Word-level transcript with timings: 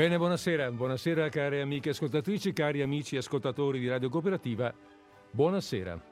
Bene, 0.00 0.16
buonasera, 0.16 0.72
buonasera 0.72 1.28
cari 1.28 1.60
amiche 1.60 1.90
ascoltatrici, 1.90 2.54
cari 2.54 2.80
amici 2.80 3.18
ascoltatori 3.18 3.78
di 3.78 3.86
Radio 3.86 4.08
Cooperativa, 4.08 4.72
buonasera. 5.30 6.02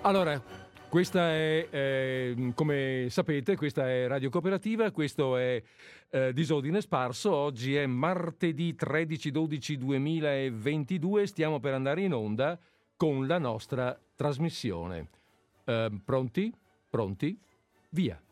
Allora, 0.00 0.42
questa 0.88 1.30
è, 1.30 1.68
eh, 1.70 2.52
come 2.56 3.06
sapete, 3.08 3.54
questa 3.54 3.88
è 3.88 4.08
Radio 4.08 4.30
Cooperativa, 4.30 4.90
questo 4.90 5.36
è 5.36 5.62
eh, 6.10 6.32
Disordine 6.32 6.80
Sparso, 6.80 7.32
oggi 7.32 7.76
è 7.76 7.86
martedì 7.86 8.74
13-12-2022, 8.76 11.22
stiamo 11.22 11.60
per 11.60 11.74
andare 11.74 12.00
in 12.00 12.14
onda 12.14 12.58
con 12.96 13.26
la 13.26 13.38
nostra 13.38 13.98
trasmissione. 14.16 15.08
Eh, 15.64 16.00
pronti? 16.04 16.52
Pronti? 16.88 17.38
Via! 17.90 18.23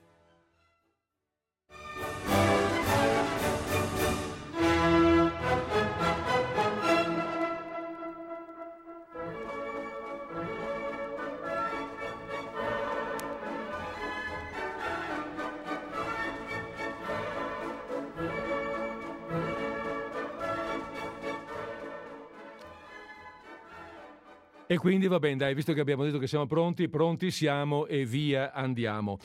E 24.73 24.79
quindi 24.79 25.07
va 25.07 25.19
bene, 25.19 25.37
dai, 25.37 25.53
visto 25.53 25.75
che 25.75 25.81
abbiamo 25.81 26.03
detto 26.03 26.17
che 26.17 26.27
siamo 26.27 26.47
pronti, 26.47 26.89
pronti 26.89 27.31
siamo 27.31 27.87
e 27.87 28.07
via 28.07 28.53
andiamo. 28.55 29.19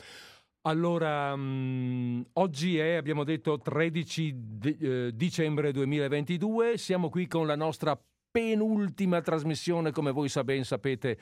Allora, 0.66 1.34
mh, 1.34 1.40
mm, 1.40 2.20
oggi 2.34 2.76
è, 2.76 2.96
abbiamo 2.96 3.24
detto, 3.24 3.58
13 3.58 4.34
de- 4.36 4.76
eh, 4.78 5.10
dicembre 5.14 5.72
2022, 5.72 6.76
siamo 6.76 7.08
qui 7.08 7.26
con 7.26 7.46
la 7.46 7.56
nostra 7.56 7.98
penultima 8.30 9.22
trasmissione, 9.22 9.90
come 9.90 10.10
voi 10.10 10.30
ben 10.44 10.64
sapete, 10.64 11.18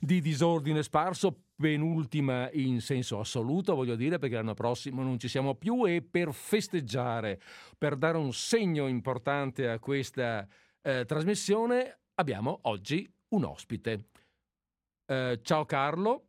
di 0.00 0.22
disordine 0.22 0.82
sparso, 0.82 1.42
penultima 1.54 2.48
in 2.52 2.80
senso 2.80 3.20
assoluto, 3.20 3.74
voglio 3.74 3.94
dire, 3.94 4.16
perché 4.16 4.36
l'anno 4.36 4.54
prossimo 4.54 5.02
non 5.02 5.18
ci 5.18 5.28
siamo 5.28 5.54
più. 5.54 5.86
E 5.86 6.00
per 6.00 6.32
festeggiare, 6.32 7.38
per 7.76 7.96
dare 7.96 8.16
un 8.16 8.32
segno 8.32 8.86
importante 8.86 9.68
a 9.68 9.78
questa 9.78 10.48
eh, 10.80 11.04
trasmissione, 11.04 11.98
abbiamo 12.14 12.60
oggi 12.62 13.06
un 13.28 13.44
ospite. 13.44 14.08
Eh, 15.06 15.40
ciao 15.42 15.64
Carlo. 15.64 16.28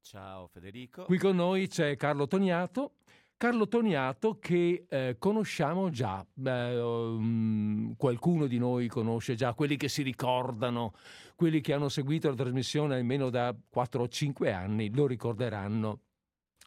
Ciao 0.00 0.46
Federico. 0.46 1.04
Qui 1.04 1.18
con 1.18 1.36
noi 1.36 1.68
c'è 1.68 1.96
Carlo 1.96 2.26
Toniato. 2.26 2.94
Carlo 3.36 3.68
Toniato 3.68 4.38
che 4.38 4.84
eh, 4.86 5.16
conosciamo 5.18 5.88
già, 5.88 6.22
eh, 6.44 6.78
um, 6.78 7.96
qualcuno 7.96 8.46
di 8.46 8.58
noi 8.58 8.86
conosce 8.86 9.34
già, 9.34 9.54
quelli 9.54 9.78
che 9.78 9.88
si 9.88 10.02
ricordano, 10.02 10.92
quelli 11.36 11.62
che 11.62 11.72
hanno 11.72 11.88
seguito 11.88 12.28
la 12.28 12.34
trasmissione 12.34 12.96
almeno 12.96 13.30
da 13.30 13.56
4 13.70 14.02
o 14.02 14.08
5 14.08 14.52
anni 14.52 14.94
lo 14.94 15.06
ricorderanno, 15.06 16.00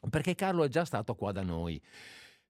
perché 0.10 0.34
Carlo 0.34 0.64
è 0.64 0.68
già 0.68 0.84
stato 0.84 1.14
qua 1.14 1.32
da 1.32 1.44
noi. 1.44 1.80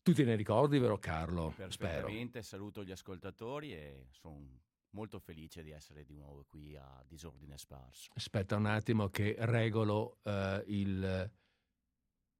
Tu 0.01 0.13
te 0.13 0.23
ne 0.23 0.35
ricordi, 0.35 0.79
vero 0.79 0.97
Carlo? 0.99 1.53
Perfettamente, 1.53 2.41
Spero. 2.41 2.43
saluto 2.45 2.83
gli 2.85 2.91
ascoltatori 2.91 3.73
e 3.73 4.07
sono 4.11 4.61
molto 4.93 5.19
felice 5.19 5.63
di 5.63 5.71
essere 5.71 6.03
di 6.03 6.15
nuovo 6.15 6.45
qui 6.47 6.75
a 6.75 7.03
Disordine 7.07 7.57
Sparso. 7.57 8.11
Aspetta 8.15 8.55
un 8.55 8.65
attimo 8.65 9.09
che 9.09 9.35
regolo 9.39 10.19
uh, 10.23 10.61
il, 10.67 11.31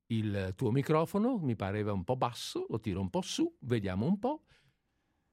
il, 0.08 0.54
tuo 0.56 0.72
microfono, 0.72 1.38
mi 1.38 1.56
pareva 1.56 1.92
un 1.92 2.04
po' 2.04 2.16
basso, 2.16 2.66
lo 2.70 2.80
tiro 2.80 3.02
un 3.02 3.10
po' 3.10 3.22
su, 3.22 3.56
vediamo 3.62 4.06
un 4.06 4.20
po'. 4.20 4.44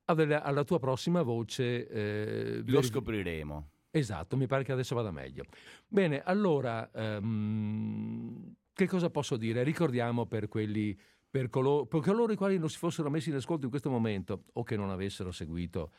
Alla, 0.06 0.42
alla 0.42 0.64
tua 0.64 0.78
prossima 0.78 1.22
voce... 1.22 1.86
Eh, 1.86 2.62
lo 2.66 2.82
scopriremo. 2.82 3.70
Esatto, 3.91 4.37
mi 4.37 4.47
pare 4.47 4.64
che 4.64 4.72
adesso 4.72 4.94
vada 4.94 5.10
meglio. 5.10 5.44
Bene, 5.87 6.22
allora, 6.22 6.91
um, 6.94 8.54
che 8.72 8.87
cosa 8.87 9.10
posso 9.10 9.37
dire? 9.37 9.62
Ricordiamo 9.62 10.26
per 10.26 10.48
quelli... 10.48 10.98
Per 11.31 11.48
coloro, 11.48 11.87
per 11.87 12.00
coloro 12.00 12.32
i 12.32 12.37
quali 12.37 12.58
non 12.58 12.69
si 12.69 12.76
fossero 12.76 13.08
messi 13.08 13.28
in 13.28 13.37
ascolto 13.37 13.62
in 13.62 13.70
questo 13.70 13.88
momento 13.88 14.47
o 14.54 14.64
che 14.64 14.75
non 14.75 14.91
avessero 14.91 15.31
seguito 15.31 15.92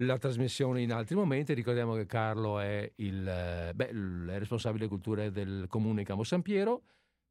la 0.00 0.18
trasmissione 0.18 0.82
in 0.82 0.92
altri 0.92 1.14
momenti. 1.14 1.54
Ricordiamo 1.54 1.94
che 1.94 2.06
Carlo 2.06 2.58
è 2.60 2.90
il, 2.96 3.72
beh, 3.74 3.88
il 3.92 4.38
responsabile 4.38 4.88
cultura 4.88 5.28
del 5.30 5.66
comune 5.68 6.04
Camo 6.04 6.22
San 6.22 6.42
Piero, 6.42 6.82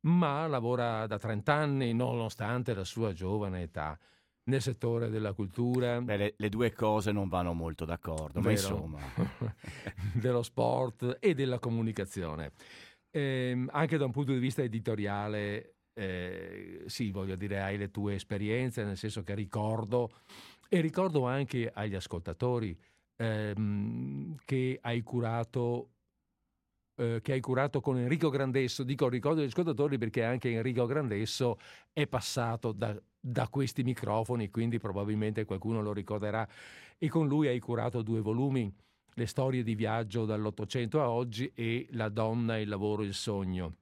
ma 0.01 0.47
lavora 0.47 1.05
da 1.07 1.17
30 1.17 1.53
anni, 1.53 1.93
nonostante 1.93 2.73
la 2.73 2.83
sua 2.83 3.13
giovane 3.13 3.63
età, 3.63 3.97
nel 4.45 4.61
settore 4.61 5.09
della 5.09 5.33
cultura. 5.33 6.01
Beh, 6.01 6.17
le, 6.17 6.33
le, 6.37 6.49
due 6.49 6.71
cose 6.73 7.11
non 7.11 7.27
vanno 7.27 7.53
molto 7.53 7.85
d'accordo, 7.85 8.39
Vero. 8.41 8.43
ma 8.43 8.51
insomma. 8.51 8.99
dello 10.13 10.43
sport 10.43 11.17
e 11.19 11.33
della 11.33 11.59
comunicazione. 11.59 12.51
Eh, 13.11 13.65
anche 13.69 13.97
da 13.97 14.05
un 14.05 14.11
punto 14.11 14.31
di 14.31 14.39
vista 14.39 14.61
editoriale, 14.61 15.75
eh, 15.93 16.83
sì, 16.85 17.11
voglio 17.11 17.35
dire, 17.35 17.61
hai 17.61 17.77
le 17.77 17.89
tue 17.89 18.15
esperienze, 18.15 18.83
nel 18.83 18.97
senso 18.97 19.23
che 19.23 19.33
ricordo 19.33 20.11
e 20.69 20.81
ricordo 20.81 21.25
anche 21.25 21.69
agli 21.73 21.95
ascoltatori 21.95 22.77
ehm, 23.17 24.37
che 24.45 24.79
hai 24.81 25.01
curato 25.01 25.89
eh, 26.99 27.19
che 27.21 27.31
hai 27.31 27.39
curato 27.39 27.79
con 27.79 27.97
Enrico 27.97 28.29
Grandesso. 28.29 28.83
Dico 28.83 29.07
ricordo 29.07 29.39
agli 29.39 29.47
ascoltatori 29.47 29.97
perché 29.97 30.23
anche 30.23 30.51
Enrico 30.51 30.85
Grandesso 30.85 31.57
è 31.93 32.05
passato 32.07 32.71
da, 32.73 32.95
da, 33.19 33.47
questi 33.47 33.83
microfoni, 33.83 34.49
quindi 34.49 34.79
probabilmente 34.79 35.45
qualcuno 35.45 35.81
lo 35.81 35.93
ricorderà. 35.93 36.47
E 36.97 37.07
con 37.07 37.27
lui 37.27 37.47
hai 37.47 37.59
curato 37.59 38.01
due 38.01 38.19
volumi, 38.21 38.71
Le 39.13 39.25
storie 39.25 39.63
di 39.63 39.75
viaggio 39.75 40.25
dall'Ottocento 40.25 41.01
a 41.01 41.09
oggi 41.09 41.51
e 41.55 41.87
La 41.91 42.09
donna, 42.09 42.57
il 42.57 42.67
lavoro, 42.67 43.03
il 43.03 43.13
sogno. 43.13 43.75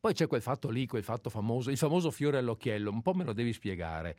Poi 0.00 0.12
c'è 0.12 0.26
quel 0.26 0.42
fatto 0.42 0.68
lì, 0.68 0.86
quel 0.86 1.02
fatto 1.02 1.28
famoso, 1.28 1.70
il 1.70 1.76
famoso 1.76 2.10
fiore 2.10 2.38
all'occhiello, 2.38 2.90
un 2.90 3.02
po' 3.02 3.14
me 3.14 3.24
lo 3.24 3.32
devi 3.32 3.52
spiegare. 3.52 4.16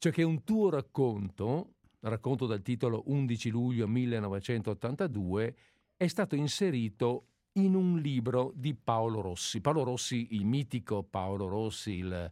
Cioè 0.00 0.12
che 0.12 0.22
un 0.22 0.44
tuo 0.44 0.70
racconto, 0.70 1.74
racconto 2.00 2.46
dal 2.46 2.62
titolo 2.62 3.02
11 3.06 3.50
luglio 3.50 3.88
1982, 3.88 5.56
è 5.96 6.06
stato 6.06 6.36
inserito 6.36 7.26
in 7.54 7.74
un 7.74 7.98
libro 7.98 8.52
di 8.54 8.76
Paolo 8.76 9.20
Rossi. 9.20 9.60
Paolo 9.60 9.82
Rossi, 9.82 10.28
il 10.36 10.44
mitico 10.44 11.02
Paolo 11.02 11.48
Rossi, 11.48 11.94
il, 11.94 12.30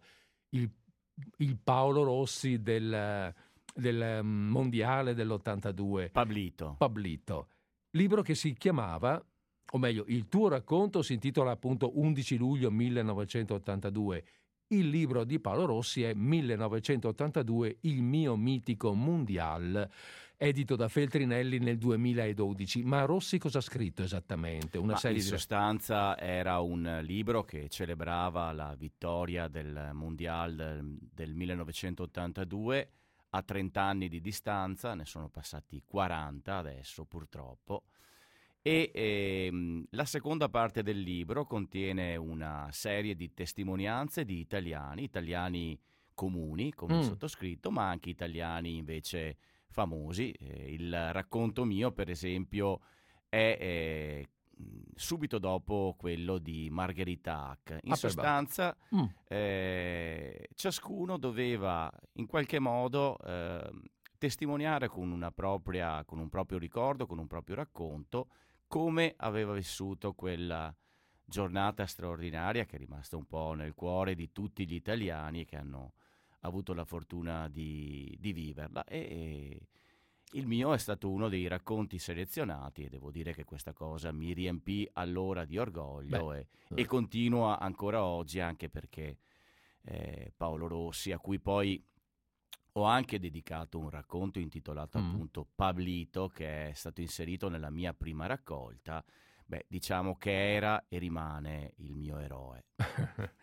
il, 0.51 0.71
il 1.39 1.59
Paolo 1.59 2.05
Rossi 2.05 2.63
del, 2.63 3.35
del 3.75 4.21
mondiale 4.23 5.15
dell'82. 5.15 6.13
Pablito. 6.13 6.77
Pablito. 6.79 7.49
Libro 7.91 8.23
che 8.23 8.37
si 8.37 8.53
chiamava, 8.55 9.21
o 9.73 9.79
meglio, 9.79 10.05
il 10.07 10.29
tuo 10.29 10.47
racconto 10.47 11.03
si 11.03 11.15
intitola 11.15 11.51
appunto 11.51 11.99
11 11.99 12.37
luglio 12.37 12.71
1982 12.71 14.25
il 14.69 14.89
libro 14.89 15.25
di 15.25 15.39
Paolo 15.39 15.65
Rossi 15.67 16.03
è 16.03 16.13
1982, 16.15 17.79
Il 17.83 18.03
mio 18.03 18.37
mitico 18.37 18.95
mondial, 18.95 19.89
edito 20.37 20.75
da 20.75 20.89
Feltrinelli 20.89 21.59
nel 21.59 21.79
2012. 21.79 22.83
Ma 22.83 23.05
Rossi 23.05 23.39
cosa 23.39 23.59
ha 23.59 23.63
scritto 23.63 24.03
esattamente? 24.03 24.79
Una 24.79 24.97
serie 24.97 25.19
in 25.19 25.23
di... 25.23 25.29
sostanza 25.29 26.19
era 26.19 26.59
un 26.61 27.01
libro 27.03 27.45
che 27.45 27.69
celebrava 27.69 28.53
la 28.53 28.75
vittoria 28.77 29.49
del 29.49 29.91
mondial 29.93 30.55
del, 30.55 30.99
del 31.13 31.35
1982 31.35 32.91
a 33.31 33.43
30 33.43 33.83
anni 33.83 34.09
di 34.09 34.21
distanza, 34.21 34.95
ne 34.95 35.05
sono 35.05 35.29
passati 35.29 35.83
40 35.85 36.57
adesso 36.57 37.05
purtroppo 37.05 37.83
e 38.67 38.91
ehm, 38.93 39.85
la 39.91 40.05
seconda 40.05 40.49
parte 40.49 40.83
del 40.83 40.99
libro 40.99 41.47
contiene 41.47 42.17
una 42.17 42.67
serie 42.73 43.15
di 43.15 43.33
testimonianze 43.33 44.25
di 44.25 44.41
italiani, 44.41 45.05
italiani 45.05 45.81
comuni 46.13 46.75
come 46.75 46.97
mm. 46.97 47.03
sottoscritto, 47.03 47.71
ma 47.71 47.89
anche 47.89 48.11
italiani 48.11 48.75
invece 48.75 49.37
famosi. 49.69 50.33
Eh, 50.33 50.73
il 50.73 51.13
racconto 51.13 51.63
mio, 51.63 51.93
per 51.93 52.11
esempio, 52.11 52.81
è 53.29 53.57
eh, 53.61 54.29
subito 54.97 55.39
dopo 55.39 55.95
quello 55.97 56.39
di 56.39 56.69
Margherita 56.69 57.51
Hack. 57.51 57.79
In 57.83 57.93
ah, 57.93 57.95
sostanza, 57.95 58.77
mm. 58.97 59.05
eh, 59.29 60.49
ciascuno 60.57 61.19
doveva 61.19 61.89
in 62.15 62.27
qualche 62.27 62.59
modo 62.59 63.17
ehm, 63.25 63.81
testimoniare 64.19 64.89
con, 64.89 65.31
propria, 65.33 66.05
con 66.05 66.19
un 66.19 66.29
proprio 66.29 66.59
ricordo, 66.59 67.07
con 67.07 67.19
un 67.19 67.29
proprio 67.29 67.55
racconto, 67.55 68.27
come 68.67 69.15
aveva 69.19 69.53
vissuto 69.53 70.13
quella 70.15 70.75
giornata 71.25 71.87
straordinaria 71.87 72.65
che 72.65 72.77
è 72.77 72.79
rimasta 72.79 73.17
un 73.17 73.27
po' 73.27 73.53
nel 73.55 73.75
cuore 73.75 74.15
di 74.15 74.31
tutti 74.33 74.67
gli 74.67 74.75
italiani 74.75 75.45
che 75.45 75.57
hanno 75.57 75.95
avuto 76.41 76.73
la 76.73 76.85
fortuna 76.85 77.49
di, 77.49 78.17
di 78.19 78.33
viverla. 78.33 78.85
E, 78.85 79.69
Il 80.33 80.47
mio 80.47 80.73
è 80.73 80.79
stato 80.79 81.11
uno 81.11 81.29
dei 81.29 81.47
racconti 81.49 81.99
selezionati 81.99 82.85
e 82.85 82.89
devo 82.89 83.11
dire 83.11 83.33
che 83.33 83.45
questa 83.45 83.73
cosa 83.73 84.13
mi 84.13 84.33
riempì 84.33 84.89
allora 84.95 85.45
di 85.45 85.59
orgoglio 85.59 86.33
e, 86.33 86.49
e, 86.75 86.85
continua 86.87 87.59
ancora 87.59 88.05
oggi 88.05 88.41
anche 88.41 88.69
perché 88.69 89.19
eh, 89.83 90.33
Paolo 90.37 90.67
Rossi, 90.67 91.13
a 91.13 91.19
cui 91.19 91.39
poi 91.41 91.83
ho 92.77 92.85
anche 92.85 93.19
dedicato 93.19 93.79
un 93.79 93.91
racconto 93.91 94.39
intitolato 94.39 94.99
mm. 94.99 95.05
appunto 95.05 95.47
Pablito 95.55 96.29
che 96.29 96.69
è 96.69 96.73
stato 96.75 97.01
inserito 97.01 97.49
nella 97.49 97.71
mia 97.71 97.95
prima 97.95 98.27
raccolta. 98.27 99.05
Beh, 99.47 99.65
diciamo 99.69 100.17
che 100.17 100.55
era 100.55 100.87
e 100.89 100.99
rimane 100.99 101.73
il 101.77 101.95
mio 101.95 102.19
eroe. 102.19 102.65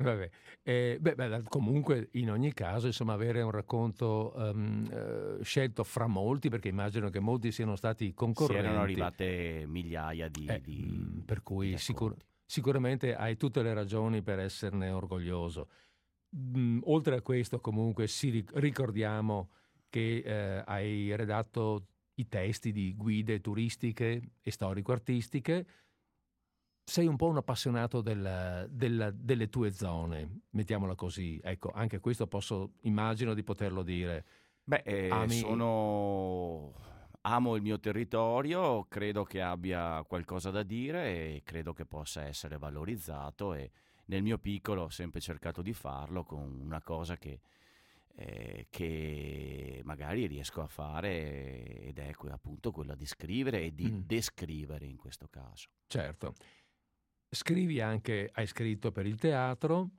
Vabbè. 0.00 0.30
Eh, 0.62 0.98
beh, 1.00 1.14
beh, 1.14 1.42
comunque 1.48 2.08
in 2.12 2.30
ogni 2.30 2.52
caso 2.54 2.86
insomma 2.86 3.14
avere 3.14 3.42
un 3.42 3.50
racconto 3.50 4.32
um, 4.36 4.88
eh, 4.90 5.42
scelto 5.42 5.82
fra 5.82 6.06
molti 6.06 6.48
perché 6.48 6.68
immagino 6.68 7.10
che 7.10 7.18
molti 7.18 7.50
siano 7.50 7.74
stati 7.74 8.14
concorrenti. 8.14 8.64
Erano 8.64 8.80
arrivate 8.80 9.64
migliaia 9.66 10.28
di, 10.28 10.46
eh, 10.46 10.60
di 10.60 10.86
mm, 10.88 11.18
Per 11.20 11.42
cui 11.42 11.70
di 11.70 11.78
sicur- 11.78 12.16
sicuramente 12.46 13.14
hai 13.14 13.36
tutte 13.36 13.62
le 13.62 13.74
ragioni 13.74 14.22
per 14.22 14.38
esserne 14.38 14.90
orgoglioso. 14.90 15.68
Mm, 16.36 16.80
oltre 16.84 17.16
a 17.16 17.22
questo 17.22 17.60
comunque 17.60 18.06
sì, 18.06 18.44
ricordiamo 18.54 19.50
che 19.88 20.18
eh, 20.18 20.62
hai 20.66 21.16
redatto 21.16 21.86
i 22.14 22.28
testi 22.28 22.72
di 22.72 22.94
guide 22.94 23.40
turistiche 23.40 24.32
e 24.42 24.50
storico-artistiche 24.50 25.66
sei 26.88 27.06
un 27.06 27.16
po' 27.16 27.26
un 27.26 27.36
appassionato 27.36 28.00
del, 28.00 28.66
del, 28.70 29.12
delle 29.14 29.50
tue 29.50 29.70
zone, 29.72 30.40
mettiamola 30.50 30.94
così. 30.94 31.38
Ecco, 31.44 31.70
anche 31.70 32.00
questo 32.00 32.26
posso, 32.26 32.72
immagino 32.80 33.34
di 33.34 33.42
poterlo 33.42 33.82
dire. 33.82 34.24
Beh, 34.64 34.82
eh, 34.86 35.10
Ami... 35.10 35.34
sono... 35.34 36.72
amo 37.20 37.56
il 37.56 37.62
mio 37.62 37.78
territorio, 37.78 38.86
credo 38.88 39.22
che 39.24 39.42
abbia 39.42 40.02
qualcosa 40.04 40.50
da 40.50 40.62
dire 40.62 41.34
e 41.34 41.42
credo 41.44 41.74
che 41.74 41.84
possa 41.84 42.24
essere 42.24 42.56
valorizzato 42.56 43.52
e 43.52 43.70
nel 44.08 44.22
mio 44.22 44.38
piccolo 44.38 44.82
ho 44.82 44.88
sempre 44.88 45.20
cercato 45.20 45.62
di 45.62 45.72
farlo 45.72 46.24
con 46.24 46.60
una 46.60 46.82
cosa 46.82 47.16
che, 47.16 47.40
eh, 48.14 48.66
che 48.70 49.80
magari 49.84 50.26
riesco 50.26 50.60
a 50.60 50.66
fare 50.66 51.80
ed 51.80 51.98
è 51.98 52.12
appunto 52.30 52.70
quella 52.70 52.94
di 52.94 53.06
scrivere 53.06 53.62
e 53.62 53.74
di 53.74 53.90
mm. 53.90 54.00
descrivere 54.04 54.86
in 54.86 54.96
questo 54.96 55.28
caso. 55.28 55.68
Certo. 55.86 56.34
Scrivi 57.30 57.80
anche, 57.80 58.30
hai 58.32 58.46
scritto 58.46 58.90
per 58.90 59.06
il 59.06 59.18
teatro, 59.18 59.90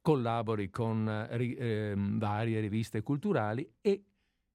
collabori 0.00 0.68
con 0.68 1.08
eh, 1.30 1.94
varie 1.96 2.60
riviste 2.60 3.02
culturali 3.02 3.76
e 3.80 4.04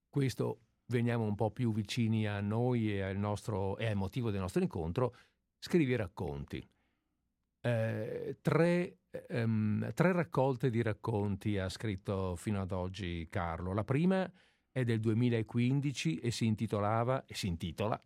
questo 0.10 0.60
veniamo 0.88 1.24
un 1.24 1.36
po' 1.36 1.52
più 1.52 1.72
vicini 1.72 2.28
a 2.28 2.42
noi 2.42 2.94
e 2.94 3.02
al, 3.02 3.18
nostro, 3.18 3.78
e 3.78 3.88
al 3.88 3.96
motivo 3.96 4.32
del 4.32 4.42
nostro 4.42 4.62
incontro, 4.62 5.16
scrivi 5.60 5.96
racconti. 5.96 6.68
Eh, 7.68 8.38
tre, 8.42 9.00
ehm, 9.28 9.94
tre, 9.94 10.14
raccolte 10.14 10.70
di 10.70 10.82
racconti 10.82 11.58
ha 11.58 11.68
scritto 11.68 12.38
fino 12.38 12.62
ad 12.62 12.72
oggi 12.72 13.28
Carlo. 13.30 13.74
La 13.74 13.84
prima 13.84 14.32
è 14.72 14.86
del 14.86 15.02
2015 15.02 16.20
e 16.20 16.32
si 16.32 16.46
intitolava 16.46 17.26
e 17.26 17.36
si 17.36 17.48
intitola 17.48 18.02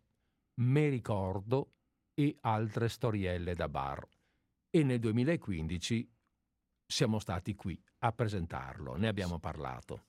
Me 0.54 0.88
ricordo 0.88 1.74
e 2.12 2.36
altre 2.40 2.88
storielle 2.88 3.54
da 3.54 3.68
bar. 3.68 4.04
E 4.68 4.82
nel 4.82 4.98
2015 4.98 6.10
siamo 6.84 7.20
stati 7.20 7.54
qui 7.54 7.80
a 7.98 8.10
presentarlo, 8.10 8.96
ne 8.96 9.06
abbiamo 9.06 9.38
parlato. 9.38 10.06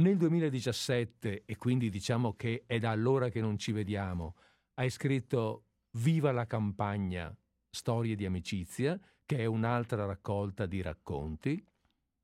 Nel 0.00 0.16
2017, 0.16 1.42
e 1.44 1.56
quindi 1.56 1.90
diciamo 1.90 2.32
che 2.32 2.64
è 2.66 2.78
da 2.78 2.90
allora 2.90 3.28
che 3.28 3.42
non 3.42 3.58
ci 3.58 3.72
vediamo, 3.72 4.34
hai 4.74 4.88
scritto 4.88 5.66
Viva 5.98 6.32
la 6.32 6.46
campagna, 6.46 7.36
storie 7.74 8.14
di 8.14 8.26
amicizia, 8.26 9.00
che 9.24 9.38
è 9.38 9.44
un'altra 9.46 10.04
raccolta 10.04 10.66
di 10.66 10.82
racconti, 10.82 11.64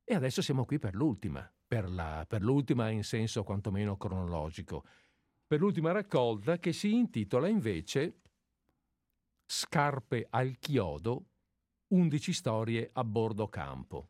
e 0.05 0.15
adesso 0.15 0.43
siamo 0.43 0.67
qui 0.67 0.79
per 0.79 0.95
l'ultima, 0.95 1.51
per, 1.67 1.89
la, 1.91 2.25
per 2.29 2.43
l'ultima 2.43 2.91
in 2.91 3.03
senso 3.03 3.45
quantomeno 3.45 3.97
cronologico, 3.97 4.85
per 5.47 5.59
l'ultima 5.61 5.93
raccolta 5.93 6.59
che 6.59 6.73
si 6.73 6.95
intitola 6.95 7.49
invece 7.49 8.21
Scarpe 9.47 10.27
al 10.29 10.59
chiodo, 10.59 11.25
11 11.89 12.33
storie 12.35 12.91
a 12.93 13.03
bordo 13.03 13.49
campo. 13.49 14.09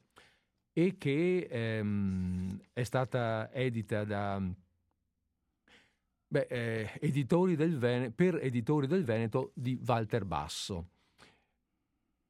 E 0.73 0.97
che 0.99 1.47
ehm, 1.49 2.61
è 2.73 2.83
stata 2.83 3.53
edita 3.53 4.05
da 4.05 4.43
beh, 6.27 6.47
eh, 6.51 6.91
editori 7.01 7.55
Vene- 7.55 8.11
per 8.11 8.37
editori 8.43 8.89
del 8.89 9.05
Veneto 9.05 9.53
di 9.55 9.81
Walter 9.85 10.25
Basso. 10.25 10.98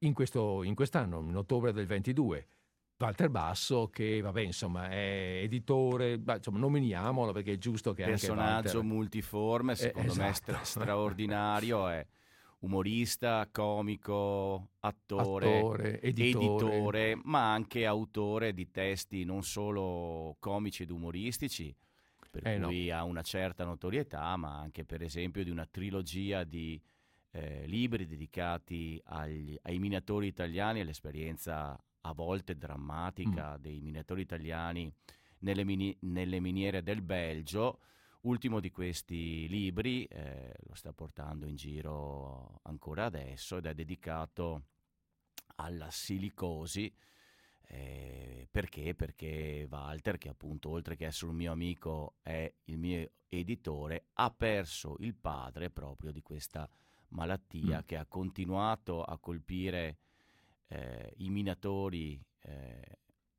In, 0.00 0.12
questo, 0.12 0.62
in 0.62 0.74
quest'anno, 0.74 1.20
in 1.20 1.36
ottobre 1.36 1.72
del 1.72 1.86
22. 1.86 2.48
Walter 2.98 3.28
Basso, 3.30 3.88
che 3.88 4.20
vabbè, 4.20 4.40
insomma, 4.40 4.88
è 4.88 5.40
editore, 5.42 6.18
beh, 6.18 6.36
insomma, 6.36 6.58
nominiamolo 6.58 7.32
perché 7.32 7.52
è 7.52 7.58
giusto 7.58 7.92
che 7.92 8.04
Personaggio 8.04 8.62
Personaggio 8.62 8.82
multiforme, 8.82 9.76
secondo 9.76 10.08
eh, 10.08 10.10
esatto. 10.10 10.26
me 10.26 10.34
stra- 10.34 10.64
straordinario. 10.64 11.86
È 11.88 12.06
umorista, 12.60 13.48
comico, 13.52 14.70
attore, 14.80 15.58
attore 15.58 16.00
editore. 16.00 16.46
editore. 16.46 17.20
ma 17.22 17.52
anche 17.52 17.86
autore 17.86 18.52
di 18.52 18.70
testi 18.70 19.24
non 19.24 19.42
solo 19.44 20.36
comici 20.40 20.82
ed 20.82 20.90
umoristici, 20.90 21.74
per 22.30 22.46
eh 22.46 22.60
cui 22.60 22.88
no. 22.88 22.96
ha 22.96 23.04
una 23.04 23.22
certa 23.22 23.64
notorietà, 23.64 24.34
ma 24.36 24.58
anche 24.58 24.84
per 24.84 25.02
esempio 25.02 25.44
di 25.44 25.50
una 25.50 25.66
trilogia 25.66 26.44
di 26.44 26.80
eh, 27.30 27.66
libri 27.66 28.06
dedicati 28.06 29.00
agli, 29.06 29.56
ai 29.62 29.78
minatori 29.78 30.26
italiani, 30.26 30.80
all'esperienza 30.80 31.78
a 32.00 32.12
volte 32.12 32.56
drammatica 32.56 33.56
mm. 33.56 33.60
dei 33.60 33.80
minatori 33.80 34.22
italiani 34.22 34.92
nelle, 35.40 35.64
mini, 35.64 35.96
nelle 36.00 36.40
miniere 36.40 36.82
del 36.82 37.02
Belgio 37.02 37.80
Ultimo 38.22 38.58
di 38.58 38.72
questi 38.72 39.46
libri 39.46 40.04
eh, 40.06 40.52
lo 40.66 40.74
sta 40.74 40.92
portando 40.92 41.46
in 41.46 41.54
giro 41.54 42.58
ancora 42.64 43.04
adesso 43.04 43.58
ed 43.58 43.66
è 43.66 43.74
dedicato 43.74 44.64
alla 45.56 45.88
silicosi. 45.90 46.92
Eh, 47.70 48.48
perché? 48.50 48.96
Perché 48.96 49.68
Walter, 49.70 50.18
che 50.18 50.30
appunto 50.30 50.68
oltre 50.70 50.96
che 50.96 51.06
essere 51.06 51.30
un 51.30 51.36
mio 51.36 51.52
amico 51.52 52.16
è 52.22 52.52
il 52.64 52.76
mio 52.76 53.08
editore, 53.28 54.06
ha 54.14 54.30
perso 54.32 54.96
il 54.98 55.14
padre 55.14 55.70
proprio 55.70 56.10
di 56.10 56.20
questa 56.20 56.68
malattia 57.10 57.78
mm. 57.78 57.84
che 57.86 57.96
ha 57.96 58.06
continuato 58.06 59.02
a 59.02 59.18
colpire 59.18 59.98
eh, 60.68 61.12
i 61.18 61.30
minatori 61.30 62.22
eh, 62.40 62.98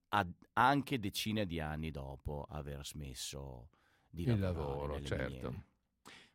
ad, 0.10 0.32
anche 0.54 1.00
decine 1.00 1.46
di 1.46 1.60
anni 1.60 1.92
dopo 1.92 2.46
aver 2.50 2.86
smesso 2.86 3.70
di 4.10 4.24
il 4.24 4.40
lavoro, 4.40 5.02
certo. 5.02 5.26
Miniere. 5.26 5.64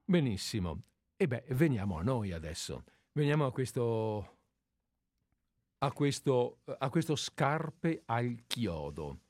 Benissimo. 0.04 0.82
E 1.16 1.26
beh, 1.26 1.44
veniamo 1.50 1.98
a 1.98 2.02
noi 2.02 2.32
adesso. 2.32 2.84
Veniamo 3.12 3.46
a 3.46 3.52
questo, 3.52 4.36
a 5.78 5.92
questo, 5.92 6.58
a 6.78 6.88
questo 6.90 7.16
scarpe 7.16 8.02
al 8.06 8.44
chiodo. 8.46 9.20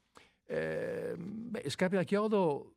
Eh, 0.47 1.15
beh, 1.17 1.69
scarpe 1.71 1.99
al 1.99 2.05
chiodo, 2.05 2.74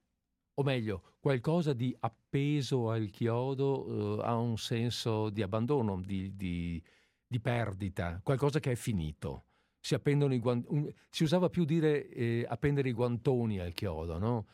o 0.60 0.64
meglio, 0.64 1.16
qualcosa 1.20 1.74
di 1.74 1.96
appeso 2.00 2.90
al 2.90 3.10
chiodo 3.10 4.20
eh, 4.20 4.26
ha 4.26 4.36
un 4.36 4.58
senso 4.58 5.30
di 5.30 5.42
abbandono, 5.42 6.02
di, 6.02 6.36
di, 6.36 6.82
di, 7.28 7.40
perdita, 7.40 8.20
qualcosa 8.24 8.60
che 8.60 8.72
è 8.72 8.76
finito. 8.76 9.44
Si, 9.80 9.96
guant- 10.40 10.94
si 11.10 11.24
usava 11.24 11.50
più 11.50 11.64
dire 11.64 12.10
eh, 12.10 12.46
appendere 12.48 12.90
i 12.90 12.94
guantoni 12.94 13.60
al 13.60 13.74
chiodo, 13.74 14.18
no? 14.18 14.46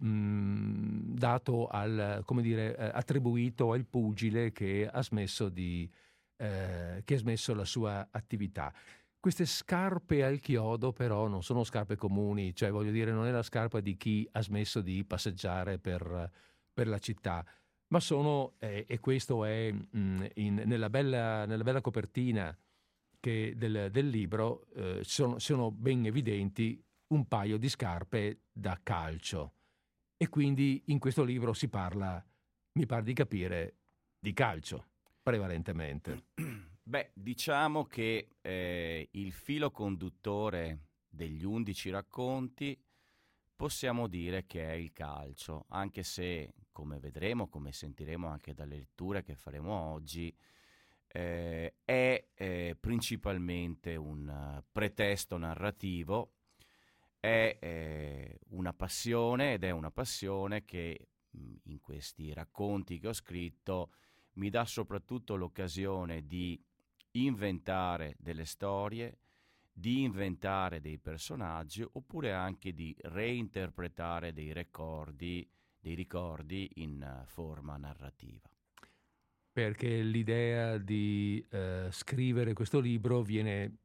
mh, 0.00 1.14
dato 1.14 1.66
al, 1.66 2.22
come 2.24 2.42
dire, 2.42 2.76
eh, 2.76 2.90
attribuito 2.92 3.72
al 3.72 3.84
pugile 3.84 4.52
che 4.52 4.88
ha 4.90 5.02
smesso 5.02 5.48
di, 5.48 5.90
eh, 6.36 7.02
che 7.04 7.14
ha 7.14 7.18
smesso 7.18 7.54
la 7.54 7.64
sua 7.64 8.08
attività. 8.10 8.72
Queste 9.20 9.44
scarpe 9.44 10.24
al 10.24 10.40
chiodo 10.40 10.92
però 10.94 11.26
non 11.26 11.42
sono 11.42 11.62
scarpe 11.62 11.94
comuni, 11.94 12.54
cioè 12.54 12.70
voglio 12.70 12.90
dire 12.90 13.12
non 13.12 13.26
è 13.26 13.30
la 13.30 13.42
scarpa 13.42 13.80
di 13.80 13.94
chi 13.98 14.26
ha 14.32 14.40
smesso 14.40 14.80
di 14.80 15.04
passeggiare 15.04 15.78
per, 15.78 16.30
per 16.72 16.88
la 16.88 16.98
città, 16.98 17.44
ma 17.88 18.00
sono, 18.00 18.54
eh, 18.58 18.86
e 18.88 18.98
questo 18.98 19.44
è 19.44 19.70
mh, 19.70 20.26
in, 20.36 20.62
nella, 20.64 20.88
bella, 20.88 21.44
nella, 21.44 21.62
bella, 21.64 21.82
copertina 21.82 22.56
del, 23.20 23.88
del, 23.90 24.08
libro, 24.08 24.66
eh, 24.74 25.00
sono, 25.02 25.38
sono 25.38 25.70
ben 25.70 26.06
evidenti 26.06 26.82
un 27.08 27.28
paio 27.28 27.58
di 27.58 27.68
scarpe 27.68 28.44
da 28.50 28.80
calcio. 28.82 29.52
E 30.16 30.30
quindi 30.30 30.82
in 30.86 30.98
questo 30.98 31.24
libro 31.24 31.52
si 31.52 31.68
parla, 31.68 32.24
mi 32.72 32.86
pare 32.86 33.02
di 33.02 33.12
capire, 33.12 33.74
di 34.18 34.32
calcio, 34.32 34.86
prevalentemente. 35.22 36.28
Beh, 36.90 37.12
diciamo 37.14 37.84
che 37.84 38.30
eh, 38.40 39.08
il 39.12 39.30
filo 39.30 39.70
conduttore 39.70 40.86
degli 41.08 41.44
undici 41.44 41.88
racconti 41.88 42.76
possiamo 43.54 44.08
dire 44.08 44.44
che 44.44 44.68
è 44.68 44.72
il 44.72 44.92
calcio, 44.92 45.66
anche 45.68 46.02
se 46.02 46.52
come 46.72 46.98
vedremo, 46.98 47.48
come 47.48 47.70
sentiremo 47.70 48.26
anche 48.26 48.54
dalle 48.54 48.74
letture 48.74 49.22
che 49.22 49.36
faremo 49.36 49.72
oggi, 49.72 50.36
eh, 51.06 51.76
è 51.84 52.26
eh, 52.34 52.76
principalmente 52.80 53.94
un 53.94 54.60
pretesto 54.72 55.36
narrativo, 55.36 56.32
è 57.20 57.56
eh, 57.60 58.40
una 58.48 58.72
passione 58.72 59.52
ed 59.52 59.62
è 59.62 59.70
una 59.70 59.92
passione 59.92 60.64
che 60.64 61.06
mh, 61.30 61.54
in 61.66 61.78
questi 61.78 62.32
racconti 62.32 62.98
che 62.98 63.06
ho 63.06 63.12
scritto 63.12 63.92
mi 64.34 64.50
dà 64.50 64.64
soprattutto 64.64 65.36
l'occasione 65.36 66.26
di 66.26 66.60
inventare 67.12 68.14
delle 68.18 68.44
storie, 68.44 69.18
di 69.72 70.02
inventare 70.02 70.80
dei 70.80 70.98
personaggi 70.98 71.84
oppure 71.92 72.32
anche 72.32 72.72
di 72.72 72.94
reinterpretare 73.00 74.32
dei 74.32 74.52
ricordi, 74.52 75.48
dei 75.78 75.94
ricordi 75.94 76.70
in 76.76 77.22
forma 77.26 77.76
narrativa. 77.76 78.48
Perché 79.52 80.02
l'idea 80.02 80.78
di 80.78 81.44
eh, 81.50 81.88
scrivere 81.90 82.52
questo 82.52 82.78
libro 82.78 83.22
viene, 83.22 83.78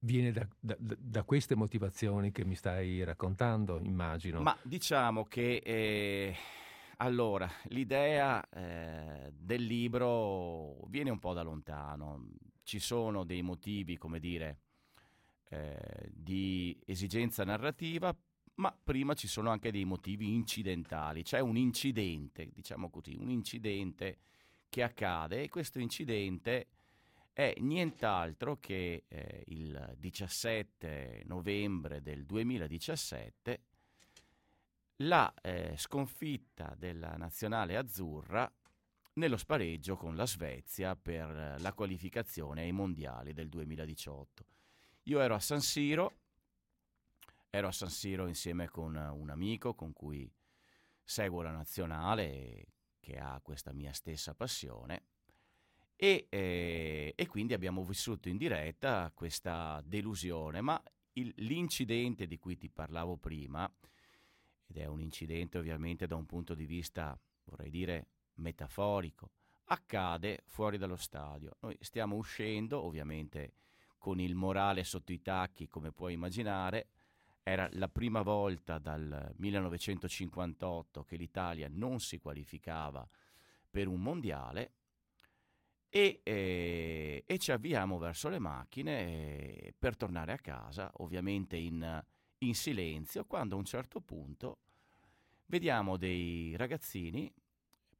viene 0.00 0.30
da, 0.30 0.46
da, 0.60 0.76
da, 0.78 1.22
queste 1.22 1.54
motivazioni 1.54 2.32
che 2.32 2.44
mi 2.44 2.54
stai 2.54 3.02
raccontando, 3.02 3.78
immagino. 3.78 4.42
Ma 4.42 4.56
diciamo 4.62 5.24
che 5.24 5.62
eh, 5.64 6.36
allora 6.98 7.50
l'idea 7.68 8.46
eh, 8.50 9.32
del 9.32 9.64
libro 9.64 10.86
viene 10.88 11.10
un 11.10 11.18
po' 11.18 11.32
da 11.32 11.42
lontano. 11.42 12.28
Ci 12.66 12.80
sono 12.80 13.22
dei 13.22 13.42
motivi, 13.42 13.96
come 13.96 14.18
dire, 14.18 14.58
eh, 15.50 16.10
di 16.10 16.76
esigenza 16.84 17.44
narrativa, 17.44 18.12
ma 18.54 18.76
prima 18.82 19.14
ci 19.14 19.28
sono 19.28 19.50
anche 19.50 19.70
dei 19.70 19.84
motivi 19.84 20.34
incidentali, 20.34 21.22
c'è 21.22 21.38
un 21.38 21.56
incidente, 21.56 22.50
diciamo 22.52 22.90
così, 22.90 23.14
un 23.14 23.30
incidente 23.30 24.18
che 24.68 24.82
accade 24.82 25.44
e 25.44 25.48
questo 25.48 25.78
incidente 25.78 26.66
è 27.32 27.54
nient'altro 27.58 28.58
che 28.58 29.04
eh, 29.06 29.44
il 29.46 29.94
17 29.96 31.22
novembre 31.26 32.02
del 32.02 32.26
2017 32.26 33.60
la 34.96 35.32
eh, 35.40 35.74
sconfitta 35.76 36.74
della 36.76 37.16
nazionale 37.16 37.76
azzurra 37.76 38.52
nello 39.16 39.36
spareggio 39.36 39.96
con 39.96 40.14
la 40.14 40.26
Svezia 40.26 40.94
per 40.94 41.56
la 41.58 41.72
qualificazione 41.72 42.62
ai 42.62 42.72
mondiali 42.72 43.32
del 43.32 43.48
2018. 43.48 44.46
Io 45.04 45.20
ero 45.20 45.34
a 45.34 45.38
San 45.38 45.60
Siro, 45.60 46.18
ero 47.48 47.68
a 47.68 47.72
San 47.72 47.88
Siro 47.88 48.26
insieme 48.26 48.68
con 48.68 48.94
un 48.94 49.30
amico 49.30 49.74
con 49.74 49.92
cui 49.92 50.30
seguo 51.02 51.42
la 51.42 51.52
nazionale, 51.52 52.66
che 53.00 53.18
ha 53.18 53.40
questa 53.42 53.72
mia 53.72 53.92
stessa 53.92 54.34
passione, 54.34 55.04
e, 55.94 56.26
eh, 56.28 57.14
e 57.16 57.26
quindi 57.26 57.54
abbiamo 57.54 57.84
vissuto 57.84 58.28
in 58.28 58.36
diretta 58.36 59.10
questa 59.14 59.80
delusione, 59.84 60.60
ma 60.60 60.82
il, 61.12 61.32
l'incidente 61.36 62.26
di 62.26 62.38
cui 62.38 62.58
ti 62.58 62.68
parlavo 62.68 63.16
prima, 63.16 63.72
ed 64.66 64.76
è 64.76 64.84
un 64.86 65.00
incidente 65.00 65.56
ovviamente 65.56 66.06
da 66.06 66.16
un 66.16 66.26
punto 66.26 66.54
di 66.54 66.66
vista, 66.66 67.18
vorrei 67.44 67.70
dire, 67.70 68.08
metaforico, 68.36 69.30
accade 69.64 70.42
fuori 70.46 70.78
dallo 70.78 70.96
stadio. 70.96 71.56
Noi 71.60 71.76
stiamo 71.80 72.16
uscendo, 72.16 72.82
ovviamente 72.82 73.52
con 73.98 74.20
il 74.20 74.34
morale 74.34 74.84
sotto 74.84 75.12
i 75.12 75.20
tacchi, 75.20 75.68
come 75.68 75.92
puoi 75.92 76.12
immaginare. 76.12 76.88
Era 77.42 77.68
la 77.72 77.88
prima 77.88 78.22
volta 78.22 78.78
dal 78.78 79.32
1958 79.36 81.04
che 81.04 81.16
l'Italia 81.16 81.68
non 81.70 82.00
si 82.00 82.18
qualificava 82.18 83.08
per 83.70 83.86
un 83.86 84.00
mondiale 84.00 84.72
e, 85.88 86.20
eh, 86.24 87.24
e 87.24 87.38
ci 87.38 87.52
avviamo 87.52 87.98
verso 87.98 88.28
le 88.28 88.38
macchine 88.38 89.00
eh, 89.06 89.74
per 89.78 89.96
tornare 89.96 90.32
a 90.32 90.38
casa, 90.38 90.90
ovviamente 90.96 91.56
in, 91.56 92.04
in 92.38 92.54
silenzio, 92.54 93.24
quando 93.24 93.54
a 93.54 93.58
un 93.58 93.64
certo 93.64 94.00
punto 94.00 94.58
vediamo 95.46 95.96
dei 95.96 96.54
ragazzini 96.56 97.32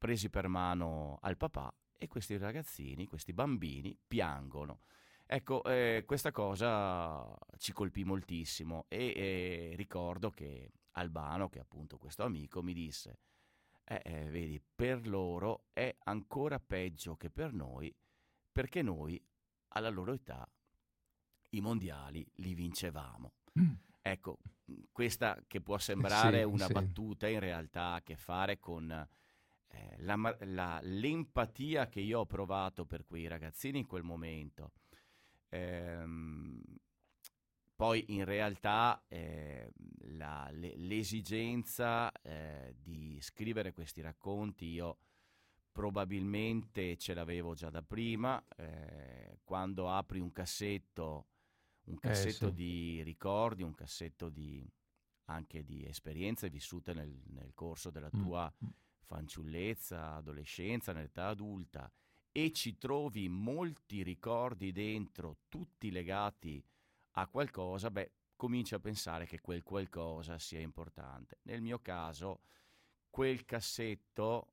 presi 0.07 0.31
per 0.31 0.47
mano 0.47 1.19
al 1.23 1.37
papà 1.37 1.75
e 1.99 2.07
questi 2.07 2.37
ragazzini, 2.39 3.07
questi 3.07 3.33
bambini 3.33 3.99
piangono 4.07 4.81
Ecco, 5.29 5.65
eh, 5.65 6.05
questa 6.07 6.31
cosa 6.31 7.37
ci 7.59 7.73
colpì 7.73 8.05
moltissimo 8.05 8.85
e 8.87 9.13
eh, 9.17 9.73
ricordo 9.75 10.31
che 10.31 10.71
Albano, 10.93 11.49
che 11.49 11.59
è 11.59 11.63
appunto 11.63 11.99
questo 11.99 12.23
amico, 12.23 12.63
mi 12.63 12.73
disse, 12.73 13.19
eh, 13.83 14.01
eh, 14.05 14.31
vedi, 14.31 14.63
per 14.75 15.09
loro 15.09 15.65
è 15.73 15.93
ancora 16.05 16.61
peggio 16.61 17.17
che 17.17 17.29
per 17.29 17.53
noi, 17.53 17.93
perché 18.53 18.83
noi 18.83 19.21
alla 19.71 19.89
loro 19.89 20.13
età 20.13 20.49
i 21.51 21.61
mondiali 21.61 22.25
li 22.37 22.55
vincevamo. 22.55 23.33
Mm. 23.59 23.73
Ecco, 24.03 24.39
questa 24.93 25.43
che 25.49 25.61
può 25.61 25.77
sembrare 25.79 26.43
sì, 26.43 26.45
una 26.45 26.67
sì. 26.67 26.73
battuta 26.73 27.27
in 27.27 27.41
realtà 27.41 27.83
ha 27.83 27.95
a 27.95 28.03
che 28.03 28.15
fare 28.15 28.61
con 28.61 29.09
eh, 29.77 30.03
la, 30.03 30.37
la, 30.41 30.81
l'empatia 30.83 31.89
che 31.89 32.01
io 32.01 32.21
ho 32.21 32.27
provato 32.27 32.85
per 32.85 33.05
quei 33.05 33.27
ragazzini 33.27 33.79
in 33.79 33.87
quel 33.87 34.03
momento 34.03 34.73
Ehm, 35.51 36.61
poi 37.75 38.05
in 38.09 38.25
realtà 38.25 39.05
eh, 39.09 39.71
la, 40.17 40.49
le, 40.51 40.77
l'esigenza 40.77 42.11
eh, 42.23 42.75
di 42.79 43.19
scrivere 43.21 43.73
questi 43.73 44.01
racconti 44.01 44.67
io 44.67 44.99
probabilmente 45.73 46.97
ce 46.97 47.13
l'avevo 47.13 47.55
già 47.55 47.69
da 47.69 47.83
prima, 47.83 48.43
eh, 48.57 49.41
quando 49.45 49.91
apri 49.91 50.21
un 50.21 50.33
cassetto, 50.33 51.27
un 51.85 51.97
eh, 51.97 52.01
cassetto 52.01 52.49
sì. 52.49 52.55
di 52.55 53.03
ricordi, 53.03 53.63
un 53.63 53.75
cassetto 53.75 54.31
di, 54.31 54.67
anche 55.27 55.63
di 55.65 55.85
esperienze 55.85 56.49
vissute 56.49 56.95
nel, 56.95 57.21
nel 57.27 57.53
corso 57.53 57.91
della 57.91 58.09
mm, 58.15 58.23
tua 58.23 58.51
mm. 58.65 58.69
Fanciullezza, 59.07 60.15
adolescenza, 60.15 60.93
nell'età 60.93 61.29
adulta 61.29 61.91
e 62.31 62.53
ci 62.53 62.77
trovi 62.77 63.29
molti 63.29 64.03
ricordi 64.03 64.71
dentro, 64.71 65.39
tutti 65.49 65.91
legati 65.91 66.63
a 67.13 67.27
qualcosa, 67.29 67.91
beh, 67.91 68.13
cominci 68.37 68.75
a 68.75 68.79
pensare 68.79 69.25
che 69.25 69.41
quel 69.41 69.63
qualcosa 69.63 70.39
sia 70.39 70.61
importante. 70.61 71.39
Nel 71.45 71.63
mio 71.63 71.79
caso, 71.79 72.43
quel 73.09 73.47
cassetto 73.47 74.49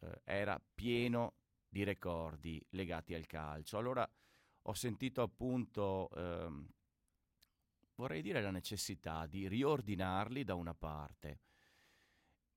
eh, 0.00 0.20
era 0.24 0.60
pieno 0.74 1.34
di 1.68 1.84
ricordi 1.84 2.60
legati 2.70 3.14
al 3.14 3.26
calcio. 3.26 3.78
Allora 3.78 4.10
ho 4.62 4.74
sentito 4.74 5.22
appunto, 5.22 6.10
ehm, 6.16 6.68
vorrei 7.94 8.20
dire, 8.20 8.42
la 8.42 8.50
necessità 8.50 9.26
di 9.26 9.46
riordinarli 9.46 10.42
da 10.42 10.54
una 10.54 10.74
parte, 10.74 11.40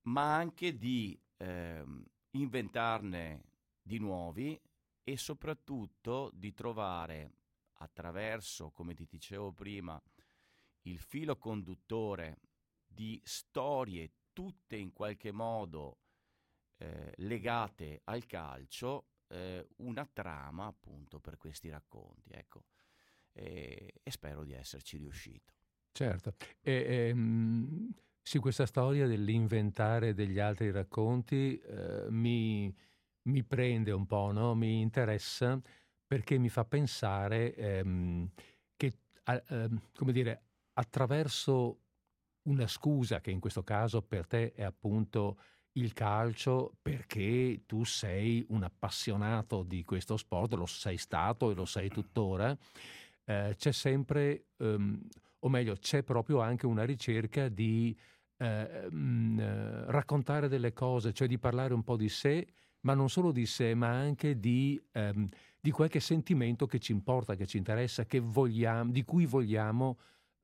ma 0.04 0.36
anche 0.36 0.76
di 0.76 1.20
ehm, 1.42 2.06
inventarne 2.32 3.44
di 3.82 3.98
nuovi 3.98 4.60
e 5.04 5.18
soprattutto 5.18 6.30
di 6.34 6.54
trovare 6.54 7.34
attraverso, 7.80 8.70
come 8.70 8.94
ti 8.94 9.06
dicevo 9.06 9.52
prima, 9.52 10.02
il 10.84 11.00
filo 11.00 11.38
conduttore 11.38 12.40
di 12.86 13.20
storie 13.24 14.12
tutte 14.34 14.76
in 14.76 14.94
qualche 14.94 15.32
modo 15.32 15.98
eh, 16.78 17.14
legate 17.18 18.02
al 18.06 18.26
calcio, 18.26 19.08
eh, 19.28 19.68
una 19.78 20.06
trama 20.06 20.68
appunto 20.68 21.20
per 21.20 21.38
questi 21.38 21.70
racconti. 21.70 22.32
Ecco. 22.32 22.66
E, 23.34 23.94
e 24.04 24.12
spero 24.12 24.44
di 24.44 24.54
esserci 24.54 24.98
riuscito. 24.98 25.54
Certo. 25.92 26.36
E, 26.62 27.08
ehm, 27.10 27.94
sì, 28.22 28.40
questa 28.40 28.66
storia 28.66 29.08
dell'inventare 29.08 30.14
degli 30.14 30.40
altri 30.40 30.72
racconti 30.72 31.60
eh, 31.60 32.06
mi 32.10 32.74
mi 33.24 33.44
prende 33.44 33.92
un 33.92 34.06
po', 34.06 34.32
no? 34.32 34.56
mi 34.56 34.82
interessa 34.82 35.60
perché 36.08 36.38
mi 36.38 36.50
fa 36.50 36.66
pensare 36.66 37.54
ehm, 37.56 38.30
che, 38.76 38.94
ehm, 39.24 39.82
come 39.96 40.12
dire, 40.12 40.44
attraverso 40.74 41.80
una 42.44 42.68
scusa 42.68 43.22
che 43.22 43.32
in 43.32 43.40
questo 43.40 43.64
caso 43.64 44.02
per 44.02 44.26
te 44.26 44.54
è 44.54 44.64
appunto 44.64 45.38
il 45.74 45.94
calcio 45.94 46.76
perché 46.82 47.64
tu 47.66 47.84
sei 47.86 48.44
un 48.50 48.64
appassionato 48.64 49.64
di 49.64 49.84
questo 49.84 50.18
sport, 50.18 50.54
lo 50.54 50.66
sei 50.66 50.98
stato 50.98 51.52
e 51.52 51.54
lo 51.54 51.66
sei 51.66 51.90
tuttora, 51.90 52.58
eh, 53.26 53.56
c'è 53.56 53.72
sempre, 53.72 54.48
um, 54.58 55.00
o 55.42 55.50
meglio, 55.50 55.76
c'è 55.76 56.04
proprio 56.04 56.40
anche 56.40 56.66
una 56.66 56.84
ricerca 56.84 57.50
di 57.50 57.96
eh, 58.38 58.88
mh, 58.90 58.96
mm, 58.96 59.40
raccontare 59.88 60.48
delle 60.48 60.74
cose, 60.74 61.14
cioè 61.14 61.28
di 61.28 61.38
parlare 61.38 61.74
un 61.74 61.84
po' 61.84 61.98
di 61.98 62.10
sé 62.10 62.48
ma 62.82 62.94
non 62.94 63.10
solo 63.10 63.32
di 63.32 63.46
sé, 63.46 63.76
ma 63.76 63.90
anche 63.90 64.40
di, 64.40 64.82
ehm, 64.94 65.30
di 65.60 65.72
qualche 65.72 66.00
sentimento 66.00 66.66
che 66.66 66.80
ci 66.80 66.92
importa, 66.92 67.36
che 67.36 67.46
ci 67.46 67.58
interessa, 67.58 68.06
che 68.06 68.20
vogliamo, 68.20 68.92
di 68.92 69.04
cui 69.04 69.26
vogliamo 69.26 70.00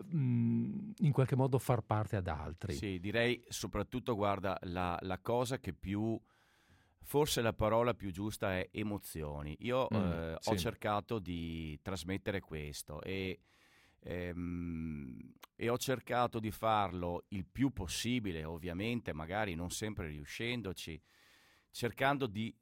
mh, 0.06 0.18
mm, 0.18 0.90
in 1.00 1.12
qualche 1.12 1.36
modo 1.36 1.58
far 1.58 1.82
parte 1.82 2.16
ad 2.16 2.28
altri. 2.28 2.74
Sì, 2.74 3.00
direi 3.00 3.44
soprattutto, 3.48 4.16
guarda, 4.16 4.58
la, 4.64 4.98
la 5.02 5.20
cosa 5.20 5.60
che 5.60 5.74
più 5.74 6.20
Forse 7.08 7.40
la 7.40 7.54
parola 7.54 7.94
più 7.94 8.12
giusta 8.12 8.58
è 8.58 8.68
emozioni. 8.70 9.56
Io 9.62 9.88
Mm, 9.96 9.96
eh, 9.96 10.36
sì. 10.42 10.50
ho 10.50 10.58
cercato 10.58 11.20
di 11.20 11.80
trasmettere 11.82 12.42
questo 12.42 13.02
e, 13.02 13.40
ehm, 14.08 15.34
e 15.56 15.70
ho 15.70 15.78
cercato 15.78 16.40
di 16.40 16.52
farlo 16.52 17.26
il 17.30 17.46
più 17.46 17.72
possibile, 17.72 18.46
ovviamente, 18.46 19.12
magari 19.12 19.56
non 19.56 19.70
sempre 19.72 20.08
riuscendoci, 20.08 21.02
cercando 21.72 22.28
di 22.28 22.56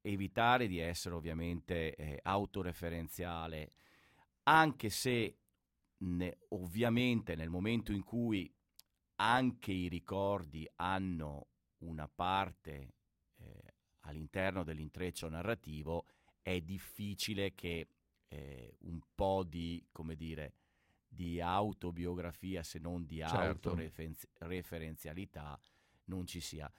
evitare 0.00 0.66
di 0.68 0.78
essere 0.78 1.14
ovviamente 1.14 1.94
eh, 1.94 2.18
autoreferenziale, 2.22 3.72
anche 4.44 4.88
se 4.88 5.36
ne- 5.98 6.38
ovviamente 6.50 7.34
nel 7.34 7.50
momento 7.50 7.92
in 7.92 8.04
cui 8.04 8.50
anche 9.16 9.72
i 9.72 9.88
ricordi 9.88 10.66
hanno 10.76 11.48
una 11.78 12.08
parte 12.08 12.94
eh, 13.38 13.74
all'interno 14.02 14.62
dell'intreccio 14.62 15.28
narrativo, 15.28 16.06
è 16.40 16.60
difficile 16.60 17.54
che 17.54 17.88
eh, 18.28 18.76
un 18.82 19.00
po' 19.14 19.42
di, 19.42 19.84
come 19.90 20.14
dire, 20.14 20.52
di 21.18 21.40
autobiografia, 21.40 22.62
se 22.62 22.78
non 22.78 23.04
di 23.04 23.16
Certo. 23.18 23.70
autoreferenzialità, 23.70 25.58
non 26.04 26.24
ci 26.26 26.38
sia. 26.38 26.72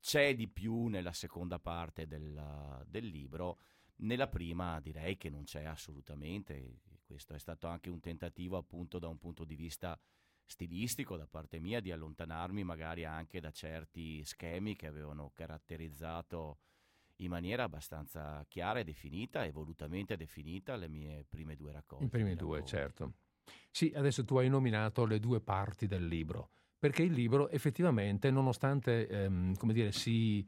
C'è 0.00 0.34
di 0.34 0.48
più 0.48 0.86
nella 0.88 1.12
seconda 1.12 1.60
parte 1.60 2.08
del, 2.08 2.84
del 2.88 3.06
libro, 3.06 3.60
nella 3.98 4.26
prima 4.26 4.80
direi 4.80 5.16
che 5.16 5.30
non 5.30 5.44
c'è 5.44 5.62
assolutamente. 5.62 6.80
Questo 7.04 7.34
è 7.34 7.38
stato 7.38 7.68
anche 7.68 7.88
un 7.88 8.00
tentativo 8.00 8.56
appunto 8.56 8.98
da 8.98 9.06
un 9.06 9.18
punto 9.18 9.44
di 9.44 9.54
vista 9.54 9.96
stilistico 10.44 11.16
da 11.16 11.28
parte 11.28 11.60
mia 11.60 11.80
di 11.80 11.92
allontanarmi 11.92 12.64
magari 12.64 13.04
anche 13.04 13.38
da 13.38 13.52
certi 13.52 14.24
schemi 14.24 14.74
che 14.74 14.88
avevano 14.88 15.30
caratterizzato 15.32 16.58
in 17.18 17.30
maniera 17.30 17.62
abbastanza 17.62 18.44
chiara 18.48 18.80
e 18.80 18.84
definita 18.84 19.44
e 19.44 19.52
volutamente 19.52 20.16
definita 20.16 20.74
le 20.74 20.88
mie 20.88 21.24
prime 21.24 21.54
due 21.54 21.70
raccolte. 21.72 22.04
I 22.04 22.08
primi 22.08 22.34
due, 22.34 22.64
certo. 22.64 23.12
Sì, 23.70 23.92
adesso 23.94 24.24
tu 24.24 24.36
hai 24.38 24.48
nominato 24.48 25.04
le 25.04 25.20
due 25.20 25.40
parti 25.40 25.86
del 25.86 26.06
libro, 26.06 26.50
perché 26.78 27.02
il 27.02 27.12
libro 27.12 27.50
effettivamente, 27.50 28.30
nonostante, 28.30 29.06
ehm, 29.08 29.54
come 29.56 29.72
dire, 29.72 29.92
si... 29.92 30.46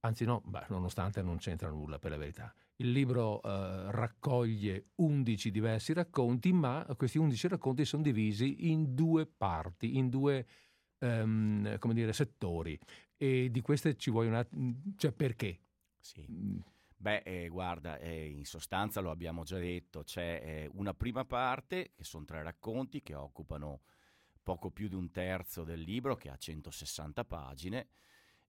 Anzi 0.00 0.24
no, 0.24 0.42
beh, 0.44 0.66
nonostante 0.68 1.20
non 1.22 1.38
c'entra 1.38 1.68
nulla 1.68 1.98
per 1.98 2.10
la 2.12 2.16
verità. 2.16 2.54
Il 2.76 2.92
libro 2.92 3.42
eh, 3.42 3.90
raccoglie 3.90 4.90
11 4.96 5.50
diversi 5.50 5.92
racconti, 5.94 6.52
ma 6.52 6.86
questi 6.96 7.18
11 7.18 7.48
racconti 7.48 7.84
sono 7.84 8.02
divisi 8.02 8.70
in 8.70 8.94
due 8.94 9.26
parti, 9.26 9.96
in 9.96 10.08
due, 10.08 10.46
ehm, 10.98 11.78
come 11.78 11.94
dire, 11.94 12.12
settori. 12.12 12.78
E 13.16 13.50
di 13.50 13.60
queste 13.62 13.96
ci 13.96 14.10
vuoi 14.10 14.28
un 14.28 14.34
attimo... 14.34 14.74
Cioè, 14.96 15.12
perché? 15.12 15.58
Sì. 15.98 16.24
Beh, 16.98 17.22
eh, 17.24 17.48
guarda, 17.48 17.98
eh, 17.98 18.26
in 18.26 18.44
sostanza 18.46 19.00
lo 19.00 19.10
abbiamo 19.10 19.44
già 19.44 19.58
detto, 19.58 20.02
c'è 20.02 20.40
eh, 20.42 20.70
una 20.72 20.94
prima 20.94 21.24
parte, 21.24 21.92
che 21.94 22.04
sono 22.04 22.24
tre 22.24 22.42
racconti 22.42 23.02
che 23.02 23.14
occupano 23.14 23.82
poco 24.42 24.70
più 24.70 24.88
di 24.88 24.94
un 24.94 25.10
terzo 25.10 25.62
del 25.62 25.80
libro, 25.80 26.16
che 26.16 26.30
ha 26.30 26.36
160 26.36 27.24
pagine, 27.24 27.88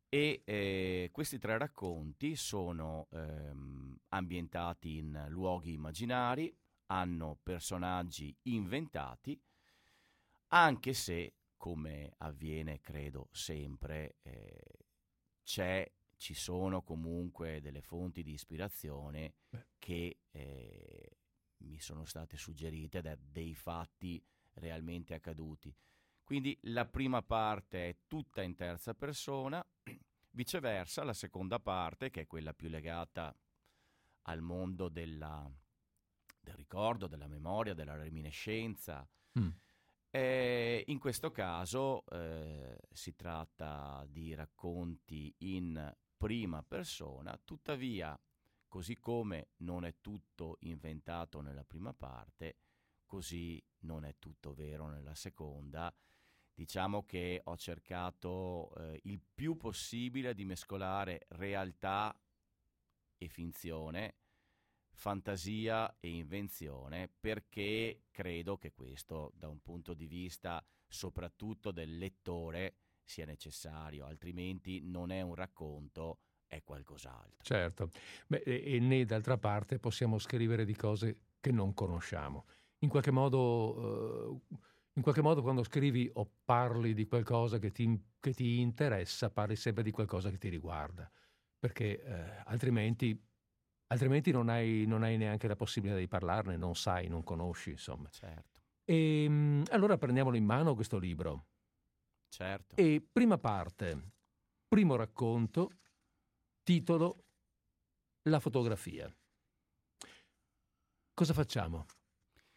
e 0.10 0.44
eh, 0.46 1.10
questi 1.12 1.38
tre 1.38 1.58
racconti 1.58 2.36
sono 2.38 3.08
ehm, 3.12 3.98
ambientati 4.10 4.98
in 4.98 5.26
luoghi 5.28 5.74
immaginari, 5.74 6.56
hanno 6.88 7.38
personaggi 7.44 8.34
inventati, 8.44 9.40
anche 10.50 10.94
se, 10.94 11.36
come 11.58 12.14
avviene 12.20 12.80
credo 12.80 13.28
sempre, 13.32 14.16
eh, 14.22 14.86
c'è 15.44 15.86
ci 16.18 16.34
sono 16.34 16.82
comunque 16.82 17.62
delle 17.62 17.82
fonti 17.82 18.24
di 18.24 18.34
ispirazione 18.34 19.36
Beh. 19.50 19.66
che 19.78 20.18
eh, 20.32 21.18
mi 21.60 21.80
sono 21.80 22.06
state 22.06 22.38
suggerite 22.38 23.02
da 23.02 23.16
dei 23.20 23.54
fatti 23.56 24.24
realmente 24.54 25.14
accaduti. 25.14 25.74
Quindi 26.24 26.58
la 26.64 26.86
prima 26.86 27.22
parte 27.22 27.90
è 27.90 27.98
tutta 28.08 28.42
in 28.42 28.56
terza 28.56 28.94
persona, 28.94 29.66
viceversa 30.32 31.04
la 31.04 31.14
seconda 31.14 31.60
parte, 31.60 32.10
che 32.10 32.22
è 32.22 32.28
quella 32.28 32.54
più 32.54 32.68
legata 32.68 33.34
al 34.24 34.42
mondo 34.42 34.90
della- 34.90 35.50
del 36.40 36.56
ricordo, 36.56 37.08
della 37.08 37.28
memoria, 37.28 37.74
della 37.74 37.96
reminiscenza, 37.96 39.08
mm. 39.40 39.50
eh, 40.10 40.84
in 40.88 41.00
questo 41.00 41.32
caso 41.32 42.06
eh, 42.08 42.78
si 42.92 43.16
tratta 43.16 44.06
di 44.10 44.34
racconti 44.34 45.34
in 45.40 45.96
prima 46.18 46.64
persona, 46.64 47.40
tuttavia, 47.44 48.20
così 48.68 48.98
come 48.98 49.50
non 49.58 49.86
è 49.86 49.96
tutto 50.02 50.58
inventato 50.62 51.42
nella 51.42 51.64
prima 51.64 51.94
parte, 51.94 52.58
così 53.06 53.64
non 53.80 54.04
è 54.04 54.16
tutto 54.20 54.54
vero 54.54 54.88
nella 54.88 55.16
seconda. 55.16 55.94
Diciamo 56.54 57.06
che 57.06 57.42
ho 57.44 57.56
cercato 57.56 58.74
eh, 58.76 59.00
il 59.04 59.22
più 59.22 59.56
possibile 59.58 60.34
di 60.34 60.44
mescolare 60.44 61.26
realtà 61.30 62.20
e 63.16 63.28
finzione, 63.28 64.16
fantasia 64.90 65.98
e 66.00 66.10
invenzione, 66.10 67.08
perché 67.08 68.06
credo 68.10 68.58
che 68.58 68.74
questo, 68.74 69.32
da 69.36 69.48
un 69.48 69.62
punto 69.62 69.94
di 69.94 70.08
vista 70.08 70.66
soprattutto 70.88 71.72
del 71.72 71.98
lettore, 71.98 72.78
sia 73.08 73.26
necessario, 73.26 74.06
altrimenti 74.06 74.82
non 74.82 75.12
è 75.12 75.22
un 75.22 75.34
racconto, 75.34 76.20
è 76.46 76.62
qualcos'altro. 76.64 77.38
Certo, 77.42 77.92
Beh, 78.28 78.44
e, 78.46 78.80
né 78.80 79.06
d'altra 79.06 79.38
parte 79.38 79.80
possiamo 79.80 80.20
scrivere 80.20 80.66
di 80.66 80.76
cose 80.76 81.22
che 81.40 81.52
non 81.52 81.74
conosciamo. 81.74 82.46
In 82.80 82.90
qualche 82.90 83.12
modo, 83.12 84.40
eh, 84.50 84.58
in 84.94 85.02
qualche 85.02 85.22
modo 85.22 85.42
quando 85.42 85.64
scrivi 85.64 86.10
o 86.14 86.30
parli 86.44 86.94
di 86.94 87.06
qualcosa 87.06 87.60
che 87.60 87.72
ti, 87.72 88.00
che 88.20 88.34
ti 88.34 88.60
interessa, 88.60 89.30
parli 89.30 89.56
sempre 89.56 89.84
di 89.84 89.92
qualcosa 89.92 90.30
che 90.30 90.38
ti 90.38 90.50
riguarda, 90.50 91.10
perché 91.58 92.04
eh, 92.04 92.42
altrimenti, 92.46 93.20
altrimenti 93.88 94.32
non, 94.32 94.50
hai, 94.50 94.86
non 94.86 95.04
hai 95.04 95.18
neanche 95.18 95.48
la 95.48 95.56
possibilità 95.56 95.98
di 95.98 96.08
parlarne, 96.08 96.58
non 96.58 96.76
sai, 96.76 97.08
non 97.08 97.24
conosci, 97.24 97.72
insomma. 97.72 98.10
Certo, 98.10 98.62
E 98.84 99.26
mm, 99.30 99.64
allora 99.72 99.98
prendiamolo 99.98 100.36
in 100.36 100.46
mano 100.46 100.76
questo 100.76 100.98
libro. 100.98 101.46
Certo. 102.30 102.76
E 102.76 103.06
prima 103.12 103.38
parte, 103.38 104.12
primo 104.68 104.96
racconto, 104.96 105.72
titolo 106.64 107.24
La 108.24 108.40
fotografia. 108.42 109.10
Cosa 111.14 111.34
facciamo? 111.34 111.86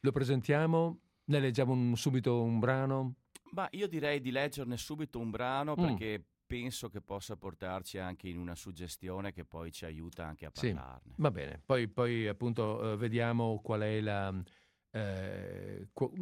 Lo 0.01 0.13
presentiamo? 0.13 1.01
Ne 1.25 1.39
leggiamo 1.41 1.73
un- 1.73 1.97
subito 1.97 2.43
un 2.43 2.59
brano? 2.59 3.15
Ma 3.53 3.69
io 3.73 3.87
direi 3.87 4.21
di 4.21 4.31
leggerne 4.31 4.77
subito 4.77 5.19
un 5.19 5.31
brano 5.31 5.75
Mm. 5.79 5.81
perché 5.85 6.25
penso 6.45 6.89
che 6.89 7.01
possa 7.01 7.37
portarci 7.37 7.99
anche 7.99 8.29
in 8.29 8.37
una 8.39 8.57
suggestione 8.57 9.33
che 9.33 9.45
poi 9.45 9.71
ci 9.71 9.85
aiuta 9.85 10.27
anche 10.27 10.47
a 10.47 10.51
Sì. 10.53 10.73
parlarne. 10.73 11.15
Va 11.19 11.31
bene, 11.31 11.63
poi, 11.65 11.87
poi 11.89 12.27
appunto 12.27 12.93
eh, 12.93 12.97
vediamo 12.97 13.61
qual 13.63 13.81
è 13.83 14.01
la... 14.01 14.35
eh, 14.91 15.89
qu- 15.93 16.13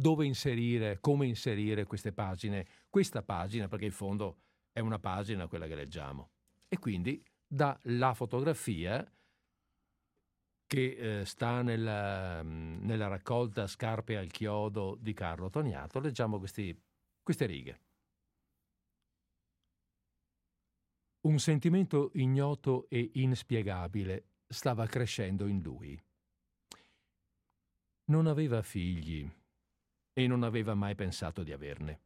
dove 0.00 0.24
inserire, 0.24 0.98
come 0.98 1.26
inserire 1.26 1.84
queste 1.84 2.12
pagine, 2.12 2.66
questa 2.88 3.22
pagina, 3.22 3.68
perché 3.68 3.84
in 3.84 3.92
fondo 3.92 4.38
è 4.72 4.80
una 4.80 4.98
pagina 4.98 5.46
quella 5.46 5.66
che 5.66 5.74
leggiamo. 5.74 6.30
E 6.68 6.78
quindi 6.78 7.22
dalla 7.46 8.14
fotografia 8.14 9.06
che 10.66 11.20
eh, 11.20 11.24
sta 11.26 11.60
nella, 11.60 12.42
mm, 12.42 12.82
nella 12.82 13.08
raccolta 13.08 13.66
Scarpe 13.66 14.16
al 14.16 14.30
chiodo 14.30 14.96
di 14.98 15.12
Carlo 15.12 15.50
Toniato, 15.50 16.00
leggiamo 16.00 16.38
questi- 16.38 16.74
queste 17.22 17.44
righe. 17.44 17.80
Un 21.26 21.38
sentimento 21.38 22.10
ignoto 22.14 22.88
e 22.88 23.10
inspiegabile 23.14 24.28
stava 24.46 24.86
crescendo 24.86 25.46
in 25.46 25.60
lui. 25.60 26.02
Non 28.04 28.26
aveva 28.26 28.62
figli 28.62 29.30
e 30.12 30.26
non 30.26 30.42
aveva 30.42 30.74
mai 30.74 30.94
pensato 30.94 31.42
di 31.42 31.52
averne. 31.52 32.00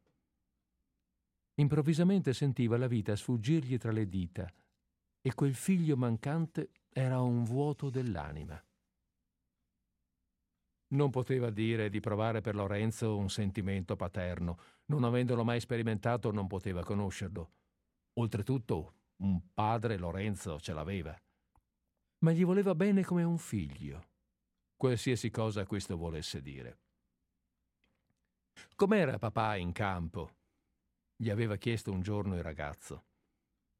Improvvisamente 1.55 2.33
sentiva 2.33 2.77
la 2.77 2.87
vita 2.87 3.15
sfuggirgli 3.15 3.77
tra 3.77 3.91
le 3.91 4.07
dita 4.07 4.51
e 5.21 5.33
quel 5.33 5.55
figlio 5.55 5.95
mancante 5.95 6.71
era 6.89 7.21
un 7.21 7.43
vuoto 7.43 7.89
dell'anima. 7.89 8.61
Non 10.87 11.09
poteva 11.09 11.49
dire 11.49 11.89
di 11.89 11.99
provare 11.99 12.41
per 12.41 12.55
Lorenzo 12.55 13.17
un 13.17 13.29
sentimento 13.29 13.95
paterno, 13.95 14.59
non 14.87 15.03
avendolo 15.03 15.43
mai 15.43 15.59
sperimentato 15.59 16.31
non 16.31 16.47
poteva 16.47 16.83
conoscerlo. 16.83 17.51
Oltretutto, 18.19 18.93
un 19.17 19.41
padre 19.53 19.97
Lorenzo 19.97 20.59
ce 20.59 20.73
l'aveva. 20.73 21.17
Ma 22.19 22.31
gli 22.31 22.45
voleva 22.45 22.75
bene 22.75 23.03
come 23.03 23.23
un 23.23 23.37
figlio, 23.37 24.09
qualsiasi 24.75 25.29
cosa 25.31 25.65
questo 25.65 25.97
volesse 25.97 26.41
dire. 26.41 26.84
Com'era 28.75 29.17
papà 29.17 29.55
in 29.55 29.71
campo? 29.71 30.31
gli 31.15 31.29
aveva 31.29 31.55
chiesto 31.55 31.91
un 31.91 32.01
giorno 32.01 32.35
il 32.35 32.43
ragazzo. 32.43 33.05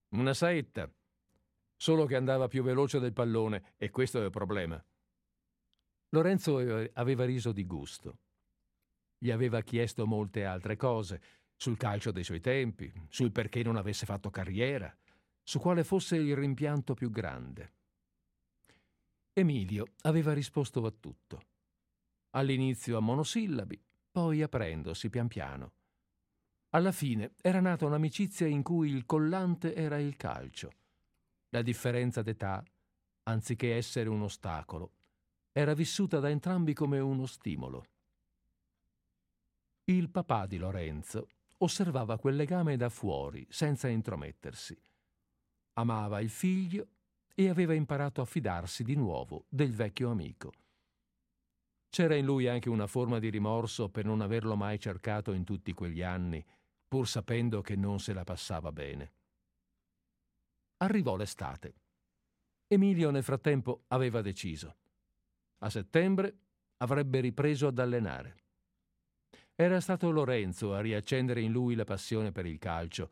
Una 0.09 0.33
saetta. 0.33 0.89
solo 1.77 2.05
che 2.05 2.15
andava 2.15 2.47
più 2.47 2.63
veloce 2.63 2.99
del 2.99 3.11
pallone 3.11 3.73
e 3.75 3.89
questo 3.89 4.21
è 4.21 4.23
il 4.23 4.29
problema. 4.29 4.81
Lorenzo 6.09 6.57
aveva 6.93 7.25
riso 7.25 7.51
di 7.51 7.65
gusto. 7.65 8.19
Gli 9.17 9.29
aveva 9.29 9.61
chiesto 9.61 10.05
molte 10.05 10.45
altre 10.45 10.77
cose, 10.77 11.21
sul 11.57 11.77
calcio 11.77 12.11
dei 12.11 12.23
suoi 12.23 12.39
tempi, 12.39 12.91
sul 13.09 13.31
perché 13.31 13.61
non 13.63 13.75
avesse 13.75 14.05
fatto 14.05 14.29
carriera, 14.29 14.95
su 15.43 15.59
quale 15.59 15.83
fosse 15.83 16.15
il 16.15 16.35
rimpianto 16.35 16.93
più 16.93 17.09
grande. 17.09 17.73
Emilio 19.33 19.87
aveva 20.03 20.33
risposto 20.33 20.85
a 20.85 20.91
tutto. 20.91 21.41
All'inizio 22.31 22.97
a 22.97 23.01
monosillabi, 23.01 23.81
poi 24.15 24.41
aprendosi 24.41 25.09
pian 25.09 25.27
piano. 25.27 25.73
Alla 26.69 26.93
fine 26.93 27.33
era 27.41 27.59
nata 27.59 27.85
un'amicizia 27.85 28.47
in 28.47 28.63
cui 28.63 28.89
il 28.89 29.05
collante 29.05 29.75
era 29.75 29.97
il 29.99 30.15
calcio. 30.15 30.71
La 31.49 31.61
differenza 31.61 32.21
d'età, 32.21 32.63
anziché 33.23 33.75
essere 33.75 34.07
un 34.07 34.21
ostacolo, 34.21 34.91
era 35.51 35.73
vissuta 35.73 36.21
da 36.21 36.29
entrambi 36.29 36.73
come 36.73 36.99
uno 36.99 37.25
stimolo. 37.25 37.85
Il 39.83 40.09
papà 40.09 40.45
di 40.45 40.55
Lorenzo 40.55 41.27
osservava 41.57 42.17
quel 42.17 42.37
legame 42.37 42.77
da 42.77 42.87
fuori, 42.87 43.45
senza 43.49 43.89
intromettersi. 43.89 44.81
Amava 45.73 46.21
il 46.21 46.29
figlio 46.29 46.87
e 47.35 47.49
aveva 47.49 47.73
imparato 47.73 48.21
a 48.21 48.25
fidarsi 48.25 48.85
di 48.85 48.95
nuovo 48.95 49.43
del 49.49 49.73
vecchio 49.73 50.09
amico. 50.09 50.53
C'era 51.95 52.15
in 52.15 52.25
lui 52.25 52.49
anche 52.49 52.67
una 52.67 52.87
forma 52.87 53.19
di 53.19 53.29
rimorso 53.29 53.87
per 53.87 54.03
non 54.03 54.19
averlo 54.19 54.57
mai 54.57 54.77
cercato 54.77 55.31
in 55.31 55.45
tutti 55.45 55.71
quegli 55.71 56.01
anni, 56.01 56.45
pur 56.89 57.07
sapendo 57.07 57.61
che 57.61 57.77
non 57.77 58.01
se 58.01 58.11
la 58.11 58.25
passava 58.25 58.73
bene. 58.73 59.13
Arrivò 60.79 61.15
l'estate. 61.15 61.75
Emilio 62.67 63.11
nel 63.11 63.23
frattempo 63.23 63.85
aveva 63.87 64.19
deciso. 64.21 64.75
A 65.59 65.69
settembre 65.69 66.39
avrebbe 66.79 67.21
ripreso 67.21 67.67
ad 67.67 67.79
allenare. 67.79 68.43
Era 69.55 69.79
stato 69.79 70.11
Lorenzo 70.11 70.73
a 70.73 70.81
riaccendere 70.81 71.39
in 71.39 71.53
lui 71.53 71.75
la 71.75 71.85
passione 71.85 72.33
per 72.33 72.45
il 72.45 72.57
calcio 72.57 73.09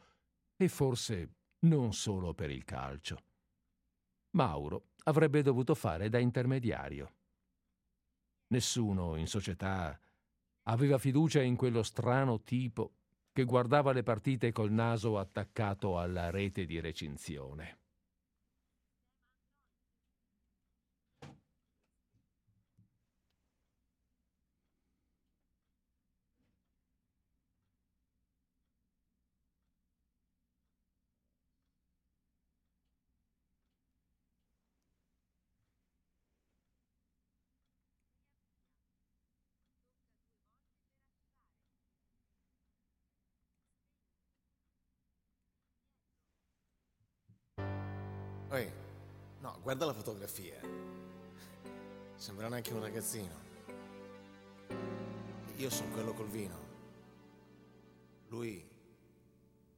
e 0.57 0.67
forse 0.67 1.35
non 1.59 1.93
solo 1.93 2.33
per 2.33 2.49
il 2.49 2.65
calcio. 2.65 3.23
Mauro 4.31 4.89
avrebbe 5.03 5.41
dovuto 5.41 5.73
fare 5.73 6.09
da 6.09 6.19
intermediario. 6.19 7.13
Nessuno 8.47 9.15
in 9.15 9.27
società 9.27 9.99
aveva 10.63 10.97
fiducia 10.97 11.41
in 11.41 11.55
quello 11.55 11.83
strano 11.83 12.41
tipo 12.41 12.95
che 13.33 13.43
guardava 13.45 13.91
le 13.91 14.03
partite 14.03 14.51
col 14.51 14.71
naso 14.71 15.17
attaccato 15.17 15.97
alla 15.97 16.29
rete 16.29 16.65
di 16.65 16.79
recinzione. 16.79 17.82
Guarda 49.63 49.85
la 49.85 49.93
fotografia. 49.93 50.59
Sembra 52.15 52.49
neanche 52.49 52.73
un 52.73 52.81
ragazzino. 52.81 53.41
Io 55.55 55.69
sono 55.69 55.89
quello 55.91 56.13
col 56.13 56.27
vino. 56.27 56.57
Lui. 58.27 58.69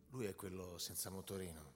Lui 0.10 0.26
è 0.26 0.36
quello 0.36 0.80
senza 0.80 1.12
motorino. 1.12 1.74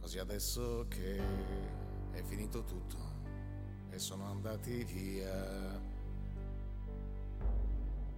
Così 0.00 0.18
adesso 0.18 0.86
che 0.88 1.22
è 2.10 2.22
finito 2.24 2.64
tutto 2.64 2.98
e 3.90 3.98
sono 4.00 4.24
andati 4.24 4.82
via. 4.82 5.80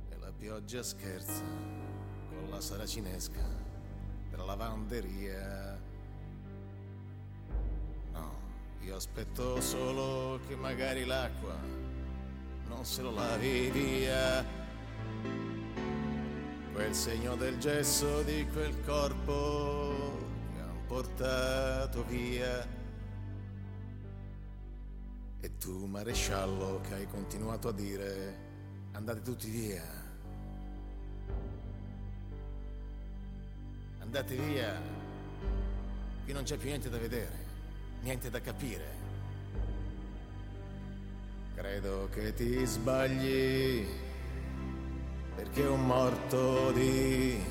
E 0.09 0.17
la 0.19 0.33
pioggia 0.33 0.83
scherza 0.83 1.45
con 2.31 2.49
la 2.49 2.61
saracinesca 2.61 3.72
della 4.33 4.45
lavanderia. 4.47 5.79
No, 8.13 8.33
io 8.81 8.97
aspetto 8.97 9.61
solo 9.61 10.41
che 10.49 10.57
magari 10.57 11.05
l'acqua 11.05 11.55
non 12.67 12.85
se 12.87 13.03
lo 13.03 13.11
lavi 13.11 13.71
via. 13.71 14.43
Quel 16.73 16.95
segno 16.95 17.37
del 17.37 17.59
gesso 17.59 18.23
di 18.23 18.47
quel 18.51 18.83
corpo 18.87 20.27
che 20.55 20.61
han 20.61 20.87
portato 20.87 22.03
via. 22.05 22.67
E 25.41 25.59
tu, 25.59 25.85
maresciallo, 25.85 26.81
che 26.81 26.95
hai 26.95 27.07
continuato 27.07 27.69
a 27.69 27.73
dire 27.73 28.39
andate 28.93 29.21
tutti 29.21 29.51
via. 29.51 30.02
Andate 34.15 34.35
via. 34.35 34.79
Qui 36.25 36.35
non 36.35 36.43
c'è 36.43 36.59
più 36.59 36.69
niente 36.69 36.91
da 36.91 36.99
vedere, 36.99 37.33
niente 38.03 38.29
da 38.29 38.43
capire. 38.43 38.85
Credo 41.55 42.11
che 42.13 42.35
ti 42.35 42.63
sbagli, 42.67 43.87
perché 45.35 45.63
un 45.63 45.87
morto 45.87 46.73
di 46.73 47.43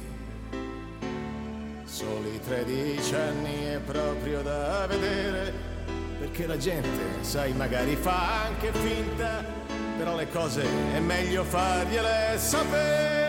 soli 1.86 2.39
13 2.39 3.15
anni 3.15 3.63
è 3.63 3.80
proprio 3.80 4.43
da 4.43 4.86
vedere, 4.86 5.52
perché 6.19 6.45
la 6.45 6.58
gente, 6.58 7.24
sai, 7.24 7.54
magari 7.54 7.95
fa 7.95 8.43
anche 8.43 8.71
finta, 8.71 9.43
però 9.97 10.15
le 10.15 10.30
cose 10.30 10.63
è 10.93 11.00
meglio 11.00 11.43
fargliele 11.43 12.38
sapere. 12.38 13.20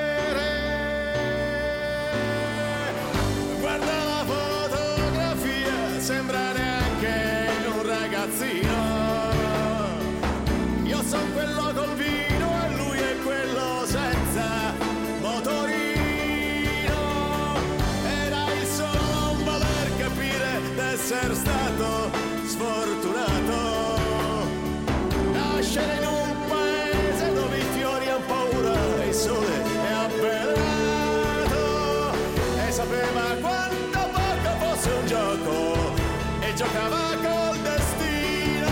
Giocava 36.73 37.17
col 37.17 37.59
destino, 37.61 38.71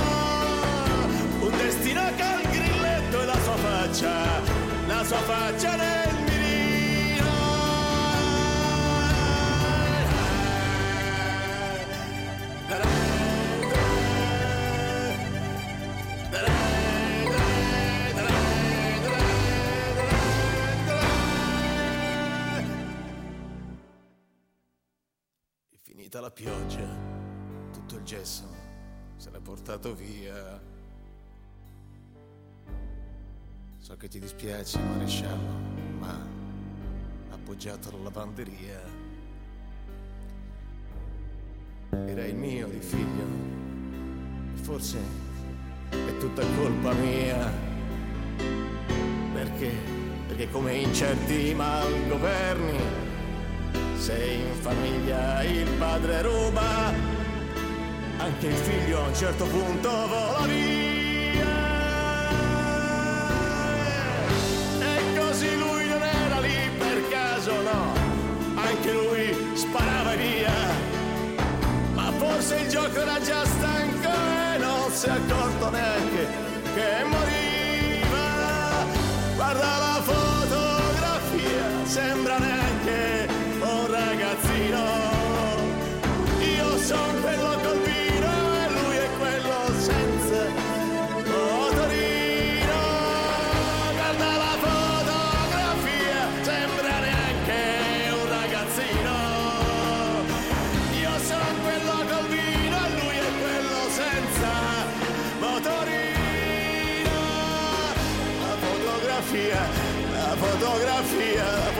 un 1.41 1.51
destino 1.51 2.15
che 2.17 2.23
ha 2.23 2.41
il 2.41 2.49
grilletto 2.49 3.21
e 3.21 3.25
la 3.27 3.39
sua 3.41 3.57
faccia, 3.57 4.41
la 4.87 5.05
sua 5.05 5.19
faccia 5.19 5.77
nel 5.77 6.15
mirino. 6.25 7.29
È 25.69 25.77
finita 25.83 26.21
la 26.21 26.31
pioggia 26.31 27.00
il 28.01 28.07
gesso 28.07 28.45
se 29.17 29.31
l'è 29.31 29.41
portato 29.41 29.95
via. 29.95 30.59
So 33.79 33.97
che 33.97 34.09
ti 34.09 34.19
dispiace, 34.19 34.79
maresciallo, 34.79 35.53
ma 35.99 36.19
appoggiato 37.31 37.91
alla 37.91 38.05
lavanderia. 38.05 38.81
Era 41.91 42.25
il 42.25 42.37
mio 42.37 42.69
di 42.69 42.81
figlio. 42.81 43.27
Forse 44.55 44.99
è 45.91 46.17
tutta 46.19 46.43
colpa 46.57 46.93
mia. 46.95 47.53
Perché? 49.35 49.73
Perché 50.27 50.51
come 50.51 50.75
in 50.75 50.95
certi 50.95 51.53
malgoverni 51.55 52.79
Se 53.97 54.17
in 54.17 54.55
famiglia 54.61 55.43
il 55.43 55.69
padre 55.79 56.23
ruba, 56.23 57.20
anche 58.21 58.49
il 58.49 58.55
figlio 58.55 59.03
a 59.03 59.07
un 59.07 59.15
certo 59.15 59.45
punto 59.47 59.89
vola 59.89 60.47
via. 60.47 61.59
E 64.79 65.19
così 65.19 65.59
lui 65.59 65.89
non 65.89 66.03
era 66.03 66.41
lì 66.41 66.71
per 66.77 67.09
caso, 67.09 67.53
no, 67.63 67.95
anche 68.57 68.93
lui 68.93 69.57
sparava 69.57 70.15
via. 70.15 70.53
Ma 71.95 72.13
forse 72.19 72.57
il 72.57 72.69
gioco 72.69 73.01
era 73.01 73.21
già 73.23 73.45
stanco 73.45 74.11
e 74.55 74.59
non 74.59 74.91
si 74.93 75.07
è 75.07 75.11
accorto 75.11 75.71
neanche 75.71 76.27
che 76.75 77.05
moriva. 77.05 78.29
Guarda 79.35 79.79
la 79.79 80.03
fotografia, 80.03 81.65
sembra 81.85 82.30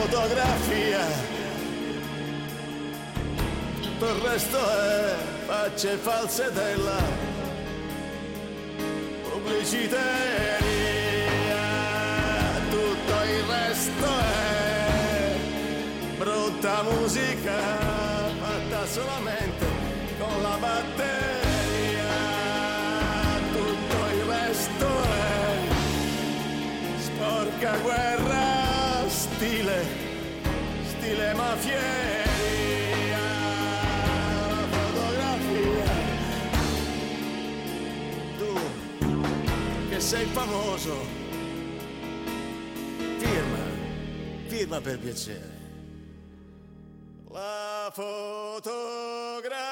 fotografia. 0.01 1.05
Tutto 3.81 4.05
il 4.07 4.21
resto 4.21 4.57
è 4.57 5.15
facce 5.45 5.95
false 5.97 6.51
della 6.51 7.01
pubblicità. 9.29 9.99
Tutto 12.69 13.13
il 13.35 13.43
resto 13.47 14.07
è 14.19 15.35
brutta 16.17 16.83
musica 16.83 17.57
fatta 18.41 18.85
solamente 18.87 19.65
con 20.17 20.41
la 20.41 20.57
batteria. 20.59 22.09
Tutto 23.53 23.97
il 24.15 24.23
resto 24.23 24.87
è 25.03 25.29
sporca 26.97 27.77
guerra, 27.77 28.30
stile, 29.41 29.83
stile 30.85 31.33
mafieria. 31.33 31.79
Fotografia. 34.69 35.93
Tu 38.37 38.53
che 39.89 39.99
sei 39.99 40.25
famoso, 40.25 40.95
firma, 43.17 43.65
firma 44.45 44.79
per 44.79 44.99
piacere. 44.99 45.59
La 47.31 47.89
fotografia. 47.91 49.70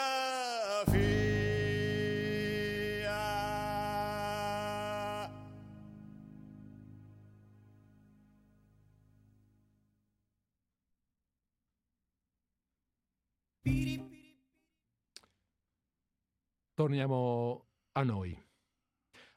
Torniamo 16.80 17.66
a 17.92 18.04
noi. 18.04 18.42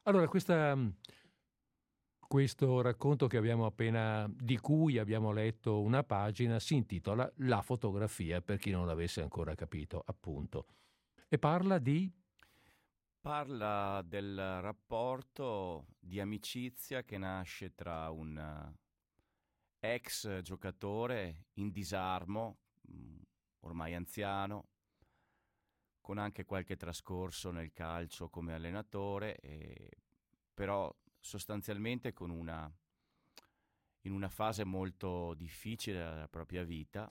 Allora, 0.03 0.29
questa, 0.29 0.79
questo 2.21 2.81
racconto 2.83 3.27
che 3.27 3.37
abbiamo 3.37 3.67
appena, 3.67 4.33
di 4.33 4.59
cui 4.59 4.97
abbiamo 4.97 5.33
letto 5.33 5.81
una 5.81 6.05
pagina, 6.05 6.61
si 6.61 6.77
intitola 6.77 7.29
La 7.39 7.61
fotografia, 7.61 8.41
per 8.43 8.59
chi 8.59 8.71
non 8.71 8.87
l'avesse 8.87 9.23
ancora 9.23 9.57
capito, 9.57 10.05
appunto. 10.07 10.67
E 11.29 11.37
parla 11.41 11.81
di... 11.81 12.09
Parla 13.21 14.03
del 14.07 14.61
rapporto 14.61 15.87
di 15.99 16.21
amicizia 16.21 17.03
che 17.03 17.19
nasce 17.19 17.75
tra 17.75 18.09
un 18.11 18.73
ex 19.81 20.43
giocatore 20.43 21.47
in 21.55 21.73
disarmo, 21.73 22.59
mh, 22.83 23.17
ormai 23.63 23.95
anziano, 23.95 24.69
con 26.03 26.19
anche 26.19 26.45
qualche 26.45 26.77
trascorso 26.77 27.51
nel 27.51 27.73
calcio 27.73 28.29
come 28.29 28.53
allenatore, 28.53 29.37
e, 29.37 29.89
però 30.53 30.95
sostanzialmente 31.19 32.13
una, 32.33 32.71
in 34.03 34.13
una 34.13 34.29
fase 34.29 34.65
molto 34.65 35.33
difficile 35.35 35.99
della 35.99 36.29
propria 36.29 36.65
vita. 36.65 37.11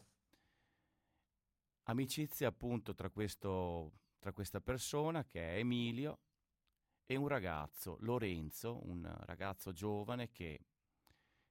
Amicizia 1.84 2.49
appunto 2.49 2.93
tra, 2.93 3.10
questo, 3.10 3.93
tra 4.19 4.34
questa 4.34 4.62
persona 4.62 5.25
che 5.25 5.56
è 5.56 5.58
Emilio 5.58 6.19
e 7.06 7.15
un 7.15 7.27
ragazzo, 7.27 7.97
Lorenzo, 8.01 8.86
un 8.88 9.10
ragazzo 9.21 9.71
giovane 9.71 10.32
che 10.32 10.65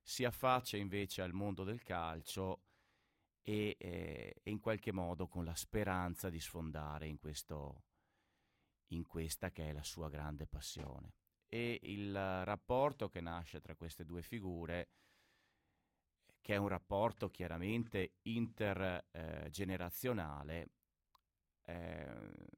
si 0.02 0.24
affaccia 0.24 0.76
invece 0.76 1.22
al 1.22 1.32
mondo 1.32 1.64
del 1.64 1.82
calcio 1.82 2.64
e, 3.42 3.76
eh, 3.78 4.40
in 4.44 4.60
qualche 4.60 4.92
modo 4.92 5.28
con 5.28 5.44
la 5.44 5.54
speranza 5.54 6.30
di 6.30 6.40
sfondare 6.40 7.06
in, 7.06 7.18
questo, 7.18 7.84
in 8.88 9.06
questa 9.06 9.50
che 9.50 9.68
è 9.68 9.72
la 9.72 9.82
sua 9.82 10.08
grande 10.08 10.46
passione. 10.46 11.12
E 11.46 11.80
il 11.82 12.44
rapporto 12.44 13.08
che 13.08 13.20
nasce 13.20 13.60
tra 13.60 13.74
queste 13.74 14.04
due 14.04 14.22
figure, 14.22 14.90
che 16.40 16.54
è 16.54 16.56
un 16.56 16.68
rapporto 16.68 17.28
chiaramente 17.28 18.12
intergenerazionale, 18.22 20.68
eh, 21.64 22.48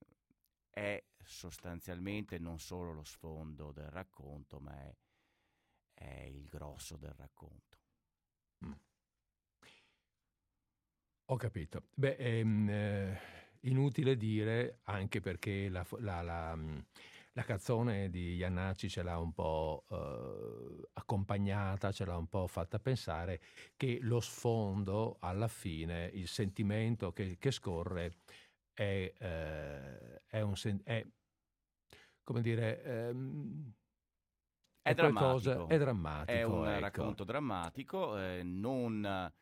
è 0.71 1.03
sostanzialmente 1.23 2.39
non 2.39 2.59
solo 2.59 2.93
lo 2.93 3.05
sfondo 3.05 3.73
del 3.73 3.91
racconto, 3.91 4.61
ma 4.61 4.79
è, 4.79 4.95
è 5.95 6.23
il 6.25 6.47
grosso 6.47 6.97
del 6.97 7.15
racconto. 7.15 7.79
Mm. 8.65 8.73
Ho 11.33 11.37
capito. 11.37 11.85
Beh, 11.95 12.17
ehm, 12.17 12.69
eh, 12.69 13.21
inutile 13.61 14.19
dire, 14.19 14.81
anche 14.83 15.21
perché 15.21 15.71
la, 15.71 15.83
la, 16.01 16.21
la, 16.21 16.59
la 17.33 17.43
canzone 17.43 18.11
di 18.11 18.35
Iannacci 18.35 18.91
ce 18.91 19.03
l'ha 19.03 19.19
un 19.19 19.33
po' 19.33 19.87
eh, 19.89 20.91
accompagnata, 20.93 21.91
ce 21.91 22.05
l'ha 22.05 22.19
un 22.19 22.27
po' 22.27 22.47
fatta 22.47 22.79
pensare, 22.79 23.41
che 23.79 23.99
lo 24.03 24.21
sfondo, 24.21 25.17
alla 25.21 25.49
fine, 25.49 26.11
il 26.13 26.29
sentimento 26.29 27.13
che, 27.13 27.39
che 27.39 27.51
scorre 27.51 28.19
è, 28.75 29.15
eh, 29.19 30.23
è, 30.27 30.41
un 30.43 30.55
è, 30.85 31.07
come 32.23 32.43
dire... 32.43 32.83
Ehm, 32.83 33.73
è, 34.83 34.91
è, 34.91 34.95
qualcosa, 34.95 35.55
drammatico. 35.55 35.75
è 35.75 35.79
drammatico. 35.79 36.39
È 36.39 36.43
un 36.43 36.69
ecco. 36.69 36.81
racconto 36.81 37.25
drammatico, 37.25 38.19
eh, 38.19 38.43
non 38.43 39.33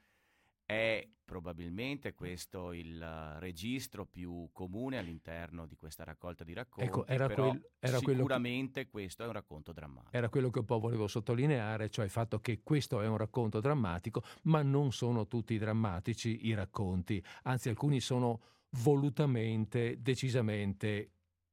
è 0.65 1.09
probabilmente 1.31 2.13
questo 2.13 2.73
il 2.73 3.01
registro 3.39 4.05
più 4.05 4.49
comune 4.53 4.99
all'interno 4.99 5.65
di 5.65 5.77
questa 5.77 6.03
raccolta 6.03 6.43
di 6.43 6.53
racconti, 6.55 6.89
ecco, 6.89 7.07
era 7.07 7.29
quel, 7.29 7.71
era 7.79 7.99
sicuramente 7.99 8.83
che, 8.83 8.91
questo 8.91 9.23
è 9.23 9.27
un 9.27 9.33
racconto 9.35 9.71
drammatico. 9.71 10.17
Era 10.17 10.29
quello 10.29 10.51
che 10.51 10.59
un 10.59 10.65
po' 10.65 10.81
volevo 10.81 11.07
sottolineare, 11.07 11.89
cioè 11.89 12.05
il 12.05 12.11
fatto 12.11 12.41
che 12.41 12.63
questo 12.65 13.01
è 13.01 13.07
un 13.07 13.17
racconto 13.17 13.61
drammatico, 13.61 14.25
ma 14.45 14.63
non 14.63 14.91
sono 14.91 15.29
tutti 15.29 15.57
drammatici 15.57 16.47
i 16.49 16.55
racconti, 16.55 17.25
anzi 17.45 17.69
alcuni 17.69 18.01
sono 18.01 18.41
volutamente, 18.83 20.03
decisamente 20.03 21.13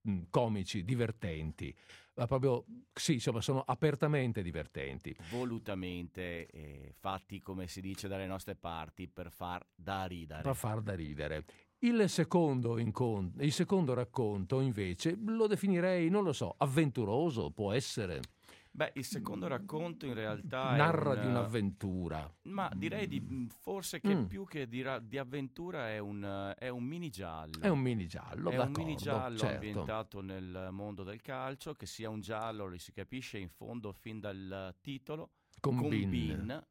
mh, 0.09 0.23
comici, 0.29 0.83
divertenti. 0.83 1.75
Ma 2.15 2.25
proprio, 2.25 2.65
sì, 2.93 3.13
insomma, 3.13 3.41
sono 3.41 3.61
apertamente 3.61 4.41
divertenti. 4.41 5.15
Volutamente 5.29 6.47
eh, 6.47 6.93
fatti, 6.97 7.39
come 7.39 7.67
si 7.67 7.79
dice 7.79 8.07
dalle 8.07 8.25
nostre 8.25 8.55
parti, 8.55 9.07
per 9.07 9.31
far 9.31 9.65
da 9.75 10.05
ridere. 10.05 10.41
Per 10.41 10.55
far 10.55 10.81
da 10.81 10.95
ridere. 10.95 11.45
Il 11.79 12.09
secondo, 12.09 12.79
incont- 12.79 13.39
il 13.39 13.51
secondo 13.51 13.93
racconto, 13.93 14.61
invece, 14.61 15.15
lo 15.25 15.45
definirei, 15.45 16.09
non 16.09 16.23
lo 16.23 16.33
so, 16.33 16.55
avventuroso, 16.57 17.51
può 17.51 17.71
essere. 17.71 18.19
Beh, 18.77 18.91
il 18.93 19.05
secondo 19.05 19.47
racconto 19.47 20.05
in 20.05 20.13
realtà 20.13 20.75
narra 20.75 21.13
un, 21.13 21.21
di 21.21 21.25
un'avventura. 21.25 22.31
Ma 22.43 22.69
direi 22.75 23.07
di 23.07 23.47
forse 23.59 23.99
che 23.99 24.13
mm. 24.13 24.25
più 24.25 24.45
che 24.45 24.67
di, 24.67 24.85
di 25.01 25.17
avventura 25.17 25.89
è 25.89 25.97
un, 25.97 26.53
è 26.55 26.69
un, 26.69 26.83
mini 26.83 27.09
giallo. 27.09 27.59
È 27.59 27.69
un 27.69 27.79
mini 27.79 28.05
giallo, 28.05 28.51
È 28.51 28.59
un 28.59 28.71
mini 28.75 28.95
giallo 28.95 29.35
certo. 29.35 29.55
ambientato 29.55 30.21
nel 30.21 30.67
mondo 30.69 31.01
del 31.01 31.23
calcio, 31.23 31.73
che 31.73 31.87
sia 31.87 32.11
un 32.11 32.21
giallo, 32.21 32.67
lo 32.67 32.77
si 32.77 32.91
capisce 32.91 33.39
in 33.39 33.49
fondo 33.49 33.91
fin 33.93 34.19
dal 34.19 34.75
titolo. 34.79 35.31
Con, 35.59 35.77
con 35.77 35.89
Bin. 35.89 36.09
Bin. 36.11 36.67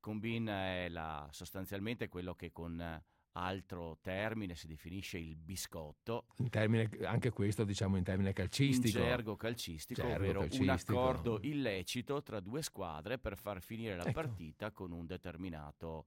Con 0.00 0.20
Bin 0.20 0.46
è 0.46 0.88
la, 0.88 1.28
sostanzialmente 1.30 2.08
quello 2.08 2.34
che 2.36 2.52
con 2.52 3.02
altro 3.38 3.98
termine 4.00 4.54
si 4.54 4.66
definisce 4.66 5.18
il 5.18 5.36
biscotto. 5.36 6.26
In 6.38 6.48
termine, 6.50 6.88
anche 7.04 7.30
questo 7.30 7.64
diciamo 7.64 7.96
in 7.96 8.04
termine 8.04 8.32
calcistico. 8.32 8.98
In 8.98 9.04
gergo 9.04 9.36
calcistico, 9.36 10.02
Gergo 10.02 10.16
ovvero 10.16 10.40
calcistico. 10.40 10.92
un 10.92 10.98
accordo 10.98 11.38
illecito 11.42 12.22
tra 12.22 12.40
due 12.40 12.62
squadre 12.62 13.18
per 13.18 13.36
far 13.36 13.62
finire 13.62 13.96
la 13.96 14.02
Ecco. 14.04 14.12
partita 14.12 14.72
con 14.72 14.92
un 14.92 15.06
determinato 15.06 16.06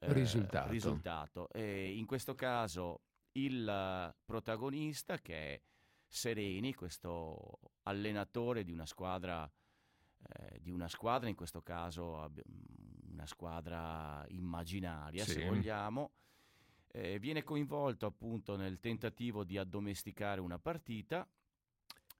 eh, 0.00 0.12
Risultato. 0.12 0.70
risultato. 0.70 1.48
E 1.52 1.96
in 1.96 2.06
questo 2.06 2.34
caso 2.34 3.02
il 3.32 4.14
protagonista 4.24 5.18
che 5.18 5.34
è 5.54 5.60
Sereni, 6.06 6.74
questo 6.74 7.58
allenatore 7.82 8.62
di 8.64 8.70
una 8.72 8.86
squadra 8.86 9.50
eh, 10.26 10.58
di 10.60 10.70
una 10.70 10.88
squadra, 10.88 11.28
in 11.28 11.34
questo 11.34 11.60
caso 11.62 12.20
abbi- 12.22 12.42
una 13.10 13.26
squadra 13.26 14.24
immaginaria, 14.28 15.22
Sì. 15.24 15.32
se 15.32 15.44
vogliamo, 15.46 16.12
eh, 16.96 17.18
viene 17.18 17.42
coinvolto 17.42 18.06
appunto 18.06 18.54
nel 18.56 18.78
tentativo 18.78 19.42
di 19.42 19.58
addomesticare 19.58 20.40
una 20.40 20.58
partita 20.60 21.28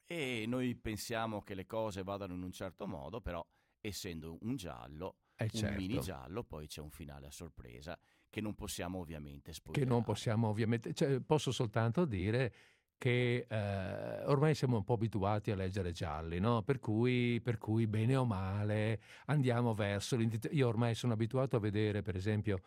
e 0.05 0.45
noi 0.49 0.75
pensiamo 0.75 1.43
che 1.43 1.55
le 1.55 1.65
cose 1.65 2.03
vadano 2.03 2.35
in 2.35 2.43
un 2.43 2.51
certo 2.53 2.87
modo, 2.87 3.21
però 3.21 3.47
essendo 3.81 4.37
un 4.43 4.57
giallo, 4.57 5.19
Eh, 5.37 5.45
un 5.45 5.51
certo. 5.61 5.77
mini 5.81 6.01
giallo, 6.01 6.43
poi 6.43 6.67
c'è 6.67 6.81
un 6.81 6.91
finale 6.91 7.27
a 7.27 7.31
sorpresa 7.31 7.99
che 8.29 8.41
non 8.41 8.55
possiamo 8.55 8.99
ovviamente 8.99 9.51
che 9.51 9.57
spoilerare. 9.57 9.95
non 9.95 10.03
possiamo 10.03 10.49
ovviamente, 10.49 10.93
cioè, 10.93 11.21
posso 11.21 11.53
soltanto 11.53 12.05
dire 12.05 12.53
che 12.99 13.47
eh, 13.49 14.25
ormai 14.27 14.55
siamo 14.55 14.77
un 14.77 14.85
po' 14.85 14.95
abituati 14.95 15.51
a 15.51 15.57
leggere 15.57 15.93
gialli, 15.93 16.39
no? 16.39 16.63
per, 16.63 16.79
cui, 16.81 17.41
per 17.43 17.59
cui 17.59 17.87
bene 17.87 18.17
o 18.17 18.25
male 18.25 19.01
andiamo 19.27 19.75
verso 19.75 20.17
l'intito- 20.17 20.49
Io 20.53 20.69
ormai 20.69 20.95
sono 20.95 21.13
abituato 21.13 21.57
a 21.57 21.61
vedere, 21.61 22.03
per 22.03 22.17
esempio, 22.17 22.61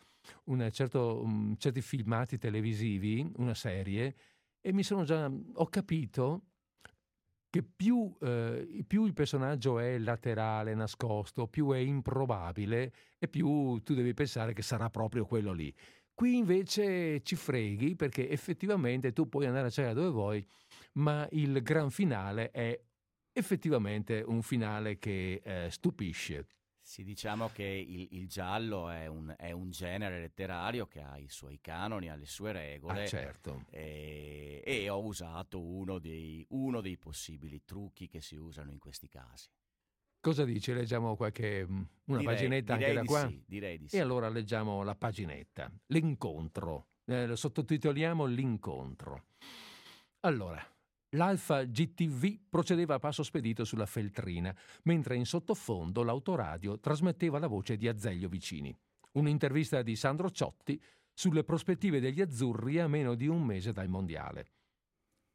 certo- 0.71 1.21
un- 1.23 1.55
certi 1.57 1.81
filmati 1.81 2.37
televisivi, 2.37 3.29
una 3.37 3.53
serie, 3.53 4.15
e 4.61 4.73
mi 4.73 4.83
sono 4.83 5.03
già, 5.03 5.29
ho 5.53 5.65
capito 5.67 6.41
che 7.49 7.63
più, 7.63 8.13
eh, 8.21 8.83
più 8.85 9.05
il 9.05 9.13
personaggio 9.13 9.79
è 9.79 9.97
laterale, 9.97 10.75
nascosto, 10.75 11.47
più 11.47 11.71
è 11.71 11.77
improbabile 11.77 12.93
e 13.17 13.27
più 13.27 13.81
tu 13.83 13.93
devi 13.93 14.13
pensare 14.13 14.53
che 14.53 14.61
sarà 14.61 14.89
proprio 14.89 15.25
quello 15.25 15.53
lì. 15.53 15.73
Qui 16.17 16.35
invece 16.35 17.21
ci 17.21 17.35
freghi 17.35 17.95
perché 17.95 18.27
effettivamente 18.27 19.13
tu 19.13 19.29
puoi 19.29 19.45
andare 19.45 19.67
a 19.67 19.69
cercare 19.69 19.93
dove 19.93 20.09
vuoi, 20.09 20.47
ma 20.93 21.27
il 21.33 21.61
gran 21.61 21.91
finale 21.91 22.49
è 22.49 22.75
effettivamente 23.31 24.23
un 24.25 24.41
finale 24.41 24.97
che 24.97 25.39
eh, 25.43 25.69
stupisce. 25.69 26.47
Sì, 26.81 27.03
diciamo 27.03 27.49
che 27.49 27.65
il, 27.65 28.07
il 28.13 28.27
giallo 28.27 28.89
è 28.89 29.05
un, 29.05 29.31
è 29.37 29.51
un 29.51 29.69
genere 29.69 30.19
letterario 30.19 30.87
che 30.87 31.01
ha 31.01 31.19
i 31.19 31.29
suoi 31.29 31.59
canoni, 31.61 32.09
ha 32.09 32.15
le 32.15 32.25
sue 32.25 32.51
regole. 32.51 33.03
Ah, 33.03 33.07
certo. 33.07 33.65
e, 33.69 34.63
e 34.65 34.89
ho 34.89 35.03
usato 35.03 35.61
uno 35.61 35.99
dei, 35.99 36.43
uno 36.49 36.81
dei 36.81 36.97
possibili 36.97 37.63
trucchi 37.63 38.07
che 38.07 38.21
si 38.21 38.35
usano 38.37 38.71
in 38.71 38.79
questi 38.79 39.07
casi. 39.07 39.51
Cosa 40.27 40.43
dici? 40.43 40.73
Leggiamo 40.73 41.15
qualche, 41.15 41.65
mm, 41.65 41.81
una 42.07 42.17
Direi- 42.17 42.35
paginetta 42.35 42.73
anche 42.73 42.85
direi 42.87 42.95
da 42.95 43.01
di 43.01 43.07
qua? 43.07 43.27
Sì, 43.29 43.43
direi 43.47 43.77
di 43.77 43.87
sì. 43.87 43.95
E 43.95 43.99
allora 44.01 44.27
leggiamo 44.27 44.83
la 44.83 44.93
paginetta. 44.93 45.71
L'incontro. 45.85 46.87
Eh, 47.05 47.33
sottotitoliamo 47.33 48.25
L'incontro. 48.25 49.27
Allora, 50.25 50.61
l'Alfa 51.11 51.63
GTV 51.63 52.39
procedeva 52.49 52.95
a 52.95 52.99
passo 52.99 53.23
spedito 53.23 53.63
sulla 53.63 53.85
feltrina, 53.85 54.53
mentre 54.83 55.15
in 55.15 55.25
sottofondo 55.25 56.03
l'autoradio 56.03 56.77
trasmetteva 56.77 57.39
la 57.39 57.47
voce 57.47 57.77
di 57.77 57.87
Azeglio 57.87 58.27
Vicini. 58.27 58.77
Un'intervista 59.13 59.81
di 59.81 59.95
Sandro 59.95 60.29
Ciotti 60.29 60.77
sulle 61.13 61.45
prospettive 61.45 62.01
degli 62.01 62.19
azzurri 62.19 62.81
a 62.81 62.89
meno 62.89 63.15
di 63.15 63.27
un 63.27 63.43
mese 63.43 63.71
dal 63.71 63.87
mondiale. 63.87 64.47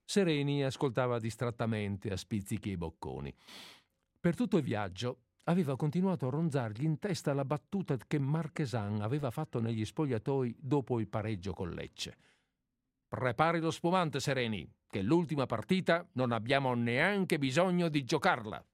Sereni 0.04 0.62
ascoltava 0.62 1.18
distrattamente 1.18 2.10
a 2.10 2.16
spizzichi 2.18 2.72
e 2.72 2.76
bocconi. 2.76 3.34
Per 4.22 4.36
tutto 4.36 4.56
il 4.56 4.62
viaggio 4.62 5.22
aveva 5.46 5.74
continuato 5.74 6.28
a 6.28 6.30
ronzargli 6.30 6.84
in 6.84 7.00
testa 7.00 7.32
la 7.32 7.44
battuta 7.44 7.96
che 7.96 8.20
Marchesan 8.20 9.00
aveva 9.00 9.32
fatto 9.32 9.60
negli 9.60 9.84
spogliatoi 9.84 10.58
dopo 10.60 11.00
il 11.00 11.08
pareggio 11.08 11.52
con 11.52 11.70
Lecce. 11.70 12.16
Prepari 13.08 13.58
lo 13.58 13.72
spumante, 13.72 14.20
Sereni, 14.20 14.64
che 14.86 15.02
l'ultima 15.02 15.46
partita 15.46 16.08
non 16.12 16.30
abbiamo 16.30 16.72
neanche 16.74 17.36
bisogno 17.36 17.88
di 17.88 18.04
giocarla. 18.04 18.64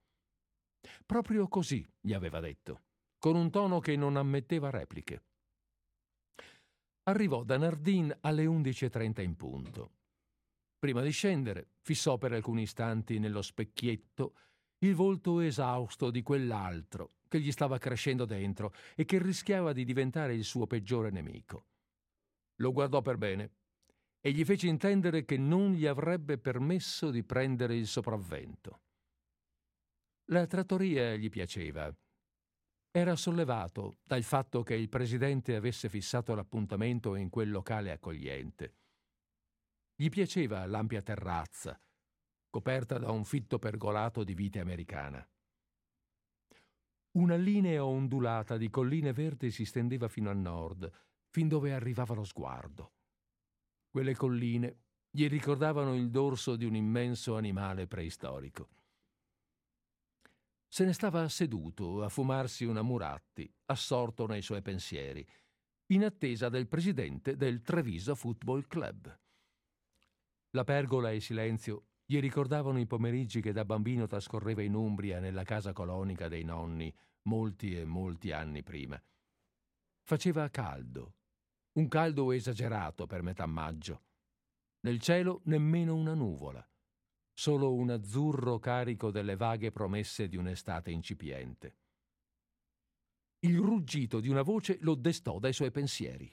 Proprio 1.06 1.48
così 1.48 1.82
gli 1.98 2.12
aveva 2.12 2.40
detto, 2.40 2.82
con 3.16 3.34
un 3.34 3.50
tono 3.50 3.80
che 3.80 3.96
non 3.96 4.16
ammetteva 4.16 4.68
repliche. 4.68 5.22
Arrivò 7.04 7.42
da 7.42 7.56
Nardin 7.56 8.14
alle 8.20 8.44
11.30 8.44 9.22
in 9.22 9.34
punto. 9.34 9.92
Prima 10.78 11.00
di 11.00 11.10
scendere, 11.10 11.70
fissò 11.80 12.18
per 12.18 12.34
alcuni 12.34 12.62
istanti 12.62 13.18
nello 13.18 13.40
specchietto 13.40 14.34
il 14.78 14.94
volto 14.94 15.40
esausto 15.40 16.10
di 16.10 16.22
quell'altro 16.22 17.14
che 17.28 17.40
gli 17.40 17.52
stava 17.52 17.78
crescendo 17.78 18.24
dentro 18.24 18.72
e 18.94 19.04
che 19.04 19.20
rischiava 19.20 19.72
di 19.72 19.84
diventare 19.84 20.34
il 20.34 20.44
suo 20.44 20.66
peggiore 20.66 21.10
nemico. 21.10 21.66
Lo 22.56 22.72
guardò 22.72 23.02
per 23.02 23.16
bene 23.16 23.52
e 24.20 24.32
gli 24.32 24.44
fece 24.44 24.66
intendere 24.66 25.24
che 25.24 25.36
non 25.36 25.72
gli 25.72 25.86
avrebbe 25.86 26.38
permesso 26.38 27.10
di 27.10 27.22
prendere 27.22 27.76
il 27.76 27.86
sopravvento. 27.86 28.80
La 30.30 30.46
trattoria 30.46 31.14
gli 31.16 31.28
piaceva. 31.28 31.94
Era 32.90 33.16
sollevato 33.16 33.98
dal 34.02 34.22
fatto 34.22 34.62
che 34.62 34.74
il 34.74 34.88
presidente 34.88 35.54
avesse 35.54 35.88
fissato 35.88 36.34
l'appuntamento 36.34 37.14
in 37.14 37.28
quel 37.30 37.50
locale 37.50 37.92
accogliente. 37.92 38.74
Gli 39.94 40.08
piaceva 40.08 40.66
l'ampia 40.66 41.02
terrazza, 41.02 41.80
coperta 42.50 42.98
da 42.98 43.10
un 43.10 43.24
fitto 43.24 43.58
pergolato 43.58 44.24
di 44.24 44.34
vite 44.34 44.60
americana. 44.60 45.26
Una 47.12 47.36
linea 47.36 47.84
ondulata 47.84 48.56
di 48.56 48.70
colline 48.70 49.12
verdi 49.12 49.50
si 49.50 49.64
stendeva 49.64 50.08
fino 50.08 50.30
a 50.30 50.34
nord, 50.34 50.90
fin 51.30 51.48
dove 51.48 51.72
arrivava 51.72 52.14
lo 52.14 52.24
sguardo. 52.24 52.92
Quelle 53.90 54.14
colline 54.14 54.82
gli 55.10 55.26
ricordavano 55.26 55.94
il 55.94 56.10
dorso 56.10 56.56
di 56.56 56.64
un 56.64 56.76
immenso 56.76 57.36
animale 57.36 57.86
preistorico. 57.86 58.68
Se 60.70 60.84
ne 60.84 60.92
stava 60.92 61.26
seduto 61.28 62.04
a 62.04 62.08
fumarsi 62.10 62.64
una 62.64 62.82
Muratti, 62.82 63.50
assorto 63.66 64.26
nei 64.26 64.42
suoi 64.42 64.60
pensieri, 64.60 65.26
in 65.86 66.04
attesa 66.04 66.50
del 66.50 66.68
presidente 66.68 67.36
del 67.36 67.62
Treviso 67.62 68.14
Football 68.14 68.66
Club. 68.66 69.18
La 70.50 70.64
pergola 70.64 71.10
e 71.10 71.16
il 71.16 71.22
silenzio 71.22 71.87
gli 72.10 72.20
ricordavano 72.20 72.80
i 72.80 72.86
pomeriggi 72.86 73.42
che 73.42 73.52
da 73.52 73.66
bambino 73.66 74.06
trascorreva 74.06 74.62
in 74.62 74.72
Umbria 74.72 75.20
nella 75.20 75.42
casa 75.42 75.74
colonica 75.74 76.26
dei 76.26 76.42
nonni 76.42 76.90
molti 77.24 77.78
e 77.78 77.84
molti 77.84 78.32
anni 78.32 78.62
prima. 78.62 78.98
Faceva 80.06 80.48
caldo, 80.48 81.16
un 81.72 81.86
caldo 81.86 82.32
esagerato 82.32 83.06
per 83.06 83.20
metà 83.20 83.44
maggio. 83.44 84.04
Nel 84.86 85.00
cielo 85.00 85.42
nemmeno 85.44 85.96
una 85.96 86.14
nuvola, 86.14 86.66
solo 87.34 87.74
un 87.74 87.90
azzurro 87.90 88.58
carico 88.58 89.10
delle 89.10 89.36
vaghe 89.36 89.70
promesse 89.70 90.28
di 90.28 90.38
un'estate 90.38 90.90
incipiente. 90.90 91.76
Il 93.40 93.58
ruggito 93.58 94.18
di 94.20 94.30
una 94.30 94.40
voce 94.40 94.78
lo 94.80 94.94
destò 94.94 95.38
dai 95.38 95.52
suoi 95.52 95.70
pensieri. 95.70 96.32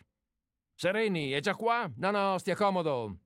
Sereni, 0.74 1.32
è 1.32 1.42
già 1.42 1.54
qua? 1.54 1.92
No, 1.98 2.12
no, 2.12 2.38
stia 2.38 2.56
comodo. 2.56 3.25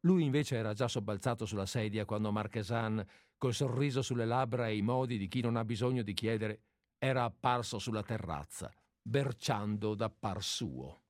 Lui 0.00 0.24
invece 0.24 0.56
era 0.56 0.74
già 0.74 0.86
sobbalzato 0.88 1.44
sulla 1.44 1.66
sedia 1.66 2.04
quando 2.04 2.30
Marchesan, 2.30 3.04
col 3.36 3.54
sorriso 3.54 4.02
sulle 4.02 4.24
labbra 4.26 4.68
e 4.68 4.76
i 4.76 4.82
modi 4.82 5.18
di 5.18 5.28
chi 5.28 5.40
non 5.40 5.56
ha 5.56 5.64
bisogno 5.64 6.02
di 6.02 6.14
chiedere, 6.14 6.62
era 6.98 7.24
apparso 7.24 7.78
sulla 7.78 8.02
terrazza, 8.02 8.72
berciando 9.02 9.94
da 9.94 10.10
par 10.10 10.42
suo. 10.42 11.02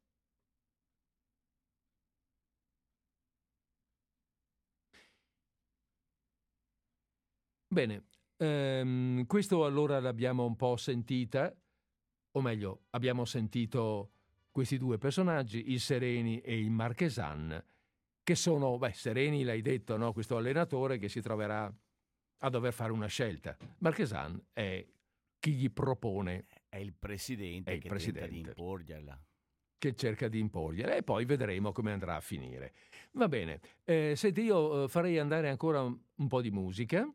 Bene, 7.70 8.06
ehm, 8.38 9.26
questo 9.26 9.64
allora 9.64 10.00
l'abbiamo 10.00 10.44
un 10.46 10.56
po' 10.56 10.76
sentita, 10.76 11.54
o 12.32 12.40
meglio, 12.40 12.84
abbiamo 12.90 13.24
sentito 13.26 14.12
questi 14.50 14.78
due 14.78 14.96
personaggi, 14.98 15.70
il 15.70 15.80
Sereni 15.80 16.40
e 16.40 16.58
il 16.58 16.70
Marchesan, 16.70 17.62
che 18.28 18.34
sono, 18.34 18.76
beh, 18.76 18.92
Sereni 18.92 19.42
l'hai 19.42 19.62
detto, 19.62 19.96
no? 19.96 20.12
questo 20.12 20.36
allenatore 20.36 20.98
che 20.98 21.08
si 21.08 21.22
troverà 21.22 21.74
a 22.40 22.48
dover 22.50 22.74
fare 22.74 22.92
una 22.92 23.06
scelta. 23.06 23.56
Marchesan 23.78 24.38
è 24.52 24.86
chi 25.38 25.52
gli 25.54 25.70
propone, 25.70 26.44
È 26.68 26.76
il 26.76 26.92
presidente 26.92 27.70
È 27.70 27.74
il 27.76 27.80
che 27.80 27.88
presidente. 27.88 28.28
di 28.28 28.38
imporgliarla. 28.40 29.18
che 29.78 29.94
cerca 29.94 30.28
di 30.28 30.38
imporgliere 30.40 30.98
e 30.98 31.02
poi 31.02 31.24
vedremo 31.24 31.72
come 31.72 31.90
andrà 31.92 32.16
a 32.16 32.20
finire. 32.20 32.74
Va 33.12 33.28
bene, 33.28 33.60
eh, 33.84 34.12
senti, 34.14 34.42
io 34.42 34.84
eh, 34.84 34.88
farei 34.88 35.18
andare 35.18 35.48
ancora 35.48 35.80
un, 35.80 36.28
po' 36.28 36.42
di 36.42 36.50
musica. 36.50 37.10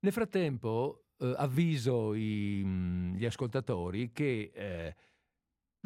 Nel 0.00 0.12
frattempo 0.12 1.04
eh, 1.18 1.32
avviso 1.36 2.12
i- 2.14 2.60
mh, 2.64 3.14
gli 3.18 3.24
ascoltatori 3.24 4.10
che 4.10 4.50
eh, 4.52 4.96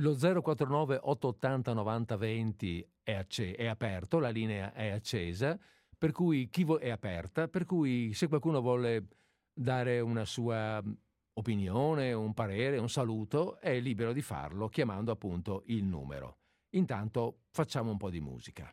Lo 0.01 0.15
049 0.15 1.01
880 1.03 1.73
90 1.73 2.17
20 2.17 2.89
è, 3.03 3.15
acce- 3.15 3.55
è 3.57 3.67
aperto, 3.67 4.21
la 4.21 4.29
linea 4.29 4.73
è 4.73 4.91
accesa, 4.91 5.59
per 5.97 6.13
cui 6.13 6.49
chi 6.51 6.63
vo- 6.63 6.79
è 6.79 6.89
aperta, 6.89 7.49
per 7.49 7.65
cui 7.65 8.13
se 8.13 8.29
qualcuno 8.29 8.61
vuole 8.61 9.09
dare 9.53 9.99
una 9.99 10.25
sua 10.25 10.81
opinione, 11.33 12.13
un 12.13 12.33
parere, 12.33 12.79
un 12.79 12.89
saluto, 12.89 13.59
è 13.59 13.81
libero 13.81 14.13
di 14.13 14.23
farlo 14.23 14.69
chiamando 14.69 15.11
appunto 15.11 15.65
il 15.67 15.85
numero. 15.85 16.39
Intanto 16.71 17.41
facciamo 17.51 17.91
un 17.91 17.97
po' 17.97 18.11
di 18.11 18.21
musica. 18.21 18.73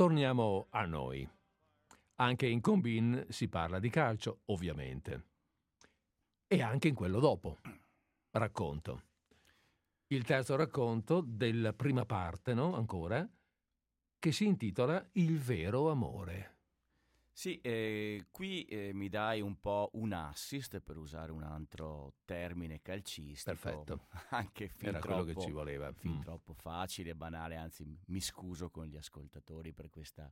Torniamo 0.00 0.68
a 0.70 0.86
noi. 0.86 1.28
Anche 2.14 2.46
in 2.46 2.62
Combin 2.62 3.26
si 3.28 3.48
parla 3.48 3.78
di 3.78 3.90
calcio, 3.90 4.40
ovviamente. 4.46 5.24
E 6.46 6.62
anche 6.62 6.88
in 6.88 6.94
quello 6.94 7.20
dopo. 7.20 7.58
Racconto. 8.30 9.02
Il 10.06 10.24
terzo 10.24 10.56
racconto 10.56 11.20
della 11.20 11.74
prima 11.74 12.06
parte, 12.06 12.54
no? 12.54 12.74
Ancora, 12.74 13.28
che 14.18 14.32
si 14.32 14.46
intitola 14.46 15.06
Il 15.12 15.38
vero 15.38 15.90
amore. 15.90 16.49
Sì, 17.40 17.58
eh, 17.62 18.26
qui 18.30 18.64
eh, 18.66 18.92
mi 18.92 19.08
dai 19.08 19.40
un 19.40 19.58
po' 19.62 19.88
un 19.94 20.12
assist 20.12 20.78
per 20.80 20.98
usare 20.98 21.32
un 21.32 21.42
altro 21.42 22.16
termine 22.26 22.82
calcistico. 22.82 23.56
Perfetto. 23.56 24.08
Anche 24.36 24.68
fin 24.68 24.90
Era 24.90 24.98
troppo, 24.98 25.22
quello 25.22 25.32
che 25.32 25.40
ci 25.46 25.50
voleva. 25.50 25.90
fin 25.90 26.18
Mm. 26.18 26.20
troppo 26.20 26.52
facile 26.52 27.12
e 27.12 27.14
banale, 27.14 27.56
anzi 27.56 27.98
mi 28.08 28.20
scuso 28.20 28.68
con 28.68 28.84
gli 28.84 28.98
ascoltatori 28.98 29.72
per 29.72 29.88
questa, 29.88 30.30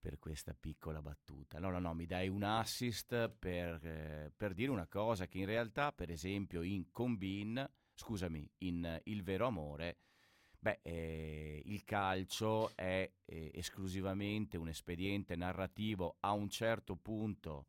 per 0.00 0.18
questa 0.18 0.56
piccola 0.58 1.00
battuta. 1.00 1.60
No, 1.60 1.70
no, 1.70 1.78
no, 1.78 1.94
mi 1.94 2.06
dai 2.06 2.28
un 2.28 2.42
assist 2.42 3.28
per, 3.28 3.86
eh, 3.86 4.32
per 4.36 4.54
dire 4.54 4.72
una 4.72 4.88
cosa 4.88 5.28
che 5.28 5.38
in 5.38 5.46
realtà, 5.46 5.92
per 5.92 6.10
esempio, 6.10 6.62
in 6.62 6.90
Combin, 6.90 7.64
scusami, 7.94 8.50
in 8.58 9.00
Il 9.04 9.22
vero 9.22 9.46
amore, 9.46 9.98
beh, 10.62 10.78
eh, 10.82 11.62
il 11.64 11.82
calcio 11.82 12.70
è 12.76 13.10
eh, 13.24 13.50
esclusivamente 13.52 14.56
un 14.56 14.68
espediente 14.68 15.34
narrativo 15.34 16.18
a 16.20 16.30
un 16.32 16.48
certo 16.48 16.94
punto 16.94 17.66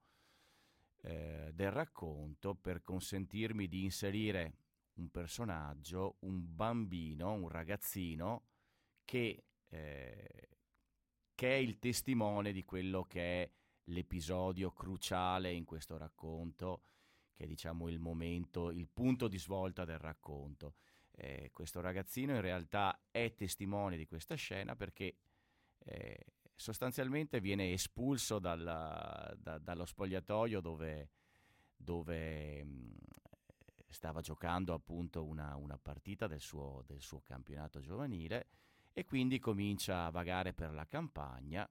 eh, 1.02 1.50
del 1.54 1.72
racconto 1.72 2.54
per 2.54 2.84
consentirmi 2.84 3.68
di 3.68 3.84
inserire 3.84 4.58
un 4.96 5.10
personaggio, 5.10 6.18
un 6.20 6.39
bambino, 6.54 7.34
un 7.34 7.50
ragazzino 7.50 8.44
che, 9.04 9.44
eh, 9.70 10.50
che 11.34 11.50
è 11.50 11.58
il 11.58 11.80
testimone 11.80 12.52
di 12.52 12.64
quello 12.64 13.06
che 13.06 13.41
è 13.41 13.52
l'episodio 13.86 14.72
cruciale 14.72 15.52
in 15.52 15.66
questo 15.66 15.98
racconto, 15.98 16.84
che 17.34 17.46
è 17.46 17.48
diciamo 17.48 17.89
il 17.89 17.98
momento, 17.98 18.70
il 18.70 18.88
punto 18.88 19.28
di 19.28 19.39
svolta 19.39 19.84
del 19.84 19.98
racconto. 19.98 20.76
Eh, 21.16 21.49
questo 21.51 21.80
ragazzino 21.80 22.34
in 22.34 22.41
realtà 22.41 22.99
è 23.11 23.34
testimone 23.36 23.97
di 23.97 24.07
questa 24.07 24.34
scena 24.36 24.76
perché 24.76 25.16
eh, 25.86 26.18
sostanzialmente 26.55 27.39
viene 27.39 27.72
espulso 27.72 28.39
dalla- 28.39 29.32
da- 29.38 29.59
dallo 29.59 29.86
spogliatoio 29.86 30.59
dove, 30.59 31.09
dove, 31.76 32.64
mh, 32.64 32.95
stava 33.89 34.22
giocando 34.22 34.74
appunto 34.74 35.24
una, 35.24 35.55
una 35.55 35.78
partita 35.78 36.28
del 36.28 36.41
suo, 36.41 36.84
del 36.86 37.01
suo 37.01 37.22
campionato 37.22 37.80
giovanile 37.80 38.47
e 38.91 39.05
quindi 39.05 39.39
comincia 39.39 40.05
a 40.05 40.09
vagare 40.09 40.53
per 40.53 40.72
la 40.74 40.88
campagna 40.88 41.70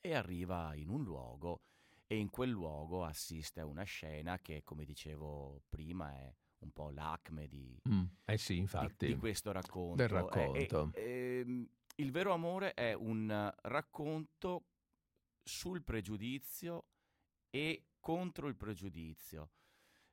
e 0.00 0.14
arriva 0.14 0.74
in 0.74 0.88
un 0.88 1.04
luogo 1.04 1.62
e 2.06 2.16
in 2.16 2.30
quel 2.30 2.50
luogo 2.50 3.04
assiste 3.04 3.60
a 3.60 3.66
una 3.66 3.84
scena 3.84 4.40
che 4.40 4.62
come 4.64 4.84
dicevo 4.84 5.62
prima 5.68 6.12
è 6.12 6.34
un 6.60 6.70
po' 6.72 6.90
l'acme 6.90 7.48
di, 7.48 7.78
Mm. 7.88 8.04
Eh 8.24 8.38
sì, 8.38 8.54
di- 8.54 8.60
infatti. 8.60 9.06
di, 9.06 9.16
questo 9.16 9.52
racconto. 9.52 9.96
del 9.96 10.08
Eh, 10.08 10.12
racconto. 10.12 10.90
eh, 10.94 11.40
ehm, 11.40 11.68
il 11.96 12.10
vero 12.10 12.32
amore 12.32 12.74
è 12.74 12.92
un 12.94 13.52
racconto 13.62 14.64
sul 15.42 15.82
pregiudizio 15.82 16.86
e 17.50 17.86
contro 17.98 18.48
il 18.48 18.56
pregiudizio, 18.56 19.50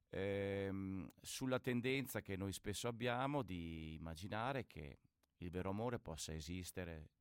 ehm, 0.09 1.09
sulla 1.21 1.59
tendenza 1.59 2.21
che 2.21 2.35
noi 2.35 2.51
spesso 2.51 2.87
abbiamo 2.87 3.43
di 3.43 3.93
immaginare 3.93 4.65
che 4.65 4.99
il 5.37 5.49
vero 5.49 5.69
amore 5.69 5.99
possa 5.99 6.33
esistere 6.33 7.11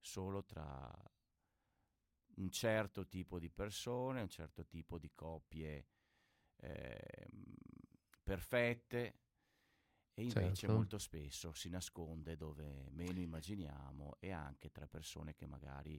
solo 0.00 0.44
tra 0.44 0.92
un 2.36 2.50
certo 2.50 3.06
tipo 3.06 3.38
di 3.38 3.48
persone, 3.50 4.20
un 4.20 4.28
certo 4.28 4.66
tipo 4.66 4.98
di 4.98 5.10
coppie 5.14 5.86
ehm, 6.58 7.54
perfette 8.26 9.14
e 10.14 10.22
invece 10.22 10.54
Certo. 10.54 10.72
molto 10.72 10.98
spesso 10.98 11.52
si 11.54 11.68
nasconde 11.68 12.36
dove 12.36 12.88
meno 12.90 13.20
immaginiamo 13.20 14.16
e 14.18 14.32
anche 14.32 14.70
tra 14.70 14.88
persone 14.88 15.34
che 15.36 15.46
magari 15.46 15.96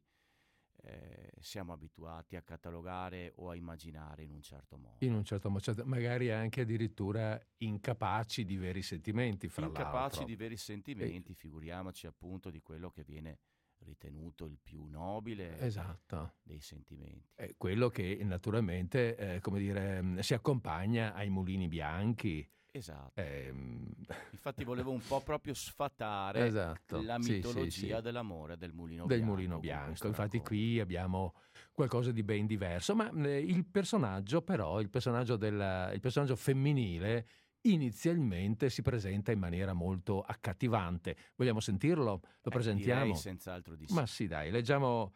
eh, 0.81 1.31
siamo 1.39 1.71
abituati 1.71 2.35
a 2.35 2.41
catalogare 2.41 3.31
o 3.37 3.49
a 3.49 3.55
immaginare 3.55 4.23
in 4.23 4.31
un 4.31 4.41
certo 4.41 4.77
modo. 4.77 4.97
In 5.05 5.13
un 5.13 5.23
certo 5.23 5.49
modo, 5.49 5.61
certo, 5.61 5.85
magari 5.85 6.29
anche 6.29 6.61
addirittura 6.61 7.39
incapaci 7.57 8.43
di 8.43 8.57
veri 8.57 8.81
sentimenti, 8.81 9.47
fra 9.47 9.65
Incapaci 9.65 9.99
l'altro. 9.99 10.25
di 10.25 10.35
veri 10.35 10.57
sentimenti, 10.57 11.33
figuriamoci 11.33 12.07
appunto 12.07 12.49
di 12.49 12.61
quello 12.61 12.89
che 12.91 13.03
viene 13.03 13.39
ritenuto 13.79 14.45
il 14.45 14.57
più 14.61 14.83
nobile 14.85 15.59
Esatto. 15.59 16.33
dei 16.43 16.59
sentimenti. 16.59 17.31
È 17.35 17.53
quello 17.57 17.89
che 17.89 18.19
naturalmente, 18.23 19.15
eh, 19.15 19.39
come 19.39 19.59
dire, 19.59 20.01
mh, 20.01 20.19
si 20.19 20.33
accompagna 20.33 21.13
ai 21.13 21.29
mulini 21.29 21.67
bianchi. 21.67 22.47
Esatto. 22.71 23.19
ehm, 23.19 23.91
Infatti 24.31 24.63
volevo 24.63 24.91
un 24.91 25.01
po' 25.01 25.21
proprio 25.21 25.53
sfatare 25.53 26.45
esatto. 26.45 27.01
la 27.01 27.17
Sì, 27.17 27.25
sì, 27.25 27.33
mitologia 27.33 27.97
sì. 27.97 28.01
dell'amore 28.03 28.55
del 28.57 28.73
mulino 28.73 29.05
del 29.05 29.17
bianco. 29.17 29.33
mulino 29.33 29.59
bianco. 29.59 30.07
Infatti 30.07 30.37
racconto. 30.37 30.47
qui 30.47 30.79
abbiamo 30.79 31.33
qualcosa 31.71 32.11
di 32.11 32.21
ben 32.23 32.45
diverso, 32.45 32.95
ma 32.95 33.09
eh, 33.11 33.39
il 33.39 33.65
personaggio 33.65 34.41
però, 34.41 34.79
il 34.79 34.89
personaggio, 34.89 35.37
della- 35.37 35.91
il 35.91 35.99
personaggio 35.99 36.35
femminile 36.35 37.27
inizialmente 37.73 38.69
si 38.69 38.81
presenta 38.81 39.31
in 39.31 39.39
maniera 39.39 39.73
molto 39.73 40.21
accattivante. 40.21 41.15
Vogliamo 41.35 41.59
sentirlo? 41.59 42.21
Lo 42.21 42.21
Eh, 42.43 42.49
presentiamo? 42.49 43.13
senz'altro 43.15 43.75
di 43.75 43.87
sì. 43.87 43.93
Ma 43.93 44.05
sì, 44.05 44.27
dai, 44.27 44.51
leggiamo, 44.51 45.13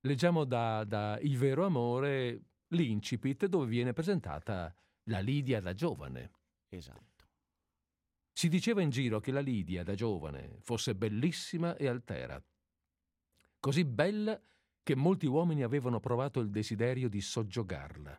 leggiamo 0.00 0.44
da, 0.44 0.84
da 0.84 1.18
Il 1.20 1.36
vero 1.38 1.64
amore 1.64 2.42
l'incipit 2.68 3.46
dove 3.46 3.66
viene 3.66 3.92
presentata 3.92 4.74
la 5.04 5.20
Lidia 5.20 5.60
da 5.60 5.74
giovane. 5.74 6.30
Esatto. 6.68 7.08
Si 8.32 8.48
diceva 8.48 8.80
in 8.80 8.90
giro 8.90 9.20
che 9.20 9.32
la 9.32 9.40
Lidia 9.40 9.82
da 9.82 9.94
giovane 9.94 10.58
fosse 10.60 10.94
bellissima 10.94 11.76
e 11.76 11.88
altera, 11.88 12.42
così 13.58 13.84
bella 13.84 14.40
che 14.82 14.94
molti 14.94 15.26
uomini 15.26 15.62
avevano 15.62 16.00
provato 16.00 16.40
il 16.40 16.50
desiderio 16.50 17.08
di 17.08 17.20
soggiogarla. 17.20 18.18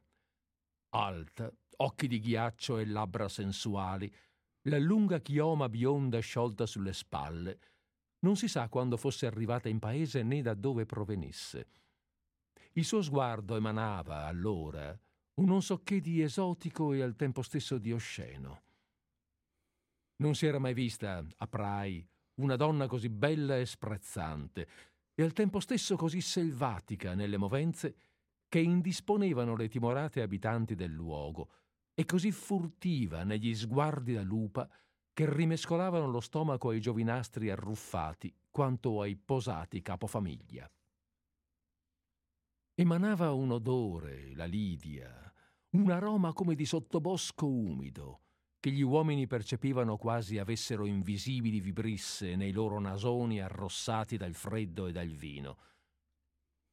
Alta, 0.93 1.51
occhi 1.81 2.07
di 2.07 2.19
ghiaccio 2.19 2.77
e 2.77 2.85
labbra 2.85 3.27
sensuali, 3.27 4.13
la 4.63 4.77
lunga 4.77 5.19
chioma 5.19 5.67
bionda 5.67 6.19
sciolta 6.19 6.65
sulle 6.65 6.93
spalle, 6.93 7.59
non 8.19 8.35
si 8.35 8.47
sa 8.47 8.69
quando 8.69 8.97
fosse 8.97 9.25
arrivata 9.25 9.67
in 9.67 9.79
paese 9.79 10.21
né 10.21 10.41
da 10.41 10.53
dove 10.53 10.85
provenisse. 10.85 11.67
Il 12.73 12.85
suo 12.85 13.01
sguardo 13.01 13.55
emanava, 13.55 14.25
allora, 14.25 14.97
un 15.35 15.45
non 15.45 15.61
so 15.61 15.81
che 15.83 15.99
di 15.99 16.21
esotico 16.21 16.93
e 16.93 17.01
al 17.01 17.15
tempo 17.15 17.41
stesso 17.41 17.79
di 17.79 17.91
osceno. 17.91 18.61
Non 20.17 20.35
si 20.35 20.45
era 20.45 20.59
mai 20.59 20.75
vista, 20.75 21.25
a 21.37 21.47
Prai, 21.47 22.07
una 22.35 22.55
donna 22.55 22.85
così 22.85 23.09
bella 23.09 23.57
e 23.57 23.65
sprezzante, 23.65 24.67
e 25.15 25.23
al 25.23 25.33
tempo 25.33 25.59
stesso 25.59 25.95
così 25.95 26.21
selvatica 26.21 27.15
nelle 27.15 27.37
movenze 27.37 27.95
che 28.47 28.59
indisponevano 28.59 29.55
le 29.55 29.67
timorate 29.67 30.21
abitanti 30.21 30.75
del 30.75 30.91
luogo, 30.91 31.49
e 32.01 32.05
così 32.05 32.31
furtiva 32.31 33.23
negli 33.23 33.53
sguardi 33.53 34.13
da 34.13 34.23
lupa 34.23 34.67
che 35.13 35.31
rimescolavano 35.31 36.09
lo 36.09 36.19
stomaco 36.19 36.69
ai 36.69 36.81
giovinastri 36.81 37.51
arruffati 37.51 38.35
quanto 38.49 39.01
ai 39.01 39.15
posati 39.15 39.83
capofamiglia. 39.83 40.67
Emanava 42.73 43.31
un 43.33 43.51
odore, 43.51 44.33
la 44.33 44.45
Lidia, 44.45 45.31
un 45.77 45.91
aroma 45.91 46.33
come 46.33 46.55
di 46.55 46.65
sottobosco 46.65 47.47
umido, 47.47 48.21
che 48.59 48.71
gli 48.71 48.81
uomini 48.81 49.27
percepivano 49.27 49.97
quasi 49.97 50.39
avessero 50.39 50.87
invisibili 50.87 51.59
vibrisse 51.59 52.35
nei 52.35 52.51
loro 52.51 52.79
nasoni 52.79 53.39
arrossati 53.39 54.17
dal 54.17 54.33
freddo 54.33 54.87
e 54.87 54.91
dal 54.91 55.11
vino. 55.11 55.57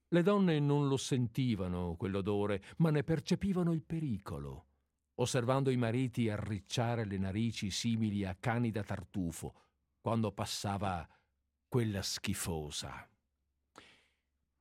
Le 0.09 0.23
donne 0.23 0.59
non 0.59 0.89
lo 0.89 0.97
sentivano 0.97 1.97
quell'odore, 1.97 2.63
ma 2.79 2.89
ne 2.89 3.05
percepivano 3.05 3.75
il 3.75 3.83
pericolo, 3.83 4.68
osservando 5.21 5.71
i 5.71 5.77
mariti 5.77 6.29
arricciare 6.29 7.05
le 7.05 7.19
narici 7.19 7.71
simili 7.71 8.25
a 8.25 8.37
cani 8.39 8.71
da 8.71 8.83
tartufo 8.83 9.55
quando 10.01 10.33
passava 10.33 11.07
quella 11.69 12.03
schifosa. 12.03 13.09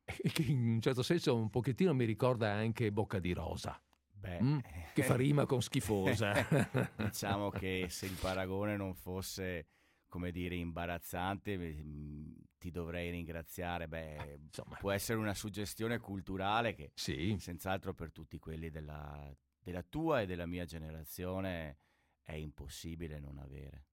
Che 0.03 0.41
in 0.41 0.67
un 0.67 0.81
certo 0.81 1.03
senso 1.03 1.35
un 1.35 1.49
pochettino 1.49 1.93
mi 1.93 2.05
ricorda 2.05 2.51
anche 2.51 2.91
Bocca 2.91 3.19
di 3.19 3.33
Rosa. 3.33 3.81
Beh, 4.09 4.41
mm, 4.41 4.59
che 4.93 5.03
fa 5.03 5.15
rima 5.15 5.45
con 5.45 5.61
schifosa. 5.61 6.33
diciamo 6.97 7.49
che 7.49 7.87
se 7.89 8.07
il 8.07 8.17
paragone 8.19 8.75
non 8.75 8.95
fosse, 8.95 9.67
come 10.07 10.31
dire, 10.31 10.55
imbarazzante, 10.55 11.57
mm, 11.57 12.31
ti 12.57 12.71
dovrei 12.71 13.11
ringraziare. 13.11 13.87
Beh, 13.87 14.39
Insomma. 14.45 14.77
può 14.77 14.91
essere 14.91 15.19
una 15.19 15.35
suggestione 15.35 15.99
culturale 15.99 16.73
che 16.73 16.91
sì. 16.95 17.35
senz'altro 17.37 17.93
per 17.93 18.11
tutti 18.11 18.39
quelli 18.39 18.69
della, 18.69 19.31
della 19.67 19.83
tua 19.83 20.21
e 20.21 20.25
della 20.25 20.45
mia 20.45 20.63
generazione 20.63 21.79
è 22.23 22.31
impossibile 22.31 23.19
non 23.19 23.37
avere. 23.37 23.85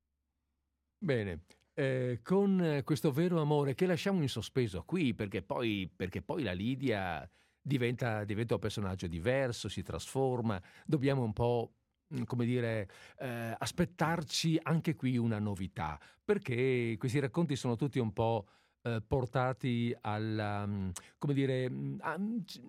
Bene, 0.96 1.40
eh, 1.74 2.20
con 2.22 2.80
questo 2.84 3.10
vero 3.10 3.40
amore 3.40 3.74
che 3.74 3.86
lasciamo 3.86 4.22
in 4.22 4.28
sospeso 4.28 4.84
qui, 4.84 5.14
perché 5.14 5.42
poi, 5.42 5.90
perché 5.94 6.22
poi 6.22 6.44
la 6.44 6.52
Lidia 6.52 7.28
diventa, 7.60 8.22
diventa 8.22 8.54
un 8.54 8.60
personaggio 8.60 9.08
diverso, 9.08 9.68
si 9.68 9.82
trasforma, 9.82 10.62
dobbiamo 10.86 11.24
un 11.24 11.32
po' 11.32 11.72
mm, 12.14 12.22
come 12.22 12.44
dire, 12.44 12.88
eh, 13.18 13.56
aspettarci 13.58 14.60
anche 14.62 14.94
qui 14.94 15.16
una 15.16 15.40
novità, 15.40 15.98
perché 16.24 16.94
questi 17.00 17.18
racconti 17.18 17.56
sono 17.56 17.74
tutti 17.74 17.98
un 17.98 18.12
po' 18.12 18.46
eh, 18.82 19.02
portati 19.04 19.92
al, 20.02 20.62
um, 20.66 20.92
come 21.18 21.34
dire, 21.34 21.68
mm, 21.68 21.98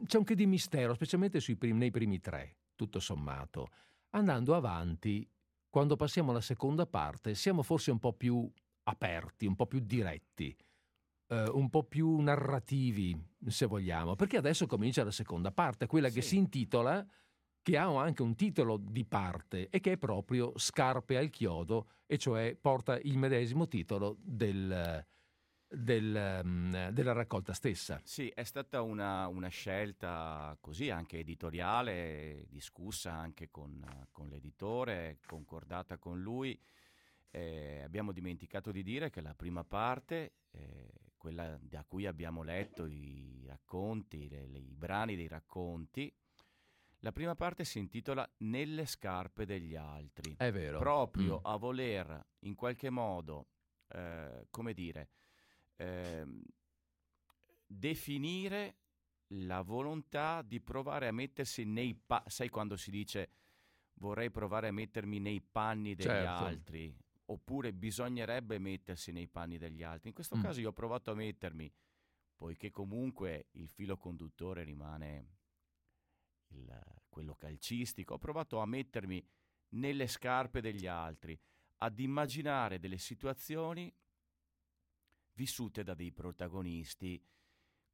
c'è 0.06 0.18
anche 0.18 0.34
di 0.34 0.47
mistero, 0.47 0.95
specialmente 0.95 1.39
prim- 1.56 1.78
nei 1.78 1.91
primi 1.91 2.20
tre, 2.20 2.56
tutto 2.76 2.99
sommato. 2.99 3.69
Andando 4.11 4.55
avanti, 4.55 5.28
quando 5.69 5.95
passiamo 5.95 6.32
alla 6.32 6.41
seconda 6.41 6.86
parte, 6.86 7.36
siamo 7.36 7.63
forse 7.63 7.91
un 7.91 7.99
po' 7.99 8.13
più 8.13 8.49
aperti, 8.84 9.45
un 9.45 9.55
po' 9.55 9.65
più 9.65 9.80
diretti 9.80 10.55
eh, 11.28 11.49
un 11.49 11.69
po' 11.69 11.84
più 11.84 12.19
narrativi, 12.19 13.17
se 13.47 13.65
vogliamo, 13.65 14.15
perché 14.15 14.38
adesso 14.38 14.67
comincia 14.67 15.03
la 15.03 15.11
seconda 15.11 15.51
parte, 15.51 15.88
quella 15.88 16.09
sì. 16.09 16.15
che 16.15 16.21
si 16.21 16.38
intitola, 16.38 17.05
che 17.61 17.78
ha 17.78 17.88
anche 17.99 18.21
un 18.21 18.36
titolo 18.36 18.78
di 18.78 19.05
parte 19.05 19.69
e 19.69 19.80
che 19.80 19.93
è 19.93 19.97
proprio 19.97 20.53
Scarpe 20.55 21.17
al 21.17 21.30
chiodo, 21.30 21.89
e 22.05 22.17
cioè 22.17 22.55
porta 22.59 22.99
il 22.99 23.17
medesimo 23.17 23.67
titolo 23.67 24.17
del, 24.21 25.03
del, 25.68 26.41
um, 26.43 26.89
della 26.89 27.13
raccolta 27.13 27.53
stessa. 27.53 27.99
Sì, 28.03 28.30
è 28.30 28.43
stata 28.43 28.82
una, 28.82 29.28
una, 29.28 29.47
scelta 29.47 30.57
così 30.61 30.89
anche 30.89 31.20
editoriale, 31.20 32.45
discussa 32.49 33.13
anche 33.13 33.49
con, 33.49 33.84
con 34.11 34.28
l'editore, 34.28 35.20
concordata 35.26 35.97
con 35.97 36.22
lui. 36.22 36.59
Eh, 37.30 37.82
abbiamo 37.84 38.11
dimenticato 38.11 38.72
di 38.72 38.82
dire 38.82 39.09
che 39.09 39.22
la 39.22 39.34
prima 39.34 39.63
parte 39.66 40.36
eh, 40.51 40.93
quella 41.18 41.57
da 41.59 41.84
cui 41.84 42.05
abbiamo 42.05 42.43
letto 42.43 42.86
i 42.86 43.43
racconti, 43.47 44.30
le, 44.30 44.47
le, 44.47 44.59
i 44.59 44.76
brani 44.76 45.16
dei 45.16 45.28
racconti, 45.28 46.13
la 46.99 47.11
prima 47.11 47.36
parte 47.36 47.63
si 47.66 47.80
intitola 47.80 48.28
Nelle 48.38 48.86
scarpe 48.86 49.45
degli 49.45 49.76
altri. 49.76 50.36
È 50.38 50.51
vero. 50.51 50.78
Proprio 50.78 51.38
mm. 51.39 51.45
a 51.45 51.55
voler 51.55 52.26
in 52.41 52.55
qualche 52.55 52.89
modo, 52.89 53.47
eh, 53.89 54.47
come 54.49 54.74
dire, 54.74 55.09
eh, 55.78 56.26
definire 57.65 58.76
la 59.30 59.61
volontà 59.61 60.41
di 60.41 60.59
provare 60.61 61.07
a 61.07 61.11
mettersi 61.11 61.65
nei 61.65 61.95
panni, 61.95 62.30
sai 62.30 62.49
quando 62.49 62.76
si 62.76 62.91
dice 62.91 63.30
vorrei 63.95 64.30
provare 64.30 64.67
a 64.67 64.71
mettermi 64.71 65.19
nei 65.19 65.41
panni 65.41 65.95
degli 65.95 66.07
certo. 66.07 66.43
altri, 66.43 66.95
oppure 67.26 67.73
bisognerebbe 67.73 68.59
mettersi 68.59 69.11
nei 69.11 69.28
panni 69.28 69.57
degli 69.57 69.84
altri. 69.84 70.09
In 70.09 70.15
questo 70.15 70.38
mm. 70.38 70.41
caso 70.41 70.59
io 70.59 70.69
ho 70.69 70.73
provato 70.73 71.11
a 71.11 71.15
mettermi, 71.15 71.71
poiché 72.36 72.71
comunque 72.71 73.47
il 73.51 73.69
filo 73.69 73.97
conduttore 73.97 74.63
rimane 74.63 75.28
il, 76.49 76.84
quello 77.09 77.36
calcistico, 77.36 78.15
ho 78.15 78.19
provato 78.19 78.59
a 78.59 78.65
mettermi 78.65 79.26
nelle 79.69 80.07
scarpe 80.07 80.61
degli 80.61 80.88
altri, 80.88 81.39
ad 81.78 81.99
immaginare 81.99 82.80
delle 82.80 82.97
situazioni 82.97 83.93
vissute 85.36 85.83
da 85.83 85.93
dei 85.93 86.11
protagonisti 86.11 87.21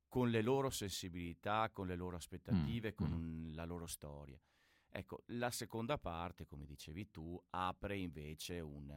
con 0.08 0.30
le 0.30 0.42
loro 0.42 0.70
sensibilità, 0.70 1.70
con 1.72 1.88
le 1.88 1.96
loro 1.96 2.18
aspettative, 2.18 2.92
mm. 2.92 2.96
con 2.96 3.12
mm. 3.12 3.54
la 3.54 3.66
loro 3.66 3.88
storia. 3.88 4.40
Ecco, 4.90 5.24
la 5.28 5.52
seconda 5.52 5.98
parte, 5.98 6.46
come 6.46 6.66
dicevi 6.66 7.10
tu, 7.10 7.42
apre 7.52 7.98
invece 7.98 8.60
un, 8.60 8.92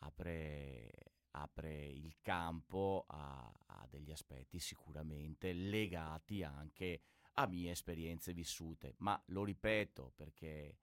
apre, 0.00 0.90
apre 1.30 1.86
il 1.86 2.16
campo 2.20 3.06
a, 3.08 3.50
a, 3.66 3.86
degli 3.88 4.10
aspetti 4.10 4.58
sicuramente 4.58 5.54
legati 5.54 6.42
anche 6.42 7.00
a 7.34 7.46
mie 7.46 7.70
esperienze 7.70 8.34
vissute. 8.34 8.94
Ma 8.98 9.20
lo 9.28 9.42
ripeto 9.42 10.12
perché 10.14 10.80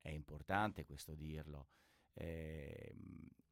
è 0.00 0.10
importante 0.10 0.84
questo 0.84 1.14
dirlo. 1.14 1.68
Eh, 2.14 2.96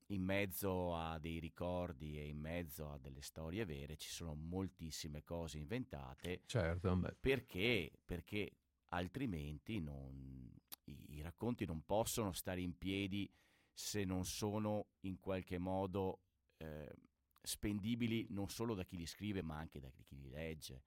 in 0.08 0.22
mezzo 0.22 0.94
a 0.94 1.18
dei 1.18 1.38
ricordi 1.38 2.18
e 2.18 2.28
in 2.28 2.38
mezzo 2.38 2.90
a 2.90 2.98
delle 2.98 3.22
storie 3.22 3.64
vere 3.64 3.96
ci 3.96 4.10
sono 4.10 4.34
moltissime 4.34 5.24
cose 5.24 5.58
inventate. 5.58 6.42
Certo, 6.46 7.00
perché, 7.18 7.90
perché 8.04 8.52
altrimenti 8.88 9.80
non, 9.80 10.50
i, 10.84 11.16
i, 11.16 11.22
racconti 11.22 11.64
non 11.64 11.84
possono 11.84 12.32
stare 12.32 12.60
in 12.60 12.76
piedi 12.76 13.30
se 13.72 14.04
non 14.04 14.24
sono 14.24 14.90
in 15.00 15.18
qualche 15.18 15.58
modo 15.58 16.20
eh, 16.58 16.94
spendibili 17.42 18.26
non 18.30 18.48
solo 18.48 18.74
da 18.74 18.84
chi 18.84 18.96
li 18.96 19.06
scrive 19.06 19.42
ma 19.42 19.56
anche 19.56 19.80
da 19.80 19.90
chi 19.90 20.16
li 20.16 20.28
legge. 20.28 20.82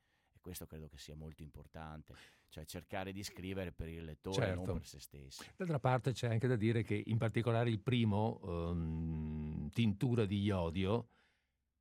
Questo 0.50 0.66
credo 0.66 0.88
che 0.88 0.98
sia 0.98 1.16
molto 1.16 1.44
importante, 1.44 2.16
cioè 2.48 2.66
cercare 2.66 3.12
di 3.12 3.22
scrivere 3.22 3.72
per 3.72 3.88
il 3.88 4.04
lettore 4.04 4.48
certo. 4.48 4.66
non 4.66 4.78
per 4.78 4.88
se 4.88 5.00
stessi. 5.00 5.46
D'altra 5.56 5.78
parte 5.78 6.12
c'è 6.12 6.28
anche 6.28 6.48
da 6.48 6.56
dire 6.56 6.82
che 6.82 7.04
in 7.06 7.20
particolare 7.20 7.70
il 7.70 7.80
primo, 7.80 8.40
um, 8.42 9.70
Tintura 9.70 10.26
di 10.26 10.42
Iodio, 10.42 11.10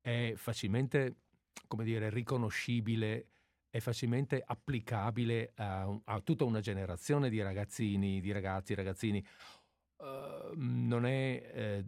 è 0.02 0.34
facilmente, 0.36 1.16
come 1.66 1.82
dire, 1.82 2.10
riconoscibile 2.10 3.28
è 3.70 3.80
facilmente 3.80 4.42
applicabile 4.44 5.52
a, 5.54 6.00
a, 6.04 6.20
tutta 6.20 6.44
una 6.44 6.60
generazione 6.60 7.30
di 7.30 7.40
ragazzini, 7.40 8.20
di 8.20 8.32
ragazzi, 8.32 8.74
ragazzini. 8.74 9.26
Uh, 9.96 10.52
non 10.56 11.06
è, 11.06 11.50
eh, 11.54 11.84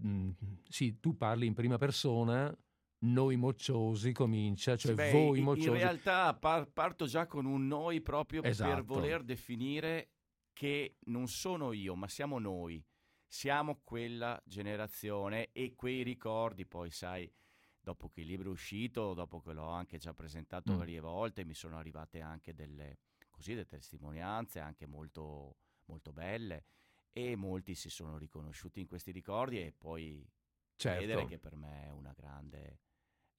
sì, 0.67 0.99
tu 0.99 1.15
parli 1.15 1.45
in 1.45 1.53
prima 1.53 1.77
persona, 1.77 2.57
noi 3.01 3.37
mocciosi 3.37 4.13
comincia, 4.13 4.77
cioè 4.77 4.95
Beh, 4.95 5.11
voi 5.11 5.41
mocciosi. 5.41 5.69
In 5.69 5.75
realtà 5.75 6.35
par- 6.35 6.71
parto 6.71 7.07
già 7.07 7.27
con 7.27 7.47
un 7.47 7.67
noi 7.67 8.01
proprio 8.01 8.43
esatto. 8.43 8.75
per 8.75 8.85
voler 8.85 9.23
definire 9.23 10.11
che 10.53 10.97
non 11.07 11.29
sono 11.29 11.73
io, 11.73 11.95
ma 11.95 12.09
siamo 12.09 12.39
noi. 12.39 12.85
Siamo 13.27 13.81
quella 13.85 14.41
generazione 14.45 15.51
e 15.53 15.75
quei 15.77 16.03
ricordi, 16.03 16.67
poi 16.67 16.91
sai, 16.91 17.33
dopo 17.81 18.09
che 18.09 18.23
il 18.23 18.27
libro 18.27 18.49
è 18.49 18.53
uscito, 18.53 19.15
dopo 19.15 19.41
che 19.41 19.53
l'ho 19.53 19.69
anche 19.69 19.99
già 19.99 20.13
presentato 20.13 20.73
mm. 20.73 20.77
varie 20.77 21.01
volte, 21.01 21.45
mi 21.45 21.55
sono 21.55 21.79
arrivate 21.79 22.21
anche 22.21 22.55
delle, 22.55 22.99
così, 23.31 23.53
delle 23.53 23.67
testimonianze 23.67 24.59
anche 24.59 24.87
molto, 24.87 25.59
molto 25.85 26.13
belle 26.13 26.65
e 27.13 27.37
molti 27.37 27.75
si 27.75 27.89
sono 27.89 28.19
riconosciuti 28.19 28.81
in 28.81 28.87
questi 28.87 29.13
ricordi 29.13 29.61
e 29.61 29.73
poi 29.73 30.29
certo. 30.77 31.01
vedere 31.01 31.27
che 31.27 31.39
per 31.39 31.57
me 31.57 31.87
è 31.87 31.91
una 31.91 32.13
grande, 32.17 32.81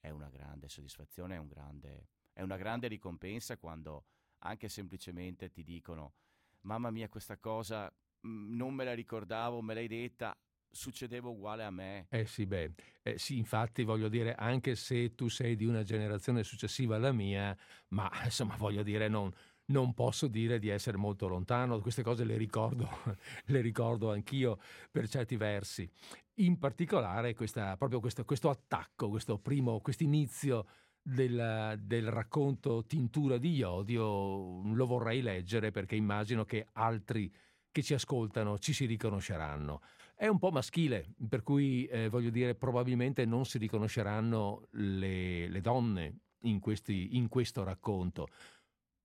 è 0.02 0.10
una 0.10 0.30
grande 0.30 0.68
soddisfazione, 0.68 1.36
è, 1.36 1.38
un 1.38 1.48
grande, 1.48 2.08
è 2.34 2.42
una 2.42 2.58
grande 2.58 2.88
ricompensa 2.88 3.58
quando 3.58 4.06
anche 4.40 4.68
semplicemente 4.68 5.50
ti 5.52 5.64
dicono 5.64 6.16
mamma 6.62 6.90
mia 6.90 7.08
questa 7.08 7.38
cosa 7.38 7.86
mh, 8.22 8.56
non 8.56 8.74
me 8.74 8.84
la 8.84 8.94
ricordavo, 8.94 9.62
me 9.62 9.76
l'hai 9.76 9.88
detta, 9.88 10.36
succedeva 10.70 11.30
uguale 11.30 11.64
a 11.64 11.72
me. 11.72 12.08
Eh 12.10 12.26
sì, 12.26 12.46
beh, 12.46 12.74
eh, 13.04 13.18
sì, 13.18 13.38
infatti 13.38 13.84
voglio 13.84 14.10
dire, 14.10 14.34
anche 14.36 14.76
se 14.76 15.16
tu 15.16 15.28
sei 15.28 15.56
di 15.56 15.66
una 15.66 15.84
generazione 15.84 16.44
successiva 16.44 16.96
alla 16.96 17.12
mia, 17.12 17.56
ma 17.90 18.10
insomma 18.24 18.56
voglio 18.56 18.84
dire, 18.84 19.08
non, 19.08 19.32
non 19.72 19.94
posso 19.94 20.28
dire 20.28 20.60
di 20.60 20.70
essere 20.70 20.98
molto 20.98 21.28
lontano, 21.28 21.80
queste 21.80 22.04
cose 22.04 22.24
le 22.24 22.38
ricordo, 22.38 22.88
le 23.46 23.62
ricordo 23.62 24.12
anch'io 24.12 24.60
per 24.92 25.08
certi 25.08 25.36
versi. 25.38 25.90
In 26.36 26.60
particolare 26.60 27.34
questa, 27.34 27.76
proprio 27.78 28.00
questo, 28.00 28.24
questo 28.24 28.50
attacco, 28.50 29.10
questo 29.10 29.38
primo, 29.40 29.80
questo 29.80 30.04
inizio 30.04 30.66
del, 31.02 31.80
del, 31.82 32.12
racconto 32.12 32.86
Tintura 32.86 33.38
di 33.38 33.56
Iodio 33.56 34.62
lo 34.74 34.86
vorrei 34.86 35.22
leggere 35.22 35.72
perché 35.72 35.96
immagino 35.96 36.46
che 36.46 36.68
altri 36.74 37.32
che 37.72 37.82
ci 37.82 37.94
ascoltano 37.94 38.60
ci 38.60 38.74
si 38.74 38.86
riconosceranno. 38.86 39.82
È 40.16 40.28
un 40.28 40.38
po' 40.38 40.52
maschile, 40.52 41.16
per 41.28 41.42
cui 41.42 41.86
eh, 41.86 42.10
voglio 42.10 42.30
dire 42.30 42.54
probabilmente 42.54 43.26
non 43.26 43.46
si 43.46 43.58
riconosceranno 43.58 44.68
le, 44.72 45.48
le 45.48 45.62
donne 45.62 46.20
in, 46.42 46.60
questi, 46.60 47.16
in 47.16 47.28
questo 47.28 47.64
racconto 47.64 48.28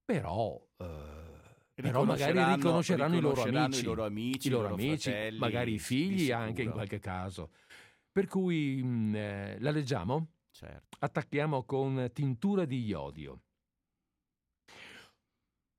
però, 0.07 0.59
eh, 0.79 1.75
però 1.75 2.05
magari 2.05 2.55
riconosceranno, 2.55 3.17
i 3.17 3.21
loro 3.21 3.43
amici, 3.43 3.81
i 3.81 3.85
loro, 3.85 4.05
amici, 4.05 4.47
i 4.47 4.51
loro 4.51 4.69
amici 4.69 5.11
fratelli, 5.11 5.39
magari 5.39 5.75
i 5.75 5.79
figli 5.79 6.31
anche 6.31 6.63
in 6.63 6.71
qualche 6.71 7.01
caso. 7.01 7.51
Per 8.11 8.29
cui 8.29 8.81
mh, 8.83 8.87
mm, 8.87 9.15
eh, 9.17 9.57
la 9.61 9.71
leggiamo? 9.73 10.29
Certo. 10.51 10.97
Attacchiamo 11.01 11.65
con 11.65 12.09
tintura 12.15 12.65
di 12.65 12.83
iodio. 12.85 13.41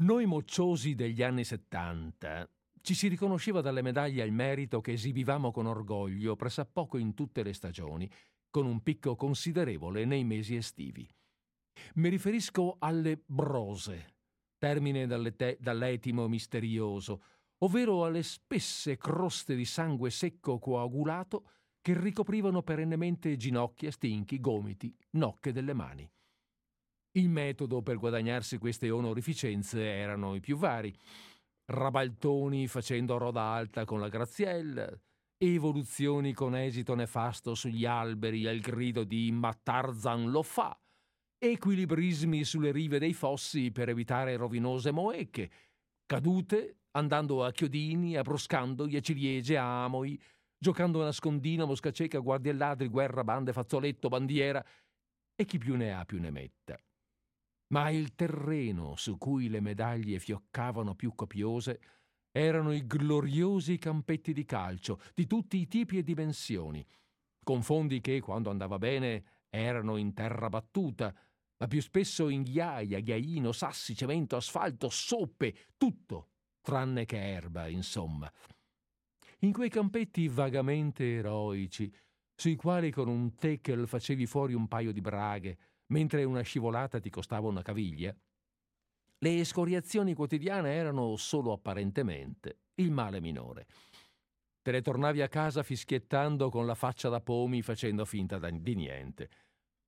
Noi 0.04 0.26
mocciosi 0.26 0.94
degli 0.94 1.24
anni 1.24 1.44
70 1.44 2.48
ci 2.82 2.94
si 2.94 3.08
riconosceva 3.08 3.62
dalle 3.62 3.82
medaglie 3.82 4.22
al 4.22 4.32
merito 4.32 4.82
che 4.82 4.92
esibivamo 4.92 5.52
con 5.52 5.66
orgoglio 5.66 6.36
pressappoco 6.36 6.98
in 6.98 7.14
tutte 7.14 7.44
le 7.44 7.54
stagioni, 7.54 8.10
con 8.50 8.66
un 8.66 8.84
picco 8.84 9.16
considerevole 9.16 10.06
nei 10.06 10.24
mesi 10.24 10.56
estivi. 10.56 11.10
Mi 11.96 12.10
riferisco 12.10 12.78
alle 12.80 13.22
brose, 13.26 14.17
termine 14.58 15.08
dall'etimo 15.08 16.28
misterioso, 16.28 17.24
ovvero 17.60 18.06
alle 18.06 18.24
spesse 18.24 18.98
croste 18.98 19.56
di 19.56 19.66
sangue 19.66 20.10
secco 20.10 20.60
coagulato 20.60 21.50
che 21.82 21.98
ricoprivano 21.98 22.64
perennemente 22.64 23.36
ginocchia, 23.38 23.92
stinchi, 23.92 24.40
gomiti, 24.40 24.94
nocche 25.12 25.52
delle 25.52 25.74
mani. 25.74 26.10
Il 27.12 27.30
metodo 27.30 27.82
per 27.82 27.98
guadagnarsi 27.98 28.58
queste 28.58 28.90
onorificenze 28.90 29.84
erano 29.84 30.36
i 30.36 30.40
più 30.40 30.58
vari. 30.58 30.94
Rabaltoni 31.66 32.68
facendo 32.68 33.18
roda 33.18 33.42
alta 33.42 33.86
con 33.86 34.00
la 34.00 34.10
graziella, 34.10 34.88
evoluzioni 35.38 36.34
con 36.34 36.56
esito 36.56 36.94
nefasto 36.94 37.56
sugli 37.56 37.86
alberi 37.86 38.48
al 38.48 38.60
grido 38.60 39.04
di 39.04 39.32
Ma 39.32 39.54
Tarzan 39.54 40.30
lo 40.30 40.44
fa, 40.44 40.78
equilibrismi 41.40 42.44
sulle 42.44 42.72
rive 42.72 43.00
dei 43.00 43.14
fossi 43.14 43.72
per 43.72 43.90
evitare 43.90 44.36
rovinose 44.36 44.92
moecche, 44.92 45.50
cadute 46.06 46.78
andando 46.92 47.44
a 47.44 47.52
chiodini, 47.52 48.16
abbroscandogli 48.16 48.96
a 48.96 49.02
ciliegie, 49.02 49.58
a 49.58 49.84
amoi, 49.84 50.20
giocando 50.58 51.02
a 51.02 51.06
nascondino, 51.06 51.66
mosca 51.66 51.92
cieca, 51.92 52.20
guardie 52.20 52.54
ladri, 52.54 52.88
guerra, 52.88 53.24
bande, 53.24 53.54
fazzoletto, 53.54 54.10
bandiera 54.10 54.64
e 55.36 55.46
chi 55.46 55.60
più 55.60 55.76
ne 55.76 55.94
ha 55.94 56.04
più 56.06 56.20
ne 56.20 56.32
metta. 56.32 56.80
Ma 57.70 57.90
il 57.90 58.16
terreno 58.16 58.96
su 58.96 59.18
cui 59.18 59.50
le 59.50 59.60
medaglie 59.60 60.20
fioccavano 60.20 60.96
più 60.96 61.14
copiose 61.14 61.80
erano 62.32 62.72
i 62.72 62.88
gloriosi 62.88 63.78
campetti 63.78 64.32
di 64.32 64.46
calcio 64.46 65.02
di 65.14 65.28
tutti 65.28 65.58
i 65.58 65.68
tipi 65.68 65.98
e 65.98 66.04
dimensioni, 66.04 66.86
con 67.44 67.62
fondi 67.62 68.00
che, 68.02 68.22
quando 68.22 68.50
andava 68.50 68.78
bene, 68.78 69.24
erano 69.50 69.98
in 69.98 70.14
terra 70.14 70.50
battuta, 70.50 71.14
ma 71.58 71.68
più 71.68 71.82
spesso 71.82 72.30
in 72.30 72.44
ghiaia, 72.44 73.00
ghiaino, 73.00 73.52
sassi, 73.52 73.96
cemento, 73.96 74.36
asfalto, 74.36 74.90
soppe, 74.90 75.56
tutto, 75.78 76.30
tranne 76.62 77.06
che 77.06 77.18
erba, 77.18 77.68
insomma. 77.68 78.32
In 79.40 79.52
quei 79.52 79.70
campetti 79.70 80.28
vagamente 80.28 81.16
eroici, 81.16 81.92
sui 82.36 82.56
quali 82.56 82.92
con 82.92 83.08
un 83.08 83.36
tackle 83.36 83.88
facevi 83.88 84.26
fuori 84.28 84.54
un 84.54 84.68
paio 84.68 84.92
di 84.92 85.02
braghe, 85.02 85.58
mentre 85.88 86.24
una 86.24 86.42
scivolata 86.42 87.00
ti 87.00 87.10
costava 87.10 87.48
una 87.48 87.62
caviglia, 87.62 88.16
le 89.20 89.40
escoriazioni 89.40 90.14
quotidiane 90.14 90.74
erano 90.74 91.16
solo 91.16 91.52
apparentemente 91.52 92.60
il 92.76 92.92
male 92.92 93.20
minore. 93.20 93.66
Te 94.62 94.72
ne 94.72 94.82
tornavi 94.82 95.22
a 95.22 95.28
casa 95.28 95.64
fischiettando 95.64 96.50
con 96.50 96.68
la 96.68 96.76
faccia 96.76 97.10
da 97.10 97.22
pomi 97.22 97.64
facendo 97.64 98.06
finta 98.06 98.38
di 98.38 98.76
niente 98.76 99.30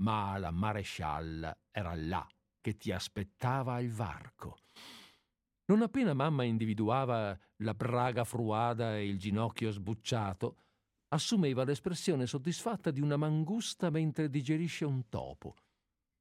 ma 0.02 0.38
la 0.38 0.52
marescialla 0.52 1.56
era 1.72 1.96
là 1.96 2.28
che 2.62 2.78
ti 2.78 2.92
aspettava 2.92 3.76
al 3.76 3.88
varco. 3.88 4.58
Non 5.66 5.82
appena 5.82 6.14
mamma 6.14 6.44
individuava 6.44 7.38
la 7.58 7.74
braga 7.74 8.24
fruada 8.24 8.98
e 8.98 9.08
il 9.08 9.20
ginocchio 9.20 9.72
sbucciato, 9.72 10.58
assumeva 11.10 11.64
l'espressione 11.64 12.26
soddisfatta 12.26 12.92
di 12.92 13.02
una 13.02 13.18
mangusta 13.18 13.90
mentre 13.90 14.30
digerisce 14.30 14.86
un 14.86 15.08
topo. 15.10 15.56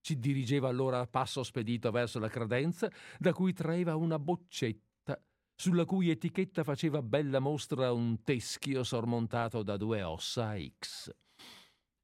Si 0.00 0.18
dirigeva 0.18 0.68
allora 0.68 1.00
a 1.00 1.06
passo 1.06 1.42
spedito 1.42 1.90
verso 1.90 2.18
la 2.18 2.28
credenza, 2.28 2.90
da 3.18 3.32
cui 3.32 3.52
traeva 3.52 3.96
una 3.96 4.18
boccetta, 4.18 5.20
sulla 5.54 5.84
cui 5.84 6.10
etichetta 6.10 6.62
faceva 6.62 7.02
bella 7.02 7.40
mostra 7.40 7.92
un 7.92 8.22
teschio 8.22 8.84
sormontato 8.84 9.62
da 9.62 9.76
due 9.76 10.02
ossa 10.02 10.50
a 10.50 10.58
X. 10.58 11.10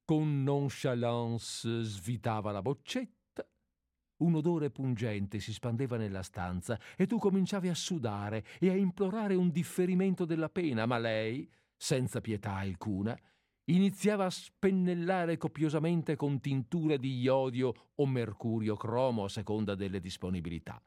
Con 0.05 0.43
nonchalance 0.43 1.81
svitava 1.81 2.51
la 2.51 2.61
boccetta. 2.61 3.43
Un 4.17 4.35
odore 4.35 4.69
pungente 4.69 5.39
si 5.39 5.51
spandeva 5.51 5.97
nella 5.97 6.21
stanza 6.21 6.79
e 6.95 7.07
tu 7.07 7.17
cominciavi 7.17 7.69
a 7.69 7.73
sudare 7.73 8.45
e 8.59 8.69
a 8.69 8.75
implorare 8.75 9.33
un 9.33 9.49
differimento 9.49 10.25
della 10.25 10.47
pena, 10.47 10.85
ma 10.85 10.99
lei, 10.99 11.51
senza 11.75 12.21
pietà 12.21 12.53
alcuna, 12.53 13.19
iniziava 13.71 14.25
a 14.25 14.29
spennellare 14.29 15.37
copiosamente 15.37 16.15
con 16.15 16.39
tinture 16.39 16.99
di 16.99 17.19
iodio 17.19 17.73
o 17.95 18.05
mercurio 18.05 18.75
cromo 18.75 19.23
a 19.23 19.29
seconda 19.29 19.73
delle 19.73 19.99
disponibilità. 19.99 20.79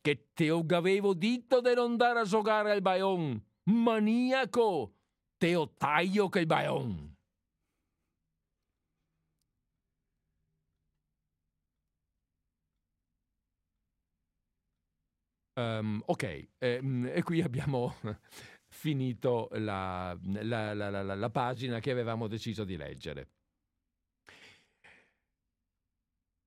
Che 0.00 0.30
te 0.32 0.48
avevo 0.48 1.12
detto 1.12 1.60
di 1.60 1.74
non 1.74 1.98
dare 1.98 2.20
a 2.20 2.24
giocare 2.24 2.70
al 2.70 2.80
baion! 2.80 3.44
Maniaco! 3.64 4.94
Te 5.36 5.54
ho 5.54 5.74
taglio 5.76 6.30
che 6.30 6.40
il 6.40 6.46
baion! 6.46 7.15
Um, 15.58 16.02
ok, 16.04 16.48
ehm, 16.58 17.10
e 17.14 17.22
qui 17.22 17.40
abbiamo 17.40 17.94
finito 18.68 19.48
la, 19.52 20.14
la, 20.22 20.74
la, 20.74 21.02
la, 21.02 21.30
pagina 21.30 21.80
che 21.80 21.90
avevamo 21.90 22.26
deciso 22.28 22.64
di 22.64 22.76
leggere. 22.76 23.28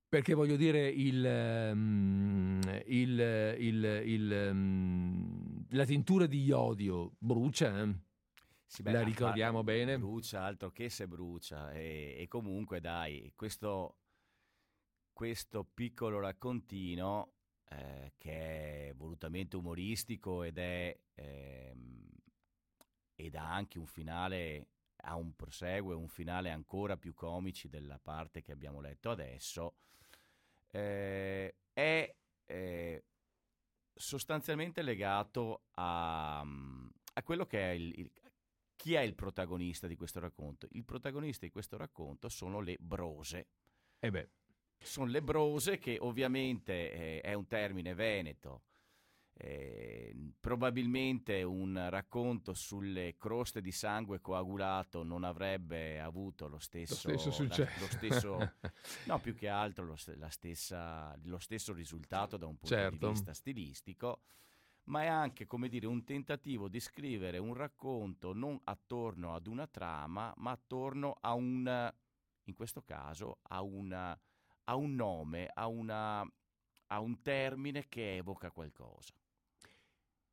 Perché 0.07 0.35
voglio 0.35 0.55
dire, 0.55 0.87
il, 0.89 1.23
um, 1.73 2.59
il, 2.85 3.55
il, 3.57 4.01
il 4.05 4.49
um, 4.51 5.65
la 5.69 5.85
tintura 5.85 6.27
di 6.27 6.43
iodio 6.43 7.13
brucia, 7.17 7.81
eh? 7.81 7.93
sì, 8.65 8.83
beh, 8.83 8.91
la 8.91 9.01
ricordiamo 9.01 9.63
bene. 9.63 9.97
Brucia, 9.97 10.43
altro 10.43 10.69
che 10.71 10.89
se 10.89 11.07
brucia. 11.07 11.71
E, 11.71 12.15
e 12.19 12.27
comunque, 12.27 12.79
dai, 12.79 13.33
questo, 13.35 13.97
questo 15.13 15.63
piccolo 15.63 16.19
raccontino 16.19 17.38
eh, 17.69 18.13
che 18.17 18.89
è 18.89 18.93
volutamente 18.95 19.55
umoristico 19.55 20.43
ed 20.43 20.57
è 20.57 20.97
ehm, 21.15 22.07
ed 23.15 23.35
ha 23.35 23.53
anche 23.53 23.77
un 23.79 23.85
finale 23.85 24.67
ha 25.03 25.15
un 25.15 25.35
prosegue, 25.35 25.95
un 25.95 26.07
finale 26.07 26.49
ancora 26.49 26.97
più 26.97 27.13
comici 27.13 27.69
della 27.69 27.99
parte 27.99 28.41
che 28.41 28.51
abbiamo 28.51 28.81
letto 28.81 29.11
adesso, 29.11 29.75
eh, 30.71 31.55
è 31.71 32.15
eh, 32.45 33.03
sostanzialmente 33.93 34.81
legato 34.81 35.63
a, 35.75 36.39
a, 36.39 37.23
quello 37.23 37.45
che 37.45 37.59
è 37.59 37.71
il, 37.71 37.99
il, 37.99 38.11
chi 38.75 38.93
è 38.93 39.01
il 39.01 39.15
protagonista 39.15 39.87
di 39.87 39.95
questo 39.95 40.19
racconto. 40.19 40.67
Il 40.71 40.83
protagonista 40.85 41.45
di 41.45 41.51
questo 41.51 41.77
racconto 41.77 42.29
sono 42.29 42.59
le 42.59 42.77
brose. 42.79 43.47
Eh 43.99 44.11
beh 44.11 44.29
sono 44.85 45.11
le 45.11 45.21
brose, 45.21 45.77
che 45.77 45.97
ovviamente 45.99 46.91
eh, 46.91 47.21
è 47.21 47.33
un 47.33 47.47
termine 47.47 47.93
veneto 47.93 48.63
eh, 49.41 50.13
probabilmente 50.37 51.43
un 51.43 51.87
racconto 51.89 52.53
sulle 52.53 53.15
croste 53.17 53.61
di 53.61 53.71
sangue 53.71 54.19
coagulato 54.19 55.03
non 55.03 55.23
avrebbe 55.23 56.01
avuto 56.01 56.49
lo 56.49 56.59
stesso, 56.59 57.09
lo 57.09 57.17
stesso 57.17 57.31
successo. 57.31 57.71
La, 57.73 57.79
lo 57.79 57.87
stesso, 57.87 58.53
no, 59.07 59.19
più 59.19 59.33
che 59.35 59.47
altro 59.47 59.85
lo, 59.85 59.95
stessa, 59.95 61.17
lo, 61.23 61.39
stesso 61.39 61.71
risultato 61.71 62.35
da 62.35 62.47
un 62.47 62.57
punto 62.57 62.75
certo. 62.75 63.07
di 63.07 63.13
vista 63.13 63.33
stilistico, 63.33 64.23
ma 64.85 65.03
è 65.03 65.07
anche, 65.07 65.45
come 65.45 65.69
dire, 65.69 65.87
un 65.87 66.03
tentativo 66.03 66.67
di 66.67 66.81
scrivere 66.81 67.37
un 67.37 67.53
racconto 67.53 68.33
non 68.33 68.59
attorno 68.65 69.35
ad 69.35 69.47
una 69.47 69.67
trama, 69.67 70.33
ma 70.35 70.51
attorno 70.51 71.15
a 71.21 71.33
un, 71.33 71.93
in 72.43 72.53
questo 72.53 72.81
caso, 72.81 73.37
a, 73.43 73.61
una, 73.61 74.19
a 74.69 74.75
un 74.75 74.95
nome, 74.95 75.49
a, 75.53 75.67
una, 75.67 76.21
a 76.87 76.99
un 76.99 77.21
termine 77.21 77.87
che 77.89 78.17
evoca 78.17 78.51
qualcosa. 78.51 79.13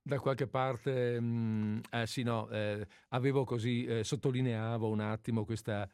Da 0.03 0.21
qualche 0.21 0.47
parte, 0.47 1.21
mh, 1.21 1.27
mm, 1.27 1.79
eh, 1.91 2.07
sì, 2.07 2.23
no, 2.23 2.49
eh, 2.51 2.87
avevo 3.09 3.45
così, 3.45 3.85
eh, 3.85 4.05
sottolineavo 4.05 4.89
un 4.89 5.01
attimo 5.01 5.45
questa, 5.45 5.89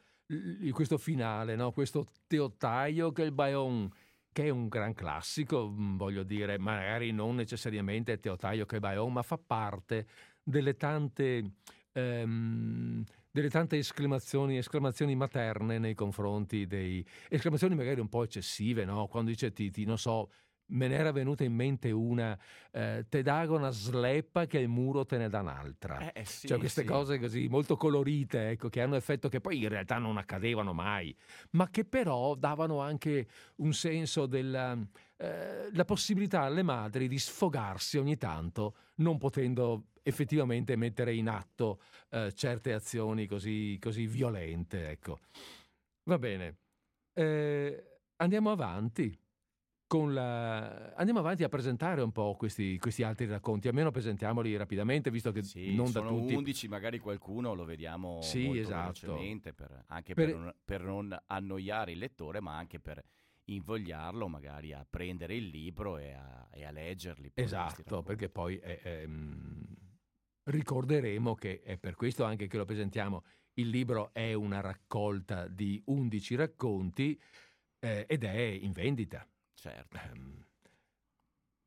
questo 0.71 0.97
finale, 0.97 1.55
no? 1.55 1.71
questo 1.71 2.05
Teotaio 2.27 3.11
che 3.11 3.23
è 3.23 3.25
il 3.25 3.31
Bayon, 3.31 3.89
che 4.31 4.45
è 4.45 4.49
un 4.49 4.67
gran 4.67 4.93
classico, 4.93 5.67
mm, 5.69 5.97
voglio 5.97 6.23
dire, 6.23 6.59
magari 6.59 7.11
non 7.11 7.35
necessariamente 7.35 8.19
Teotaio 8.19 8.65
che 8.65 8.75
è 8.75 8.79
Bayon, 8.79 9.11
ma 9.13 9.23
fa 9.23 9.39
parte 9.39 10.05
delle 10.43 10.75
tante, 10.75 11.53
ehm, 11.93 13.03
delle 13.33 13.49
tante 13.49 13.77
esclamazioni, 13.77 14.57
esclamazioni, 14.57 15.15
materne 15.15 15.79
nei 15.79 15.95
confronti 15.95 16.67
dei... 16.67 17.03
esclamazioni 17.29 17.73
magari 17.73 17.99
un 17.99 18.07
po' 18.07 18.21
eccessive, 18.21 18.85
no? 18.85 19.07
quando 19.07 19.31
dice 19.31 19.51
Titi, 19.51 19.85
non 19.85 19.97
so 19.97 20.29
me 20.67 20.87
n'era 20.87 21.11
venuta 21.11 21.43
in 21.43 21.53
mente 21.53 21.89
una, 21.89 22.37
eh, 22.71 23.05
te 23.09 23.23
dago 23.23 23.55
una 23.55 23.71
sleppa 23.71 24.45
che 24.45 24.59
il 24.59 24.67
muro 24.67 25.03
te 25.03 25.17
ne 25.17 25.29
dà 25.29 25.39
un'altra. 25.39 26.11
Eh, 26.11 26.21
eh, 26.21 26.25
sì, 26.25 26.47
cioè 26.47 26.59
queste 26.59 26.81
sì. 26.81 26.87
cose 26.87 27.17
così 27.17 27.47
molto 27.47 27.75
colorite, 27.75 28.49
ecco, 28.49 28.69
che 28.69 28.81
hanno 28.81 28.95
effetto 28.95 29.29
che 29.29 29.41
poi 29.41 29.63
in 29.63 29.69
realtà 29.69 29.97
non 29.97 30.17
accadevano 30.17 30.73
mai, 30.73 31.15
ma 31.51 31.69
che 31.71 31.85
però 31.85 32.35
davano 32.35 32.81
anche 32.81 33.27
un 33.57 33.73
senso 33.73 34.27
della 34.27 34.77
eh, 35.17 35.85
possibilità 35.85 36.41
alle 36.41 36.63
madri 36.63 37.07
di 37.07 37.17
sfogarsi 37.17 37.97
ogni 37.97 38.17
tanto, 38.17 38.75
non 38.97 39.17
potendo 39.17 39.87
effettivamente 40.03 40.75
mettere 40.75 41.15
in 41.15 41.29
atto 41.29 41.81
eh, 42.09 42.31
certe 42.33 42.73
azioni 42.73 43.25
così, 43.25 43.77
così 43.81 44.05
violente. 44.05 44.89
Ecco. 44.89 45.19
Va 46.03 46.19
bene, 46.19 46.57
eh, 47.13 47.99
andiamo 48.17 48.51
avanti 48.51 49.17
la... 50.11 50.93
Andiamo 50.95 51.19
avanti 51.19 51.43
a 51.43 51.49
presentare 51.49 52.01
un 52.01 52.11
po' 52.11 52.35
questi, 52.35 52.77
questi, 52.79 53.03
altri 53.03 53.27
racconti, 53.27 53.67
almeno 53.67 53.91
presentiamoli 53.91 54.55
rapidamente, 54.55 55.11
visto 55.11 55.31
che 55.31 55.43
sì, 55.43 55.75
non 55.75 55.91
da 55.91 56.01
tutti... 56.01 56.33
11, 56.33 56.67
magari 56.67 56.99
qualcuno 56.99 57.53
lo 57.53 57.65
vediamo 57.65 58.19
sì, 58.21 58.57
esatto. 58.57 59.15
per, 59.15 59.83
anche 59.87 60.13
per... 60.13 60.25
Per, 60.25 60.35
non, 60.35 60.55
per 60.65 60.81
non 60.81 61.23
annoiare 61.27 61.91
il 61.91 61.99
lettore, 61.99 62.39
ma 62.41 62.57
anche 62.57 62.79
per 62.79 63.03
invogliarlo 63.45 64.27
magari 64.27 64.71
a 64.71 64.85
prendere 64.89 65.35
il 65.35 65.47
libro 65.47 65.97
e 65.97 66.13
a, 66.13 66.47
e 66.51 66.65
a 66.65 66.71
leggerli. 66.71 67.31
Esatto, 67.33 68.01
perché 68.01 68.29
poi 68.29 68.57
è, 68.57 68.79
è, 68.81 69.05
mh, 69.05 69.82
ricorderemo 70.45 71.35
che 71.35 71.61
è 71.61 71.77
per 71.77 71.95
questo 71.95 72.23
anche 72.23 72.47
che 72.47 72.57
lo 72.57 72.65
presentiamo. 72.65 73.23
Il 73.53 73.69
libro 73.69 74.11
è 74.13 74.33
una 74.33 74.61
raccolta 74.61 75.47
di 75.47 75.81
11 75.85 76.35
racconti 76.35 77.19
eh, 77.79 78.05
ed 78.07 78.23
è 78.23 78.39
in 78.39 78.71
vendita. 78.71 79.27
Certo. 79.53 79.99
Um, 80.11 80.45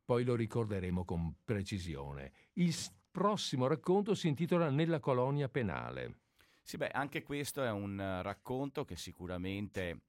poi 0.04 0.24
lo 0.24 0.34
ricorderemo 0.34 1.04
con 1.04 1.36
precisione. 1.44 2.32
Il 2.54 2.74
prossimo 3.10 3.66
racconto 3.66 4.14
si 4.14 4.28
intitola 4.28 4.70
Nella 4.70 5.00
colonia 5.00 5.48
penale. 5.48 6.20
Sì, 6.62 6.76
beh, 6.76 6.90
anche 6.90 7.22
questo 7.22 7.62
è 7.62 7.70
un 7.70 8.20
racconto 8.22 8.84
che 8.84 8.96
sicuramente 8.96 10.02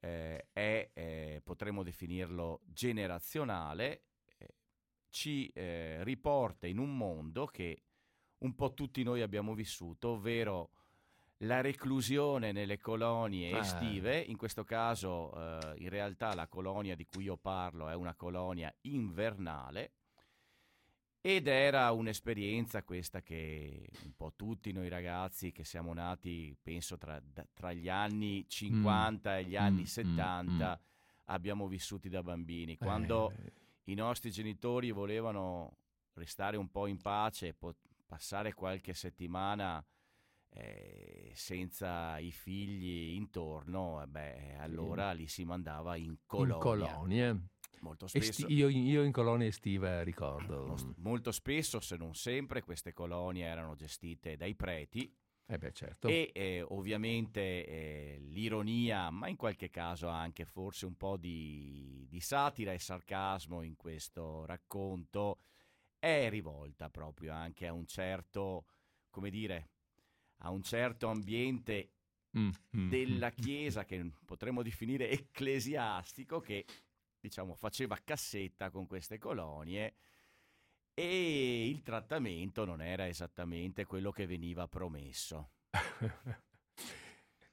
eh, 0.00 0.48
è, 0.52 0.90
eh, 0.92 1.40
potremmo 1.44 1.82
definirlo 1.82 2.60
generazionale, 2.64 4.02
eh, 4.36 4.54
ci 5.10 5.48
eh, 5.48 6.02
riporta 6.02 6.66
in 6.66 6.78
un 6.78 6.96
mondo 6.96 7.46
che 7.46 7.82
un 8.42 8.54
po' 8.54 8.74
tutti 8.74 9.02
noi 9.02 9.22
abbiamo 9.22 9.54
vissuto, 9.54 10.10
ovvero 10.10 10.70
la 11.38 11.60
reclusione 11.60 12.52
nelle 12.52 12.78
colonie 12.78 13.52
ah. 13.52 13.60
estive, 13.60 14.18
in 14.18 14.36
questo 14.36 14.64
caso 14.64 15.32
eh, 15.34 15.74
in 15.78 15.88
realtà 15.88 16.34
la 16.34 16.46
colonia 16.46 16.94
di 16.94 17.06
cui 17.06 17.24
io 17.24 17.36
parlo 17.36 17.88
è 17.88 17.94
una 17.94 18.14
colonia 18.14 18.72
invernale 18.82 19.92
ed 21.24 21.46
era 21.46 21.90
un'esperienza 21.92 22.82
questa 22.82 23.22
che 23.22 23.88
un 24.04 24.12
po' 24.16 24.32
tutti 24.34 24.72
noi 24.72 24.88
ragazzi 24.88 25.52
che 25.52 25.64
siamo 25.64 25.94
nati, 25.94 26.56
penso 26.60 26.98
tra, 26.98 27.22
tra 27.52 27.72
gli 27.72 27.88
anni 27.88 28.44
50 28.48 29.30
mm. 29.30 29.34
e 29.34 29.44
gli 29.44 29.56
anni 29.56 29.82
mm, 29.82 29.84
70, 29.84 30.50
mm, 30.50 30.58
mm. 30.58 30.74
abbiamo 31.26 31.68
vissuti 31.68 32.08
da 32.08 32.24
bambini. 32.24 32.76
Quando 32.76 33.30
eh. 33.30 33.52
i 33.84 33.94
nostri 33.94 34.32
genitori 34.32 34.90
volevano 34.90 35.76
restare 36.14 36.56
un 36.56 36.68
po' 36.70 36.88
in 36.88 37.00
pace 37.00 37.54
pot- 37.54 37.91
passare 38.12 38.52
qualche 38.52 38.92
settimana 38.92 39.82
eh, 40.50 41.32
senza 41.34 42.18
i 42.18 42.30
figli 42.30 43.14
intorno, 43.14 44.02
eh, 44.02 44.06
beh, 44.06 44.56
allora 44.58 45.12
li 45.12 45.26
si 45.26 45.46
mandava 45.46 45.96
in 45.96 46.18
colonia. 46.26 46.54
In 46.54 46.60
colonie. 46.60 47.40
Molto 47.80 48.06
spesso, 48.06 48.42
Esti- 48.42 48.52
io, 48.52 48.68
io, 48.68 49.02
in 49.02 49.12
colonia 49.12 49.46
estiva 49.46 50.02
ricordo. 50.02 50.76
Molto 50.98 51.32
spesso, 51.32 51.80
se 51.80 51.96
non 51.96 52.14
sempre, 52.14 52.60
queste 52.60 52.92
colonie 52.92 53.46
erano 53.46 53.74
gestite 53.76 54.36
dai 54.36 54.54
preti. 54.54 55.10
Eh 55.46 55.56
beh, 55.56 55.72
certo. 55.72 56.08
E 56.08 56.30
eh, 56.34 56.62
ovviamente 56.68 57.66
eh, 57.66 58.18
l'ironia, 58.20 59.08
ma 59.08 59.28
in 59.28 59.36
qualche 59.36 59.70
caso 59.70 60.08
anche 60.08 60.44
forse 60.44 60.84
un 60.84 60.96
po' 60.96 61.16
di, 61.16 62.06
di 62.10 62.20
satira 62.20 62.72
e 62.72 62.78
sarcasmo 62.78 63.62
in 63.62 63.74
questo 63.74 64.44
racconto, 64.44 65.38
è 66.02 66.28
rivolta 66.28 66.90
proprio 66.90 67.32
anche 67.32 67.64
a 67.68 67.72
un 67.72 67.86
certo, 67.86 68.66
come 69.08 69.30
dire, 69.30 69.68
a 70.38 70.50
un 70.50 70.60
certo 70.64 71.06
ambiente 71.06 71.92
mm, 72.36 72.50
mm, 72.76 72.88
della. 72.88 73.30
Chiesa 73.30 73.84
che 73.84 74.14
potremmo 74.24 74.62
definire 74.62 75.08
ecclesiastico 75.10 76.40
che 76.40 76.66
diciamo 77.20 77.54
faceva 77.54 77.96
cassetta 78.02 78.70
con 78.70 78.88
queste 78.88 79.18
colonie 79.18 79.94
e 80.92 81.68
il 81.68 81.82
trattamento 81.82 82.64
non 82.64 82.82
era 82.82 83.06
esattamente 83.06 83.84
quello 83.84 84.10
che 84.10 84.26
veniva 84.26 84.66
promesso. 84.66 85.52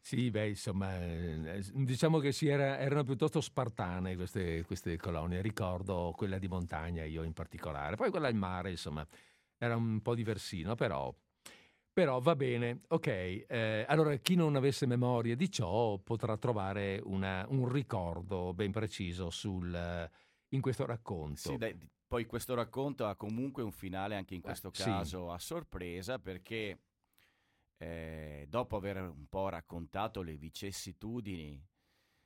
Sì, 0.09 0.31
beh, 0.31 0.47
insomma, 0.47 0.99
eh, 0.99 1.63
diciamo 1.71 2.17
che 2.17 2.35
era, 2.41 2.79
erano 2.79 3.03
piuttosto 3.03 3.41
spartane 3.41 4.15
queste, 4.15 4.63
queste, 4.65 4.97
colonie. 4.97 5.39
Ricordo 5.39 6.15
quella 6.17 6.39
di 6.39 6.47
montagna, 6.47 7.03
io 7.03 7.21
in 7.21 7.33
particolare. 7.33 7.95
Poi 7.95 8.09
quella 8.09 8.27
in 8.29 8.37
mare, 8.37 8.71
insomma, 8.71 9.05
era 9.59 9.75
un 9.75 10.01
po' 10.01 10.15
diversino, 10.15 10.73
però 10.73 11.15
però 11.93 12.19
va 12.21 12.35
bene, 12.35 12.79
ok. 12.87 13.05
Eh, 13.05 13.85
allora, 13.87 14.15
chi 14.15 14.33
non 14.33 14.55
avesse 14.55 14.87
memoria 14.87 15.35
di 15.35 15.51
ciò 15.51 15.99
potrà 15.99 16.37
trovare 16.37 16.99
una, 17.03 17.45
un 17.47 17.71
ricordo 17.71 18.51
ben 18.55 18.71
preciso 18.71 19.29
sul, 19.29 20.09
in 20.47 20.59
questo 20.59 20.87
racconto. 20.87 21.49
Sì, 21.49 21.57
dai, 21.57 21.77
poi 22.07 22.25
questo 22.25 22.55
racconto 22.55 23.05
ha 23.05 23.15
comunque 23.15 23.61
un 23.61 23.71
finale 23.71 24.15
anche 24.15 24.33
in 24.33 24.41
questo 24.41 24.69
eh, 24.69 24.71
caso 24.71 25.27
sì. 25.27 25.35
a 25.35 25.37
sorpresa 25.37 26.17
perché 26.17 26.79
eh, 27.81 28.45
dopo 28.49 28.75
aver 28.75 28.97
un 29.01 29.27
po' 29.29 29.47
raccontato 29.47 30.21
le 30.21 30.35
vicissitudini 30.35 31.65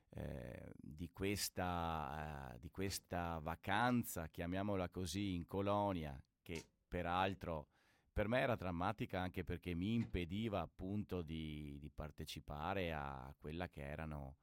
eh, 0.09 0.71
di, 0.75 1.11
questa, 1.11 2.55
di 2.59 2.69
questa 2.71 3.39
vacanza, 3.39 4.27
chiamiamola 4.27 4.89
così, 4.89 5.35
in 5.35 5.45
colonia, 5.45 6.19
che 6.41 6.65
peraltro 6.87 7.69
per 8.11 8.27
me 8.27 8.39
era 8.39 8.55
drammatica 8.55 9.21
anche 9.21 9.43
perché 9.43 9.73
mi 9.73 9.93
impediva 9.93 10.59
appunto 10.59 11.21
di, 11.21 11.77
di 11.79 11.89
partecipare 11.89 12.91
a 12.91 13.33
quella 13.37 13.69
che 13.69 13.81
erano 13.81 14.37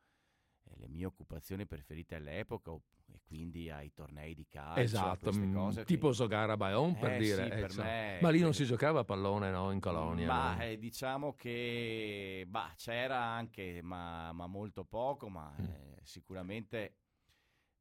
eh, 0.65 0.77
le 0.77 0.89
mie 0.89 1.07
occupazioni 1.07 1.67
preferite 1.67 2.17
all'epoca 2.17 2.77
e 3.13 3.21
quindi 3.23 3.71
ai 3.71 3.93
tornei 3.93 4.35
di 4.35 4.47
calcio 4.49 4.81
esatto 4.81 5.33
mm, 5.33 5.83
tipo 5.85 6.09
che... 6.09 6.15
Sogara 6.15 6.57
Bayon 6.57 6.99
per 6.99 7.13
eh, 7.13 7.19
dire 7.19 7.43
sì, 7.45 7.49
per 7.49 7.77
me, 7.77 8.19
ma 8.21 8.31
lì 8.31 8.41
non 8.41 8.55
si 8.55 8.65
giocava 8.65 9.01
a 9.01 9.05
pallone 9.05 9.51
no? 9.51 9.71
in 9.71 9.81
colonia 9.81 10.27
ma 10.27 10.55
no? 10.55 10.63
eh, 10.63 10.79
diciamo 10.79 11.35
che 11.35 12.45
bah, 12.49 12.73
c'era 12.77 13.21
anche 13.21 13.81
ma, 13.83 14.33
ma, 14.33 14.47
molto 14.47 14.85
poco 14.85 15.29
ma 15.29 15.55
mm. 15.61 15.65
eh, 15.65 16.01
sicuramente 16.03 16.97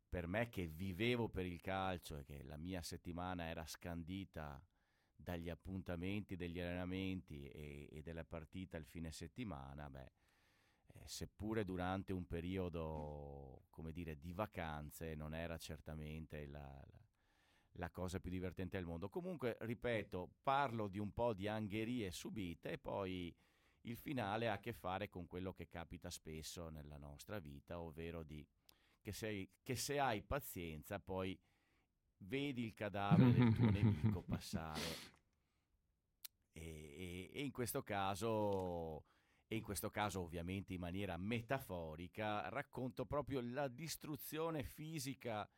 per 0.10 0.28
me 0.28 0.50
che 0.50 0.68
vivevo 0.68 1.30
per 1.30 1.46
il 1.46 1.62
calcio 1.62 2.18
e 2.18 2.24
che 2.24 2.44
la 2.44 2.58
mia 2.58 2.82
settimana 2.82 3.46
era 3.46 3.66
scandita 3.66 4.62
dagli 5.22 5.50
appuntamenti 5.50 6.36
degli 6.36 6.60
allenamenti 6.60 7.48
e, 7.48 7.88
e 7.92 8.02
della 8.02 8.24
partita 8.24 8.78
il 8.78 8.86
fine 8.86 9.12
settimana, 9.12 9.90
beh, 9.90 10.02
eh, 10.02 10.12
seppure 11.06 11.66
durante 11.66 12.14
un 12.14 12.26
periodo, 12.26 13.66
come 13.70 13.92
dire, 13.92 14.18
di 14.18 14.34
vacanze, 14.34 15.16
non 15.16 15.34
era 15.34 15.58
certamente 15.58 16.46
la, 16.48 16.60
la, 16.60 17.00
la 17.74 17.90
cosa 17.90 18.20
più 18.20 18.30
divertente 18.30 18.78
del 18.78 18.86
mondo. 18.86 19.10
Comunque, 19.10 19.58
ripeto, 19.62 20.36
parlo 20.44 20.88
di 20.88 21.00
un 21.00 21.12
po' 21.12 21.34
di 21.34 21.48
angherie 21.48 22.12
subite 22.12 22.72
e 22.72 22.78
poi 22.78 23.36
il 23.84 23.98
finale 23.98 24.50
ha 24.50 24.54
a 24.54 24.60
che 24.60 24.74
fare 24.74 25.10
con 25.10 25.26
quello 25.26 25.54
che 25.54 25.68
capita 25.68 26.10
spesso 26.10 26.70
nella 26.70 26.98
nostra 26.98 27.40
vita, 27.40 27.80
ovvero 27.80 28.24
di 28.24 28.46
che, 29.02 29.14
sei, 29.14 29.50
che 29.64 29.76
se 29.76 30.00
hai 30.00 30.22
pazienza 30.22 31.00
poi 31.00 31.40
vedi 32.18 32.66
il 32.66 32.74
cadavere 32.74 33.32
del 33.32 33.54
tuo 33.56 33.70
nemico 33.72 34.22
passare. 34.22 35.18
E, 36.52 36.62
e, 36.62 37.30
e, 37.32 37.44
in 37.44 37.52
questo 37.52 37.84
caso, 37.84 39.06
e 39.52 39.56
in 39.56 39.64
questo 39.64 39.90
caso 39.90 40.22
ovviamente 40.22 40.74
in 40.76 40.80
maniera 40.80 41.18
metaforica, 41.18 42.48
racconto 42.50 43.06
proprio 43.08 43.42
la 43.42 43.68
distruzione 43.68 44.62
fisica 44.64 45.50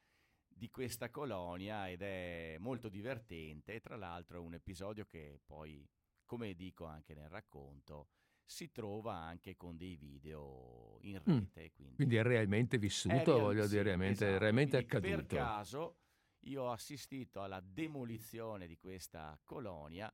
di 0.48 0.70
questa 0.70 1.10
colonia 1.10 1.90
ed 1.90 2.02
è 2.02 2.56
molto 2.60 2.88
divertente 2.88 3.74
e 3.74 3.82
tra 3.82 3.98
l'altro 3.98 4.38
è 4.38 4.40
un 4.40 4.54
episodio 4.54 5.04
che 5.06 5.42
poi, 5.46 5.86
come 6.26 6.54
dico 6.56 6.86
anche 6.86 7.14
nel 7.14 7.28
racconto, 7.28 8.08
si 8.46 8.72
trova 8.72 9.16
anche 9.16 9.58
con 9.58 9.76
dei 9.76 9.98
video 9.98 10.98
in 11.02 11.22
Mm. 11.30 11.38
rete. 11.38 11.72
Quindi, 11.74 11.96
Quindi 11.96 12.16
è 12.16 12.24
realmente 12.24 12.78
vissuto, 12.78 13.14
è 13.16 13.26
real- 13.26 13.40
voglio 13.42 13.64
sì, 13.64 13.70
dire, 13.70 13.84
realmente, 13.84 14.26
esatto. 14.26 14.40
realmente 14.40 14.78
accaduto. 14.78 15.16
Per 15.18 15.26
caso 15.26 15.98
io 16.46 16.64
ho 16.64 16.72
assistito 16.72 17.42
alla 17.42 17.60
demolizione 17.60 18.68
di 18.68 18.78
questa 18.78 19.38
colonia 19.44 20.14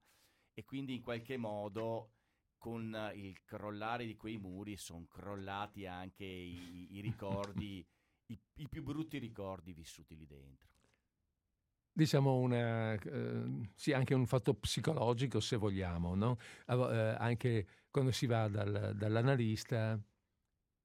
e 0.51 0.63
quindi 0.65 0.95
in 0.95 1.01
qualche 1.03 1.37
modo 1.37 2.13
con 2.57 3.11
il 3.15 3.43
crollare 3.45 4.05
di 4.05 4.15
quei 4.15 4.37
muri 4.37 4.77
sono 4.77 5.05
crollati 5.07 5.85
anche 5.85 6.25
i, 6.25 6.95
i 6.95 7.01
ricordi, 7.01 7.85
i, 8.27 8.39
i 8.55 8.67
più 8.67 8.83
brutti 8.83 9.17
ricordi 9.19 9.73
vissuti 9.73 10.15
lì 10.15 10.25
dentro. 10.25 10.69
Diciamo 11.97 12.35
una, 12.37 12.93
eh, 12.93 13.71
sì, 13.73 13.91
anche 13.91 14.13
un 14.13 14.27
fatto 14.27 14.53
psicologico 14.53 15.39
se 15.39 15.55
vogliamo, 15.55 16.13
no? 16.13 16.37
Eh, 16.67 17.15
anche 17.17 17.67
quando 17.89 18.11
si 18.11 18.27
va 18.27 18.47
dal- 18.47 18.93
dall'analista, 18.95 19.99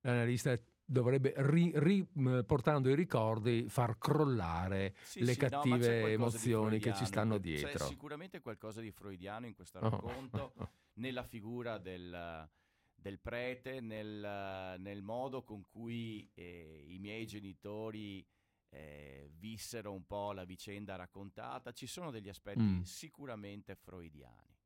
l'analista 0.00 0.58
dovrebbe, 0.82 1.34
ri- 1.36 1.72
ri- 1.74 2.06
portando 2.46 2.88
i 2.88 2.94
ricordi, 2.94 3.66
far 3.68 3.98
crollare 3.98 4.94
Sì, 5.02 5.22
le 5.22 5.34
sì, 5.34 5.40
no, 5.40 5.48
c'è 5.48 5.50
cattive 5.50 6.06
di 6.06 6.12
emozioni 6.12 6.78
che 6.78 6.94
ci 6.94 7.04
stanno 7.04 7.34
C'è 7.34 7.40
dietro. 7.40 7.86
sicuramente 7.86 8.40
qualcosa 8.40 8.80
di 8.80 8.90
freudiano 8.90 9.46
in 9.46 9.54
questo 9.54 9.80
Oh, 9.80 9.90
racconto. 9.90 10.38
oh, 10.38 10.52
oh. 10.64 10.68
Nella 10.94 11.22
figura 11.24 11.78
del, 11.78 12.48
del 12.94 13.18
prete, 13.20 13.80
nel, 13.80 14.76
nel 14.78 15.02
modo 15.02 15.42
con 15.42 15.62
cui 15.62 16.30
eh, 16.34 16.84
i 16.88 16.98
miei 16.98 17.26
genitori 17.26 18.26
eh, 18.70 19.30
vissero 19.34 19.92
un 19.92 20.06
po' 20.06 20.32
la 20.32 20.44
vicenda 20.44 20.96
raccontata. 20.96 21.72
Ci 21.72 21.86
sono 21.86 22.10
degli 22.10 22.28
aspetti 22.28 22.60
Mm. 22.60 22.80
sicuramente 22.82 23.74
freudiani. 23.74 24.56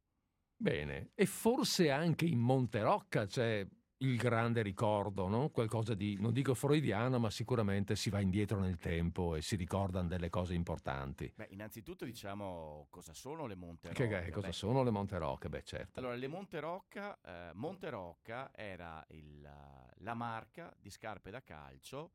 Bene, 0.58 1.10
e 1.14 1.26
forse 1.26 1.90
anche 1.90 2.24
in 2.24 2.38
Monterocca 2.38 3.26
c'è 3.26 3.66
il 3.98 4.16
grande 4.16 4.62
ricordo, 4.62 5.26
no? 5.28 5.48
qualcosa 5.50 5.94
di, 5.94 6.16
non 6.20 6.32
dico 6.32 6.54
freudiano, 6.54 7.18
ma 7.18 7.30
sicuramente 7.30 7.96
si 7.96 8.10
va 8.10 8.20
indietro 8.20 8.58
nel 8.60 8.76
tempo 8.76 9.34
e 9.34 9.42
si 9.42 9.56
ricordano 9.56 10.08
delle 10.08 10.28
cose 10.28 10.54
importanti. 10.54 11.32
Beh, 11.34 11.48
innanzitutto 11.50 12.04
diciamo 12.04 12.86
cosa 12.90 13.14
sono 13.14 13.46
le 13.46 13.54
Monte 13.54 13.92
Che, 13.92 14.04
Rocca. 14.04 14.22
che 14.22 14.30
cosa 14.30 14.46
Beh, 14.48 14.52
sono 14.52 14.82
le 14.82 14.90
Monterocche? 14.90 15.48
Beh, 15.48 15.62
certo. 15.62 15.98
Allora, 15.98 16.14
le 16.14 16.28
Monte 16.28 16.60
Rocca, 16.60 17.18
eh, 17.22 17.52
Monte 17.54 17.90
Rocca 17.90 18.50
era 18.54 19.04
il, 19.08 19.40
la 19.40 20.14
marca 20.14 20.74
di 20.78 20.90
scarpe 20.90 21.30
da 21.30 21.42
calcio 21.42 22.12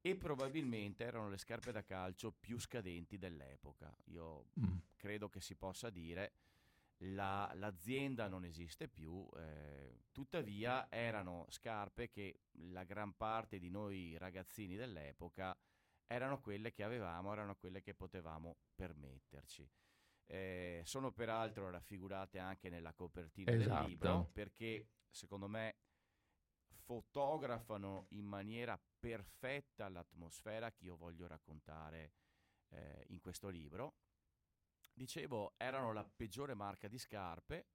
e 0.00 0.16
probabilmente 0.16 1.04
erano 1.04 1.28
le 1.28 1.36
scarpe 1.38 1.72
da 1.72 1.82
calcio 1.84 2.32
più 2.32 2.58
scadenti 2.58 3.18
dell'epoca. 3.18 3.94
Io 4.06 4.46
Mm. 4.60 4.78
credo 4.96 5.28
che 5.28 5.40
si 5.40 5.56
possa 5.56 5.90
dire 5.90 6.32
la- 7.04 7.50
l'azienda 7.54 8.28
non 8.28 8.44
esiste 8.44 8.88
più, 8.88 9.26
eh, 9.36 10.02
tuttavia 10.12 10.90
erano 10.90 11.46
scarpe 11.48 12.08
che 12.10 12.40
la 12.68 12.84
gran 12.84 13.16
parte 13.16 13.58
di 13.58 13.70
noi 13.70 14.16
ragazzini 14.18 14.76
dell'epoca 14.76 15.56
erano 16.06 16.40
quelle 16.40 16.72
che 16.72 16.82
avevamo, 16.82 17.32
erano 17.32 17.56
quelle 17.56 17.80
che 17.80 17.94
potevamo 17.94 18.56
permetterci. 18.74 19.68
Eh, 20.26 20.82
sono 20.84 21.10
peraltro 21.12 21.70
raffigurate 21.70 22.38
anche 22.38 22.68
nella 22.68 22.92
copertina 22.92 23.50
Esatto. 23.52 23.80
del 23.80 23.90
libro 23.90 24.30
perché 24.32 24.88
secondo 25.08 25.48
me 25.48 25.76
fotografano 26.84 28.06
in 28.10 28.26
maniera 28.26 28.80
perfetta 28.98 29.88
l'atmosfera 29.88 30.70
che 30.72 30.84
io 30.84 30.96
voglio 30.96 31.26
raccontare 31.26 32.12
eh, 32.68 33.04
in 33.08 33.20
questo 33.20 33.48
libro. 33.48 33.94
Dicevo, 35.00 35.54
erano 35.56 35.94
la 35.94 36.04
peggiore 36.04 36.52
marca 36.52 36.86
di 36.86 36.98
scarpe, 36.98 37.68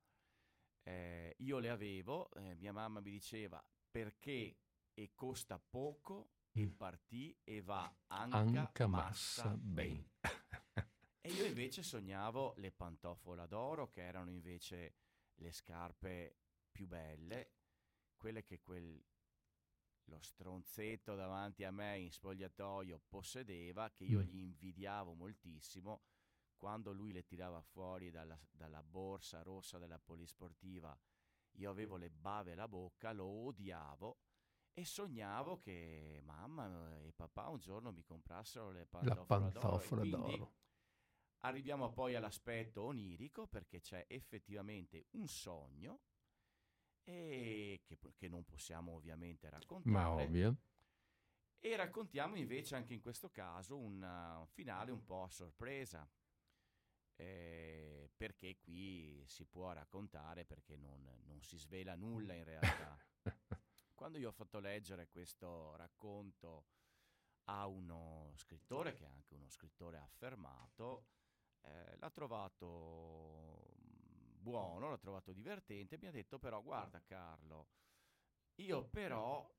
eh, 0.83 1.33
io 1.39 1.57
le 1.57 1.69
avevo, 1.71 2.29
eh, 2.33 2.53
mia 2.53 2.71
mamma 2.71 2.99
mi 2.99 3.09
diceva 3.09 3.59
perché 3.89 4.59
e 4.93 5.11
costa 5.15 5.57
poco 5.57 6.33
e 6.53 6.67
Mm. 6.67 6.69
partì 6.69 7.35
e 7.43 7.61
va 7.63 7.91
anche, 8.09 8.57
Anca 8.57 8.85
massa 8.87 8.87
massa 8.87 9.57
ben. 9.57 10.05
E 11.19 11.31
io 11.31 11.45
invece 11.45 11.81
sognavo 11.81 12.53
le 12.57 12.71
pantofola 12.71 13.47
d'oro, 13.47 13.89
che 13.89 14.03
erano 14.03 14.29
invece 14.29 14.93
le 15.37 15.51
scarpe 15.51 16.37
più 16.69 16.85
belle, 16.85 17.53
quelle 18.17 18.43
che 18.43 18.59
quel, 18.61 19.03
lo 20.09 20.21
stronzetto 20.21 21.15
davanti 21.15 21.63
a 21.63 21.71
me 21.71 21.97
in 21.97 22.11
spogliatoio 22.11 23.01
possedeva, 23.09 23.89
che 23.89 24.03
io 24.03 24.19
Mm. 24.19 24.29
gli 24.29 24.37
invidiavo 24.37 25.13
moltissimo. 25.13 26.03
Quando 26.57 26.91
lui 26.93 27.11
le 27.11 27.25
tirava 27.25 27.61
fuori 27.61 28.09
dalla, 28.09 28.39
dalla 28.51 28.81
borsa 28.81 29.41
rossa 29.41 29.77
della 29.77 29.99
polisportiva, 29.99 30.97
io 31.57 31.69
avevo 31.69 31.97
le 31.97 32.09
bave 32.09 32.53
alla 32.53 32.67
bocca, 32.67 33.11
lo 33.11 33.25
odiavo 33.25 34.19
e 34.73 34.83
sognavo 34.83 35.59
che 35.59 36.19
mamma 36.23 36.99
e 36.99 37.13
papà 37.13 37.47
un 37.47 37.59
giorno 37.59 37.91
mi 37.91 38.03
comprassero 38.03 38.71
le 38.71 38.87
La 39.01 39.15
pantofola 39.15 40.03
d'oro. 40.03 40.27
d'oro. 40.27 40.53
Arriviamo 41.39 41.91
poi 41.91 42.15
all'aspetto 42.15 42.83
onirico 42.83 43.47
perché 43.47 43.79
c'è 43.79 44.05
effettivamente 44.09 45.07
un 45.11 45.27
sogno 45.27 46.01
e 47.03 47.81
che, 47.85 47.99
che 48.15 48.27
non 48.27 48.43
possiamo 48.43 48.93
ovviamente 48.93 49.49
raccontare. 49.49 49.93
Ma 49.93 50.11
ovvio. 50.11 50.57
E 51.59 51.75
raccontiamo 51.75 52.35
invece 52.35 52.75
anche 52.75 52.93
in 52.93 53.01
questo 53.01 53.29
caso 53.29 53.77
un, 53.77 54.01
uh, 54.01 54.39
un 54.39 54.47
finale 54.47 54.91
un 54.91 55.03
po' 55.03 55.23
a 55.23 55.29
sorpresa. 55.29 56.07
Eh, 57.15 58.09
perché 58.15 58.57
qui 58.59 59.23
si 59.27 59.45
può 59.45 59.71
raccontare 59.71 60.45
perché 60.45 60.75
non, 60.75 61.21
non 61.25 61.41
si 61.41 61.57
svela 61.57 61.95
nulla 61.95 62.33
in 62.33 62.43
realtà. 62.43 62.97
Quando 63.93 64.17
io 64.17 64.29
ho 64.29 64.33
fatto 64.33 64.59
leggere 64.59 65.07
questo 65.07 65.75
racconto 65.75 66.65
a 67.45 67.65
uno 67.67 68.31
scrittore, 68.35 68.93
che 68.93 69.05
è 69.05 69.09
anche 69.09 69.33
uno 69.33 69.49
scrittore 69.49 69.97
affermato, 69.97 71.07
eh, 71.61 71.95
l'ha 71.97 72.09
trovato 72.09 73.73
mm, 73.79 74.41
buono, 74.41 74.89
l'ha 74.89 74.97
trovato 74.97 75.31
divertente, 75.31 75.97
mi 75.97 76.07
ha 76.07 76.11
detto 76.11 76.39
però 76.39 76.61
guarda 76.61 77.01
Carlo, 77.01 77.69
io 78.55 78.85
però 78.85 79.49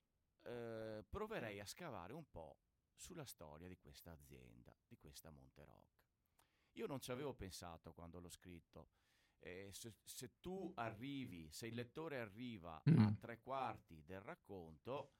eh, 0.43 1.05
proverei 1.09 1.61
a 1.61 1.67
scavare 1.67 2.13
un 2.13 2.29
po' 2.31 2.59
sulla 2.95 3.27
storia 3.27 3.69
di 3.69 3.77
questa 3.77 4.13
azienda, 4.13 4.75
di 4.87 4.97
questa 4.97 5.31
Monterock. 5.31 5.96
Io 6.77 6.87
non 6.87 7.01
ci 7.01 7.11
avevo 7.11 7.35
pensato 7.35 7.93
quando 7.93 8.21
l'ho 8.21 8.29
scritto. 8.29 8.89
Eh, 9.39 9.71
se, 9.73 9.95
se 10.05 10.41
tu 10.41 10.73
arrivi, 10.77 11.51
se 11.51 11.67
il 11.67 11.75
lettore 11.75 12.19
arriva 12.21 12.77
a 12.77 12.91
Mm. 12.91 13.19
tre 13.19 13.41
quarti 13.41 14.03
del 14.05 14.21
racconto, 14.21 15.13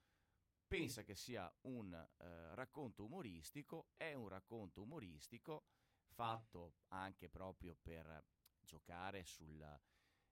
pensa 0.67 1.03
che 1.03 1.15
sia 1.15 1.51
un 1.63 1.95
eh, 1.95 2.55
racconto 2.55 3.05
umoristico, 3.05 3.89
è 3.97 4.13
un 4.15 4.29
racconto 4.29 4.83
umoristico 4.83 5.67
fatto 6.09 6.77
anche 6.89 7.29
proprio 7.29 7.75
per 7.81 8.25
giocare 8.61 9.25
sul, 9.25 9.63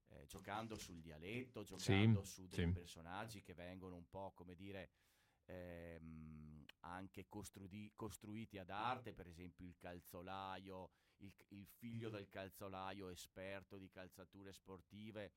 eh, 0.08 0.26
giocando 0.26 0.76
sul 0.76 1.00
dialetto, 1.00 1.62
giocando 1.62 2.24
su 2.24 2.46
dei 2.48 2.66
sì. 2.66 2.72
personaggi 2.72 3.42
che 3.42 3.54
vengono 3.54 3.96
un 3.96 4.08
po' 4.08 4.32
come 4.34 4.54
dire 4.54 4.90
ehm, 5.46 6.64
anche 6.80 7.28
costrui- 7.28 7.92
costruiti 7.94 8.58
ad 8.58 8.70
arte, 8.70 9.14
per 9.14 9.26
esempio 9.26 9.66
il 9.66 9.76
calzolaio, 9.76 10.90
il, 11.24 11.32
il 11.48 11.66
figlio 11.66 12.10
del 12.10 12.28
calzolaio 12.28 13.08
esperto 13.08 13.78
di 13.78 13.90
calzature 13.90 14.52
sportive, 14.52 15.32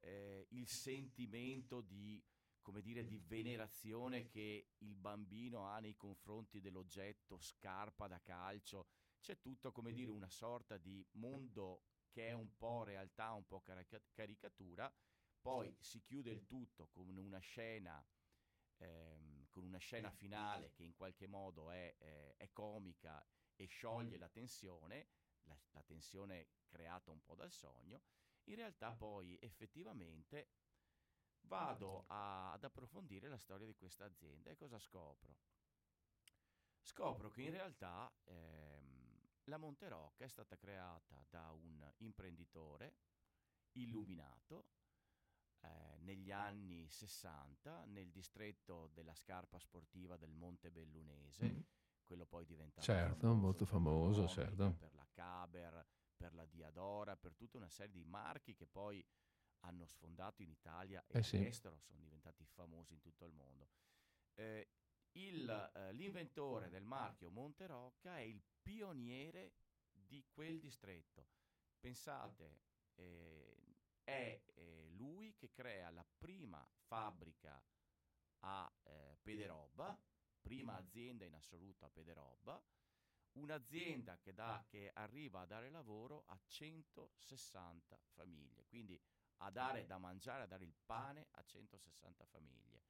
eh, 0.00 0.46
il 0.50 0.68
sentimento 0.68 1.80
di 1.80 2.22
come 2.60 2.82
dire, 2.82 3.06
di 3.06 3.16
venerazione 3.16 4.28
che 4.28 4.72
il 4.78 4.94
bambino 4.94 5.66
ha 5.68 5.78
nei 5.80 5.96
confronti 5.96 6.60
dell'oggetto 6.60 7.38
scarpa 7.40 8.08
da 8.08 8.20
calcio. 8.20 8.88
C'è 9.20 9.40
tutto, 9.40 9.72
come 9.72 9.90
dire, 9.92 10.10
una 10.10 10.28
sorta 10.28 10.76
di 10.76 11.02
mondo 11.12 11.84
che 12.10 12.28
è 12.28 12.32
un 12.32 12.54
po' 12.58 12.84
realtà, 12.84 13.32
un 13.32 13.46
po' 13.46 13.62
carica- 13.62 14.02
caricatura. 14.12 14.92
Poi 15.40 15.74
si 15.80 16.02
chiude 16.02 16.30
il 16.30 16.44
tutto 16.46 16.88
con 16.88 17.16
una 17.16 17.38
scena, 17.38 18.04
ehm, 18.78 19.46
con 19.50 19.64
una 19.64 19.78
scena 19.78 20.10
finale 20.10 20.72
che 20.72 20.84
in 20.84 20.94
qualche 20.94 21.26
modo 21.26 21.70
è, 21.70 21.96
è- 21.96 22.34
è 22.36 22.50
comica 22.52 23.24
e 23.56 23.66
scioglie 23.66 24.18
la 24.18 24.28
tensione, 24.28 25.08
la, 25.48 25.58
la 25.70 25.82
tensione 25.82 26.48
creata 26.68 27.10
un 27.10 27.22
po' 27.22 27.34
dal 27.34 27.50
sogno, 27.50 28.02
in 28.44 28.56
realtà 28.56 28.92
poi 28.92 29.36
effettivamente 29.40 30.50
vado 31.42 32.04
a, 32.08 32.52
ad 32.52 32.64
approfondire 32.64 33.28
la 33.28 33.38
storia 33.38 33.66
di 33.66 33.74
questa 33.74 34.04
azienda 34.04 34.50
e 34.50 34.56
cosa 34.56 34.78
scopro? 34.78 35.36
Scopro 36.80 37.30
che 37.30 37.42
in 37.42 37.50
realtà 37.50 38.10
ehm, 38.24 39.20
la 39.44 39.58
Monterocca 39.58 40.24
è 40.24 40.28
stata 40.28 40.56
creata 40.56 41.24
da 41.28 41.50
un 41.52 41.92
imprenditore 41.98 42.96
illuminato 43.72 44.68
eh, 45.60 45.98
negli 46.00 46.30
anni 46.30 46.88
60 46.88 47.84
nel 47.86 48.10
distretto 48.10 48.90
della 48.92 49.14
scarpa 49.14 49.58
sportiva 49.58 50.16
del 50.16 50.32
Monte 50.32 50.70
Bellunese, 50.70 51.50
mm. 51.50 51.60
quello 52.04 52.26
poi 52.26 52.44
diventato 52.44 52.82
certo, 52.82 53.34
molto 53.34 53.64
famoso, 53.64 54.28
certo. 54.28 54.76
per 54.78 54.92
la 55.18 55.24
Caber, 55.24 55.86
per 56.16 56.34
la 56.34 56.46
Diadora, 56.46 57.16
per 57.16 57.34
tutta 57.34 57.56
una 57.56 57.68
serie 57.68 57.92
di 57.92 58.04
marchi 58.04 58.54
che 58.54 58.66
poi 58.66 59.04
hanno 59.60 59.86
sfondato 59.86 60.42
in 60.42 60.50
Italia 60.50 61.04
e 61.06 61.18
eh 61.18 61.36
all'estero, 61.36 61.76
sì. 61.78 61.86
sono 61.86 62.00
diventati 62.00 62.44
famosi 62.44 62.92
in 62.92 63.00
tutto 63.00 63.24
il 63.24 63.32
mondo. 63.32 63.68
Eh, 64.34 64.68
il, 65.12 65.70
eh, 65.74 65.92
l'inventore 65.92 66.68
del 66.68 66.84
marchio 66.84 67.30
Monterocca 67.30 68.18
è 68.18 68.22
il 68.22 68.40
pioniere 68.62 69.54
di 69.90 70.24
quel 70.30 70.60
distretto. 70.60 71.26
Pensate, 71.80 72.60
eh, 72.94 73.56
è 74.04 74.40
eh, 74.54 74.88
lui 74.90 75.34
che 75.34 75.50
crea 75.50 75.90
la 75.90 76.06
prima 76.18 76.66
fabbrica 76.86 77.60
a 78.40 78.72
eh, 78.84 79.18
Pederobba, 79.20 79.98
prima 80.40 80.76
azienda 80.76 81.24
in 81.24 81.34
assoluto 81.34 81.84
a 81.84 81.90
Pederobba, 81.90 82.62
un'azienda 83.38 84.18
che, 84.18 84.32
dà, 84.32 84.64
che 84.68 84.90
arriva 84.94 85.40
a 85.40 85.46
dare 85.46 85.70
lavoro 85.70 86.24
a 86.26 86.38
160 86.46 87.98
famiglie, 88.14 88.64
quindi 88.66 89.00
a 89.38 89.50
dare 89.50 89.86
da 89.86 89.98
mangiare, 89.98 90.42
a 90.42 90.46
dare 90.46 90.64
il 90.64 90.74
pane 90.84 91.28
a 91.32 91.42
160 91.42 92.24
famiglie. 92.26 92.84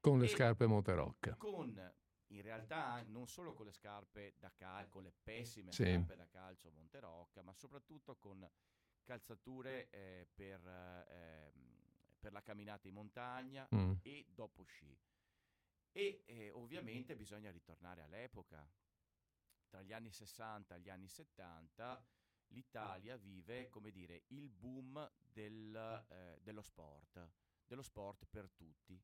Con 0.00 0.18
le 0.18 0.26
e 0.26 0.28
scarpe 0.28 0.66
Monterocca. 0.66 1.36
Con, 1.36 1.92
in 2.28 2.42
realtà, 2.42 3.02
non 3.06 3.28
solo 3.28 3.52
con 3.52 3.66
le 3.66 3.72
scarpe 3.72 4.34
da 4.38 4.52
calcio, 4.54 4.90
con 4.90 5.02
le 5.02 5.12
pessime 5.22 5.72
sì. 5.72 5.84
scarpe 5.84 6.16
da 6.16 6.26
calcio 6.28 6.70
Monterocca, 6.70 7.42
ma 7.42 7.52
soprattutto 7.52 8.16
con 8.16 8.48
calzature 9.02 9.90
eh, 9.90 10.26
per, 10.34 10.66
eh, 11.08 11.52
per, 12.18 12.32
la 12.32 12.42
camminata 12.42 12.88
in 12.88 12.94
montagna 12.94 13.68
mm. 13.74 13.92
e 14.02 14.26
dopo 14.28 14.64
sci. 14.64 14.98
E 15.92 16.22
eh, 16.26 16.50
ovviamente 16.50 17.14
bisogna 17.14 17.50
ritornare 17.50 18.02
all'epoca. 18.02 18.66
Tra 19.68 19.82
gli 19.82 19.92
anni 19.92 20.10
60 20.10 20.74
e 20.74 20.80
gli 20.80 20.90
anni 20.90 21.08
70 21.08 22.06
l'Italia 22.48 23.16
vive, 23.16 23.68
come 23.68 23.90
dire, 23.90 24.24
il 24.28 24.48
boom 24.48 25.10
del, 25.18 25.74
eh, 26.08 26.38
dello 26.42 26.62
sport, 26.62 27.28
dello 27.66 27.82
sport 27.82 28.26
per 28.26 28.50
tutti. 28.50 29.00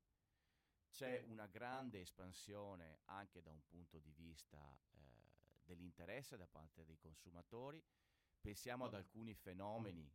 C'è 0.91 1.23
una 1.27 1.47
grande 1.47 2.01
espansione 2.01 3.01
anche 3.07 3.43
da 3.43 3.51
un 3.51 3.65
punto 3.67 3.99
di 3.99 4.13
vista 4.13 4.59
eh, 4.93 4.99
dell'interesse 5.65 6.37
da 6.37 6.47
parte 6.47 6.85
dei 6.85 6.99
consumatori 6.99 7.83
pensiamo 8.41 8.87
ad 8.87 8.95
alcuni 8.95 9.35
fenomeni 9.35 10.11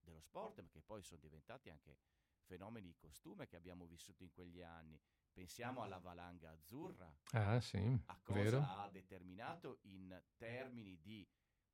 dello 0.00 0.20
sport, 0.20 0.60
ma 0.60 0.68
che 0.68 0.82
poi 0.82 1.02
sono 1.02 1.20
diventati 1.20 1.70
anche 1.70 1.98
fenomeni 2.44 2.86
di 2.86 2.96
costume 2.96 3.46
che 3.46 3.56
abbiamo 3.56 3.86
vissuto 3.86 4.22
in 4.22 4.30
quegli 4.30 4.60
anni. 4.60 5.00
Pensiamo 5.36 5.82
alla 5.82 5.98
valanga 5.98 6.48
azzurra, 6.48 7.14
ah, 7.32 7.60
sì, 7.60 7.76
a 8.06 8.18
cosa 8.22 8.40
vero. 8.40 8.58
ha 8.62 8.88
determinato 8.90 9.80
in 9.82 10.18
termini 10.38 10.98
di 11.02 11.28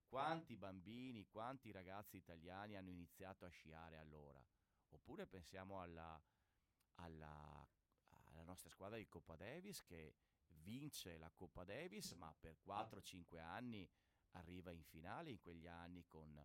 quanti 0.05 0.57
bambini, 0.57 1.29
quanti 1.29 1.71
ragazzi 1.71 2.17
italiani 2.17 2.75
hanno 2.75 2.91
iniziato 2.91 3.45
a 3.45 3.49
sciare 3.51 3.99
allora. 3.99 4.45
Oppure 4.89 5.29
pensiamo 5.29 5.81
alla, 5.81 6.21
alla, 6.97 7.69
alla 8.09 8.43
nostra 8.43 8.69
squadra 8.69 8.99
di 8.99 9.07
Coppa 9.07 9.37
Davis 9.37 9.85
che 9.85 10.17
vince 10.63 11.17
la 11.17 11.31
Coppa 11.31 11.63
Davis, 11.63 12.11
ma 12.15 12.35
per 12.37 12.59
4-5 12.67 13.39
anni 13.39 13.89
arriva 14.33 14.73
in 14.73 14.83
finale 14.83 15.31
in 15.31 15.39
quegli 15.39 15.69
anni 15.69 16.05
con 16.09 16.45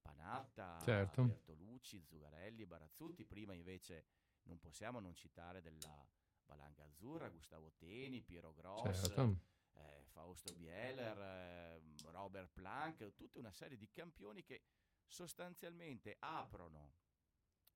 Panatta, 0.00 0.80
certo. 0.80 1.24
Bertolucci, 1.24 2.00
Zugarelli, 2.00 2.64
Barazzutti. 2.64 3.26
Prima 3.26 3.52
invece 3.52 4.06
non 4.44 4.58
possiamo 4.58 4.98
non 4.98 5.14
citare 5.14 5.60
della 5.60 6.08
Valanga 6.46 6.84
Azzurra, 6.84 7.28
Gustavo 7.28 7.72
Teni, 7.76 8.22
Piero 8.22 8.52
Gross, 8.52 9.06
certo. 9.06 9.38
eh, 9.74 10.04
Fausto 10.10 10.52
Bieler, 10.54 11.18
eh, 11.18 11.82
Robert 12.10 12.50
Planck, 12.52 13.14
tutta 13.14 13.38
una 13.38 13.52
serie 13.52 13.76
di 13.76 13.90
campioni 13.90 14.42
che 14.42 14.62
sostanzialmente 15.06 16.16
aprono 16.20 16.94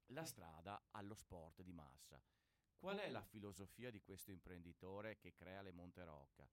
la 0.06 0.24
strada 0.24 0.88
allo 0.92 1.14
sport 1.14 1.62
di 1.62 1.72
massa. 1.72 2.20
Qual 2.76 2.96
è 2.98 3.10
la 3.10 3.22
filosofia 3.22 3.90
di 3.90 4.00
questo 4.00 4.30
imprenditore 4.30 5.18
che 5.18 5.34
crea 5.34 5.62
le 5.62 5.72
Monterocca? 5.72 6.48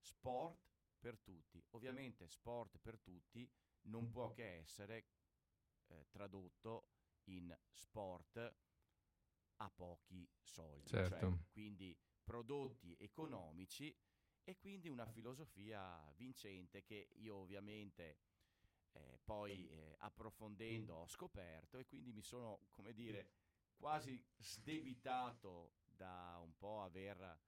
Sport 0.00 0.66
per 0.98 1.18
tutti. 1.18 1.62
Ovviamente 1.70 2.26
sport 2.28 2.78
per 2.78 2.98
tutti 2.98 3.48
non 3.82 4.10
può 4.10 4.32
che 4.32 4.56
essere 4.56 5.08
eh, 5.88 6.06
tradotto 6.10 6.88
in 7.24 7.56
sport 7.72 8.54
a 9.58 9.70
pochi 9.70 10.28
soldi, 10.42 10.88
certo. 10.88 11.18
cioè, 11.18 11.38
quindi 11.50 11.96
prodotti 12.22 12.96
economici 12.98 13.94
e 14.44 14.56
quindi 14.56 14.88
una 14.88 15.06
filosofia 15.06 16.12
vincente 16.16 16.82
che 16.82 17.10
io 17.16 17.36
ovviamente 17.36 18.18
eh, 18.92 19.18
poi 19.24 19.68
eh, 19.68 19.94
approfondendo 19.98 20.94
ho 20.94 21.06
scoperto 21.06 21.78
e 21.78 21.86
quindi 21.86 22.12
mi 22.12 22.22
sono, 22.22 22.66
come 22.70 22.92
dire, 22.92 23.30
quasi 23.76 24.22
sdebitato 24.36 25.74
da 25.84 26.38
un 26.42 26.56
po' 26.56 26.82
aver 26.82 27.40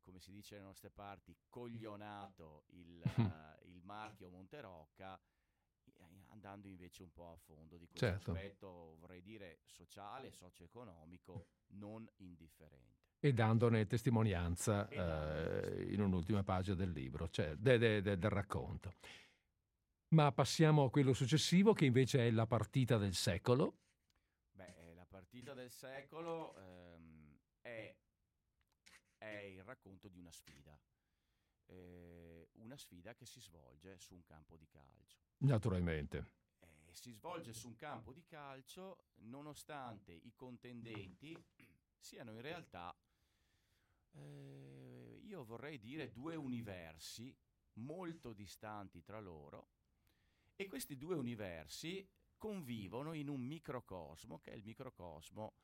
come 0.00 0.20
si 0.20 0.32
dice 0.32 0.54
nelle 0.54 0.66
nostre 0.66 0.90
parti, 0.90 1.36
coglionato 1.48 2.64
il, 2.68 3.00
uh, 3.16 3.20
il 3.68 3.80
marchio 3.84 4.30
Monterocca, 4.30 5.20
andando 6.40 6.68
invece 6.68 7.02
un 7.02 7.12
po' 7.12 7.30
a 7.30 7.36
fondo 7.36 7.76
di 7.76 7.86
questo 7.86 8.06
certo. 8.06 8.32
aspetto, 8.32 8.96
vorrei 8.98 9.20
dire, 9.20 9.60
sociale, 9.66 10.32
socio-economico, 10.32 11.48
non 11.74 12.08
indifferente. 12.16 12.98
E 13.20 13.34
dandone 13.34 13.86
testimonianza 13.86 14.88
eh, 14.88 15.92
in 15.92 16.00
un'ultima 16.00 16.42
pagina 16.42 16.76
del 16.76 16.90
libro, 16.90 17.28
cioè 17.28 17.54
de, 17.56 17.76
de, 17.76 18.00
de, 18.00 18.16
del 18.16 18.30
racconto. 18.30 18.94
Ma 20.14 20.32
passiamo 20.32 20.84
a 20.84 20.90
quello 20.90 21.12
successivo, 21.12 21.74
che 21.74 21.84
invece 21.84 22.26
è 22.26 22.30
la 22.30 22.46
partita 22.46 22.96
del 22.96 23.14
secolo. 23.14 23.76
Beh, 24.52 24.94
la 24.94 25.04
partita 25.04 25.52
del 25.52 25.70
secolo 25.70 26.56
ehm, 26.56 27.38
è 27.60 27.94
è 29.20 29.42
il 29.42 29.62
racconto 29.64 30.08
di 30.08 30.18
una 30.18 30.32
sfida. 30.32 30.76
Eh, 31.70 32.48
una 32.54 32.76
sfida 32.76 33.14
che 33.14 33.26
si 33.26 33.40
svolge 33.40 33.98
su 33.98 34.14
un 34.14 34.22
campo 34.22 34.56
di 34.56 34.66
calcio. 34.66 35.18
Naturalmente. 35.38 36.32
Eh, 36.60 36.92
si 36.92 37.12
svolge 37.12 37.52
su 37.52 37.68
un 37.68 37.76
campo 37.76 38.12
di 38.12 38.24
calcio 38.24 39.06
nonostante 39.22 40.12
i 40.12 40.32
contendenti 40.34 41.36
siano 42.00 42.32
in 42.32 42.40
realtà, 42.40 42.96
eh, 44.12 45.20
io 45.22 45.44
vorrei 45.44 45.78
dire, 45.78 46.10
due 46.10 46.34
universi 46.34 47.34
molto 47.74 48.32
distanti 48.32 49.02
tra 49.02 49.20
loro 49.20 49.68
e 50.56 50.66
questi 50.66 50.96
due 50.96 51.14
universi 51.14 52.06
convivono 52.36 53.12
in 53.12 53.28
un 53.28 53.40
microcosmo 53.40 54.40
che 54.40 54.50
è 54.50 54.54
il 54.54 54.64
microcosmo 54.64 55.54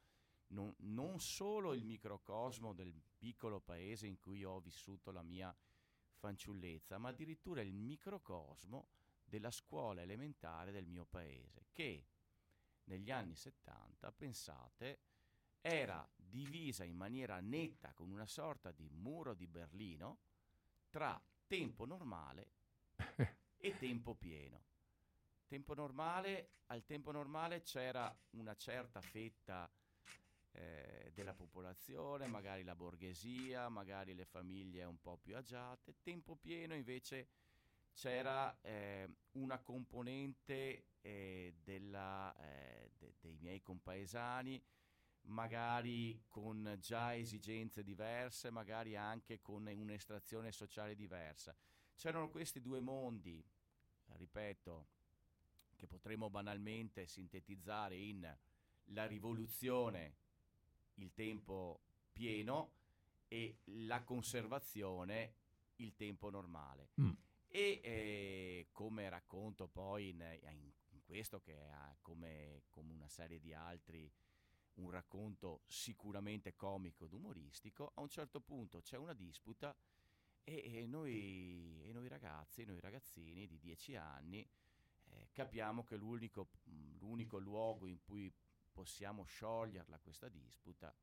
non, 0.48 0.72
non 0.78 1.18
solo 1.18 1.74
il 1.74 1.84
microcosmo 1.84 2.72
del 2.72 2.94
piccolo 3.18 3.60
paese 3.60 4.06
in 4.06 4.18
cui 4.18 4.44
ho 4.44 4.60
vissuto 4.60 5.10
la 5.10 5.22
mia 5.22 5.54
fanciullezza, 6.16 6.98
ma 6.98 7.08
addirittura 7.08 7.60
il 7.60 7.72
microcosmo 7.72 8.88
della 9.24 9.50
scuola 9.50 10.02
elementare 10.02 10.72
del 10.72 10.86
mio 10.86 11.04
paese, 11.04 11.66
che 11.72 12.06
negli 12.84 13.10
anni 13.10 13.34
70, 13.34 14.12
pensate, 14.12 15.00
era 15.60 16.08
divisa 16.14 16.84
in 16.84 16.94
maniera 16.94 17.40
netta 17.40 17.92
con 17.92 18.10
una 18.10 18.26
sorta 18.26 18.70
di 18.70 18.88
muro 18.88 19.34
di 19.34 19.46
Berlino 19.46 20.20
tra 20.88 21.20
tempo 21.46 21.84
normale 21.84 22.50
e 23.56 23.76
tempo 23.78 24.14
pieno. 24.14 24.64
Tempo 25.46 25.74
normale, 25.74 26.50
al 26.66 26.84
tempo 26.84 27.12
normale 27.12 27.62
c'era 27.62 28.16
una 28.30 28.54
certa 28.56 29.00
fetta 29.00 29.70
eh, 30.56 31.10
della 31.14 31.34
popolazione, 31.34 32.26
magari 32.26 32.62
la 32.62 32.74
borghesia, 32.74 33.68
magari 33.68 34.14
le 34.14 34.24
famiglie 34.24 34.84
un 34.84 35.00
po' 35.00 35.18
più 35.18 35.36
agiate. 35.36 35.96
Tempo 36.02 36.34
pieno 36.36 36.74
invece 36.74 37.28
c'era 37.92 38.58
eh, 38.62 39.08
una 39.32 39.58
componente 39.58 40.86
eh, 41.00 41.54
della, 41.62 42.34
eh, 42.38 42.90
de- 42.96 43.14
dei 43.20 43.36
miei 43.40 43.60
compaesani, 43.60 44.62
magari 45.22 46.24
con 46.28 46.76
già 46.80 47.14
esigenze 47.14 47.82
diverse, 47.82 48.50
magari 48.50 48.96
anche 48.96 49.40
con 49.40 49.66
un'estrazione 49.66 50.52
sociale 50.52 50.94
diversa. 50.94 51.54
C'erano 51.96 52.30
questi 52.30 52.60
due 52.60 52.80
mondi, 52.80 53.44
ripeto, 54.12 54.88
che 55.76 55.86
potremmo 55.86 56.30
banalmente 56.30 57.06
sintetizzare 57.06 57.96
in 57.96 58.36
la 58.90 59.06
rivoluzione, 59.06 60.14
il 60.96 61.12
tempo 61.12 61.80
pieno 62.12 62.72
e 63.28 63.58
la 63.64 64.02
conservazione, 64.02 65.34
il 65.76 65.94
tempo 65.94 66.30
normale. 66.30 66.90
Mm. 67.00 67.10
E 67.48 67.80
eh, 67.82 68.68
come 68.72 69.08
racconto 69.08 69.66
poi 69.66 70.10
in, 70.10 70.20
in, 70.90 71.02
questo, 71.04 71.40
che 71.40 71.68
ha 71.70 71.96
come, 72.02 72.64
come 72.70 72.92
una 72.92 73.08
serie 73.08 73.38
di 73.38 73.54
altri 73.54 74.10
un 74.74 74.90
racconto 74.90 75.62
sicuramente 75.66 76.54
comico 76.54 77.04
ed 77.04 77.12
umoristico, 77.12 77.92
a 77.94 78.02
un 78.02 78.08
certo 78.08 78.40
punto 78.40 78.82
c'è 78.82 78.96
una 78.96 79.14
disputa 79.14 79.74
e, 80.44 80.62
e, 80.64 80.86
noi, 80.86 81.80
e 81.82 81.92
noi, 81.92 82.08
ragazzi, 82.08 82.64
noi 82.64 82.78
ragazzini 82.80 83.46
di 83.46 83.58
10 83.58 83.96
anni, 83.96 84.46
eh, 85.08 85.28
capiamo 85.32 85.82
che 85.82 85.96
l'unico, 85.96 86.50
l'unico 86.98 87.38
luogo 87.38 87.86
in 87.86 88.00
cui 88.00 88.32
possiamo 88.76 89.24
scioglierla 89.24 89.98
questa 90.00 90.28
disputa 90.28 90.94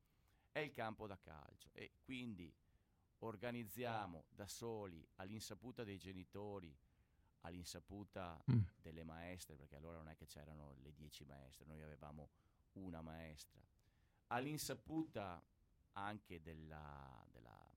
è 0.52 0.60
il 0.60 0.70
campo 0.70 1.08
da 1.08 1.18
calcio. 1.18 1.70
E 1.72 1.90
quindi 2.04 2.54
organizziamo 3.18 4.26
da 4.30 4.46
soli 4.46 5.04
all'insaputa 5.16 5.82
dei 5.82 5.98
genitori 5.98 6.72
all'insaputa 7.40 8.40
mm. 8.50 8.62
delle 8.80 9.02
maestre 9.02 9.56
perché 9.56 9.74
allora 9.74 9.96
non 9.96 10.08
è 10.08 10.14
che 10.14 10.26
c'erano 10.26 10.76
le 10.82 10.94
dieci 10.94 11.24
maestre 11.24 11.66
noi 11.66 11.82
avevamo 11.82 12.30
una 12.74 13.02
maestra. 13.02 13.60
All'insaputa 14.28 15.44
anche 15.94 16.40
della, 16.40 17.26
della, 17.32 17.70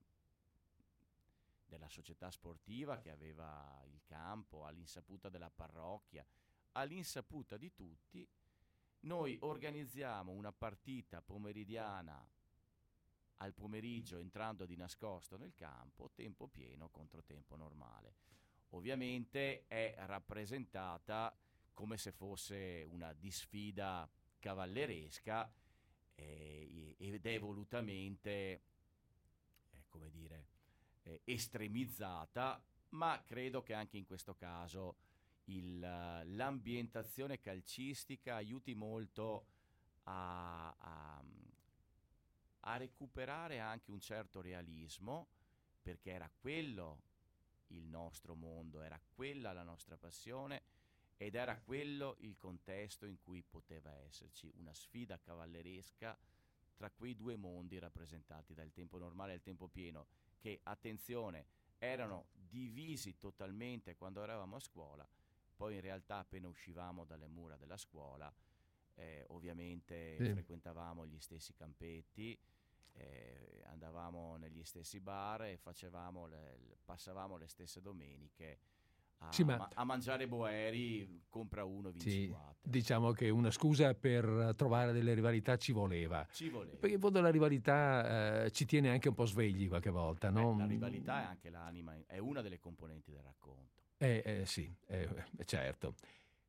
della 1.65 1.89
società 1.89 2.29
sportiva 2.29 2.99
che 2.99 3.09
aveva 3.09 3.81
il 3.87 4.01
campo 4.05 4.63
all'insaputa 4.63 5.29
della 5.29 5.49
parrocchia 5.49 6.23
all'insaputa 6.73 7.57
di 7.57 7.73
tutti 7.73 8.27
noi 9.01 9.37
organizziamo 9.41 10.31
una 10.31 10.51
partita 10.51 11.21
pomeridiana 11.21 12.27
al 13.37 13.53
pomeriggio 13.53 14.17
entrando 14.17 14.65
di 14.65 14.75
nascosto 14.75 15.37
nel 15.37 15.53
campo, 15.53 16.11
tempo 16.13 16.47
pieno 16.47 16.89
contro 16.89 17.23
tempo 17.23 17.55
normale. 17.55 18.15
Ovviamente 18.69 19.65
è 19.67 19.95
rappresentata 20.05 21.37
come 21.73 21.97
se 21.97 22.11
fosse 22.11 22.85
una 22.89 23.13
disfida 23.13 24.09
cavalleresca 24.39 25.51
eh, 26.15 26.95
ed 26.97 27.25
è 27.25 27.39
volutamente, 27.39 28.31
eh, 29.69 29.85
come 29.87 30.09
dire, 30.09 30.47
eh, 31.03 31.21
estremizzata, 31.25 32.61
ma 32.89 33.21
credo 33.23 33.61
che 33.61 33.73
anche 33.73 33.97
in 33.97 34.05
questo 34.05 34.35
caso 34.35 34.95
il, 35.47 35.79
l'ambientazione 35.79 37.39
calcistica 37.39 38.35
aiuti 38.35 38.73
molto 38.73 39.45
a, 40.03 40.73
a, 40.77 41.23
a 42.61 42.77
recuperare 42.77 43.59
anche 43.59 43.91
un 43.91 43.99
certo 43.99 44.41
realismo, 44.41 45.27
perché 45.81 46.11
era 46.11 46.29
quello 46.39 47.01
il 47.67 47.85
nostro 47.85 48.35
mondo, 48.35 48.81
era 48.81 48.99
quella 49.15 49.53
la 49.53 49.63
nostra 49.63 49.97
passione 49.97 50.63
ed 51.17 51.35
era 51.35 51.57
quello 51.57 52.15
il 52.19 52.37
contesto 52.37 53.05
in 53.05 53.17
cui 53.23 53.41
poteva 53.41 53.91
esserci 53.91 54.51
una 54.57 54.73
sfida 54.73 55.19
cavalleresca 55.19 56.17
tra 56.75 56.91
quei 56.91 57.15
due 57.15 57.35
mondi 57.35 57.79
rappresentati 57.79 58.53
dal 58.53 58.71
tempo 58.71 58.99
normale 58.99 59.33
il 59.33 59.41
tempo 59.41 59.67
pieno, 59.67 60.05
che, 60.37 60.59
attenzione, 60.63 61.47
erano 61.79 62.27
divisi 62.33 63.17
totalmente 63.17 63.95
quando 63.95 64.21
eravamo 64.21 64.57
a 64.57 64.59
scuola, 64.59 65.07
poi 65.57 65.75
in 65.75 65.81
realtà 65.81 66.19
appena 66.19 66.47
uscivamo 66.47 67.03
dalle 67.03 67.27
mura 67.27 67.57
della 67.57 67.77
scuola, 67.77 68.31
eh, 68.93 69.25
ovviamente 69.29 70.15
sì. 70.17 70.31
frequentavamo 70.31 71.05
gli 71.05 71.19
stessi 71.19 71.53
campetti, 71.53 72.39
eh, 72.93 73.63
andavamo 73.65 74.37
negli 74.37 74.63
stessi 74.63 74.99
bar 74.99 75.43
e 75.43 75.59
le, 76.29 76.77
passavamo 76.85 77.37
le 77.37 77.47
stesse 77.47 77.81
domeniche 77.81 78.59
a, 79.19 79.29
ma... 79.45 79.69
a, 79.73 79.83
mangiare 79.83 80.27
boeri, 80.27 81.23
compra 81.27 81.63
uno, 81.63 81.89
vinci 81.89 82.09
sì, 82.09 82.27
quattro. 82.27 82.55
Diciamo 82.61 83.11
che 83.11 83.29
una 83.29 83.49
scusa 83.49 83.93
per 83.95 84.53
trovare 84.55 84.91
delle 84.91 85.13
rivalità 85.13 85.57
ci 85.57 85.71
voleva. 85.71 86.25
Ci 86.31 86.49
voleva. 86.49 86.77
Perché 86.77 86.95
in 86.95 87.01
fondo 87.01 87.19
la 87.19 87.31
rivalità 87.31 88.43
eh, 88.43 88.51
ci 88.51 88.65
tiene 88.65 88.91
anche 88.91 89.09
un 89.09 89.15
po' 89.15 89.25
svegli 89.25 89.67
qualche 89.67 89.89
volta, 89.89 90.29
no? 90.29 90.53
Beh, 90.53 90.61
la 90.61 90.67
rivalità 90.67 91.21
è 91.21 91.25
anche 91.25 91.49
l'anima, 91.49 91.95
è 92.05 92.19
una 92.19 92.41
delle 92.41 92.59
componenti 92.59 93.11
del 93.11 93.21
racconto. 93.21 93.76
Eh, 93.97 94.21
eh 94.23 94.45
sì, 94.45 94.71
eh, 94.87 95.09
certo. 95.45 95.95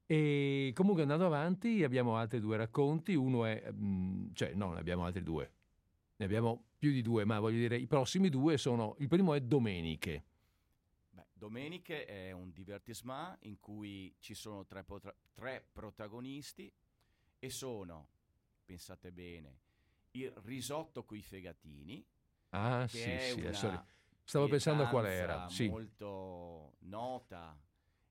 E 0.07 0.73
comunque 0.75 1.03
andando 1.03 1.27
avanti 1.27 1.83
abbiamo 1.83 2.17
altri 2.17 2.41
due 2.41 2.57
racconti, 2.57 3.15
uno 3.15 3.45
è, 3.45 3.71
mh, 3.71 4.33
cioè 4.35 4.55
no, 4.55 4.73
ne 4.73 4.81
abbiamo 4.81 5.05
altri 5.05 5.23
due, 5.23 5.51
ne 6.17 6.25
abbiamo 6.25 6.65
più 6.79 6.93
di 6.93 7.03
due, 7.03 7.25
ma 7.25 7.41
voglio 7.41 7.59
dire 7.59 7.77
i 7.77 7.87
prossimi 7.87 8.29
due 8.29 8.57
sono, 8.59 8.97
il 8.99 9.09
primo 9.09 9.35
è 9.35 9.41
Domeniche. 9.41 10.25
Beh, 11.11 11.27
Domeniche 11.33 12.05
è 12.05 12.33
un 12.33 12.53
divertissement 12.53 13.39
in 13.43 13.59
cui 13.59 14.15
ci 14.19 14.35
sono 14.35 14.67
tre, 14.67 14.85
potra- 14.85 15.15
tre 15.35 15.67
protagonisti 15.73 16.71
e 17.39 17.51
sono, 17.51 18.09
pensate 18.65 19.11
bene, 19.13 19.59
il 20.13 20.31
risotto 20.45 21.05
coi 21.05 21.23
fegatini. 21.23 22.05
Ah 22.51 22.87
sì, 22.89 23.19
sì, 23.19 23.41
una, 23.43 23.87
Stavo 24.29 24.47
pensando 24.47 24.83
a 24.83 24.89
qual 24.89 25.07
era. 25.07 25.49
Sì. 25.49 25.71
molto 25.71 26.75
nota 26.81 27.59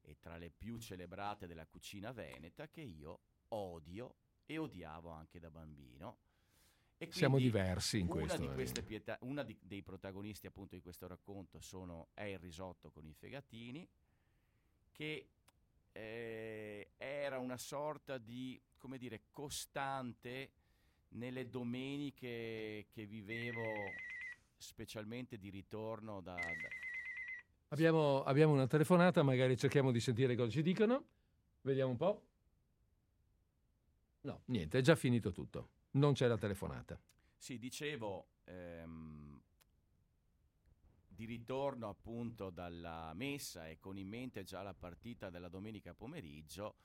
e 0.01 0.17
tra 0.19 0.37
le 0.37 0.49
più 0.49 0.79
celebrate 0.79 1.45
della 1.45 1.67
cucina 1.67 2.11
veneta 2.11 2.67
che 2.67 2.81
io 2.81 3.19
odio 3.49 4.15
e 4.47 4.57
odiavo 4.57 5.11
anche 5.11 5.39
da 5.39 5.51
bambino. 5.51 6.17
E 6.97 7.09
Siamo 7.11 7.37
diversi 7.37 7.99
in 7.99 8.07
questo. 8.07 8.35
Di 8.35 8.47
eh. 8.47 8.81
pietà, 8.81 9.19
una 9.21 9.43
di, 9.43 9.55
dei 9.61 9.83
protagonisti 9.83 10.47
appunto 10.47 10.73
di 10.73 10.81
questo 10.81 11.05
racconto 11.05 11.59
sono, 11.61 12.07
è 12.15 12.23
il 12.23 12.39
risotto 12.39 12.89
con 12.89 13.05
i 13.05 13.13
fegatini, 13.13 13.87
che 14.91 15.27
eh, 15.91 16.89
era 16.97 17.37
una 17.37 17.57
sorta 17.57 18.17
di, 18.17 18.59
come 18.79 18.97
dire, 18.97 19.25
costante 19.29 20.49
nelle 21.09 21.47
domeniche 21.47 22.87
che 22.89 23.05
vivevo 23.05 23.61
specialmente 24.57 25.37
di 25.37 25.49
ritorno 25.49 26.21
da... 26.21 26.37
Abbiamo, 27.69 28.23
abbiamo, 28.23 28.53
una 28.53 28.67
telefonata, 28.67 29.23
magari 29.23 29.57
cerchiamo 29.57 29.91
di 29.91 29.99
sentire 29.99 30.35
cosa 30.35 30.49
ci 30.49 30.61
dicono. 30.61 31.05
Vediamo 31.61 31.91
un 31.91 31.97
po'. 31.97 32.25
No, 34.21 34.41
niente, 34.45 34.79
è 34.79 34.81
già 34.81 34.95
finito 34.95 35.31
tutto. 35.31 35.69
Non 35.91 36.13
c'è 36.13 36.27
la 36.27 36.37
telefonata. 36.37 36.99
Sì, 37.35 37.57
dicevo, 37.57 38.27
ehm, 38.45 39.41
di 41.07 41.25
ritorno 41.25 41.89
appunto 41.89 42.49
dalla 42.49 43.11
messa 43.13 43.67
e 43.67 43.79
con 43.79 43.97
in 43.97 44.07
mente 44.07 44.43
già 44.43 44.61
la 44.61 44.73
partita 44.73 45.29
della 45.29 45.49
domenica 45.49 45.93
pomeriggio, 45.93 46.75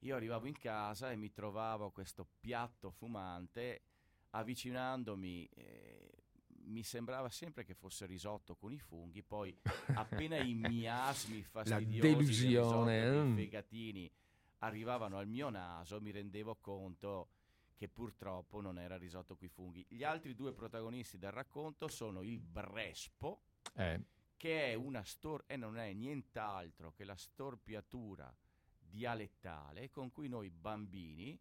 io 0.00 0.16
arrivavo 0.16 0.46
in 0.46 0.58
casa 0.58 1.10
e 1.10 1.16
mi 1.16 1.30
trovavo 1.32 1.90
questo 1.90 2.26
piatto 2.40 2.90
fumante 2.90 3.82
avvicinandomi 4.30 5.48
eh, 5.54 6.23
mi 6.66 6.82
sembrava 6.82 7.28
sempre 7.30 7.64
che 7.64 7.74
fosse 7.74 8.06
risotto 8.06 8.54
con 8.54 8.72
i 8.72 8.78
funghi, 8.78 9.22
poi 9.22 9.56
appena 9.94 10.38
i 10.38 10.54
miasmi 10.54 11.42
fastidiosi 11.42 11.98
La 11.98 12.08
delusione, 12.08 13.10
dei 13.10 13.22
mm. 13.22 13.36
fegatini 13.36 14.10
arrivavano 14.58 15.18
al 15.18 15.28
mio 15.28 15.50
naso, 15.50 16.00
mi 16.00 16.10
rendevo 16.10 16.56
conto 16.56 17.28
che 17.74 17.88
purtroppo 17.88 18.60
non 18.60 18.78
era 18.78 18.96
risotto 18.96 19.36
con 19.36 19.46
i 19.46 19.50
funghi. 19.50 19.84
Gli 19.88 20.04
altri 20.04 20.34
due 20.34 20.52
protagonisti 20.52 21.18
del 21.18 21.32
racconto 21.32 21.88
sono 21.88 22.22
il 22.22 22.40
Brespo, 22.40 23.42
eh. 23.74 24.00
che 24.36 24.70
è 24.70 24.74
una 24.74 25.04
stor- 25.04 25.44
e 25.46 25.56
non 25.56 25.76
è 25.76 25.92
nient'altro 25.92 26.92
che 26.92 27.04
la 27.04 27.16
storpiatura 27.16 28.34
dialettale 28.78 29.90
con 29.90 30.12
cui 30.12 30.28
noi 30.28 30.50
bambini, 30.50 31.38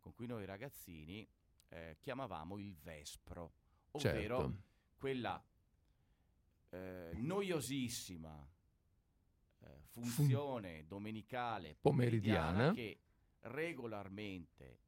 con 0.00 0.14
cui 0.14 0.26
noi 0.26 0.44
ragazzini 0.44 1.28
eh, 1.68 1.96
chiamavamo 2.00 2.58
il 2.58 2.74
Vespro 2.74 3.52
ovvero 3.96 4.38
certo. 4.38 4.62
quella 4.96 5.44
eh, 6.70 7.10
noiosissima 7.14 8.48
eh, 9.60 9.66
funzione 9.90 10.78
Fun- 10.78 10.86
domenicale 10.88 11.76
pomeridiana, 11.80 12.72
che 12.72 13.00
regolarmente 13.40 14.80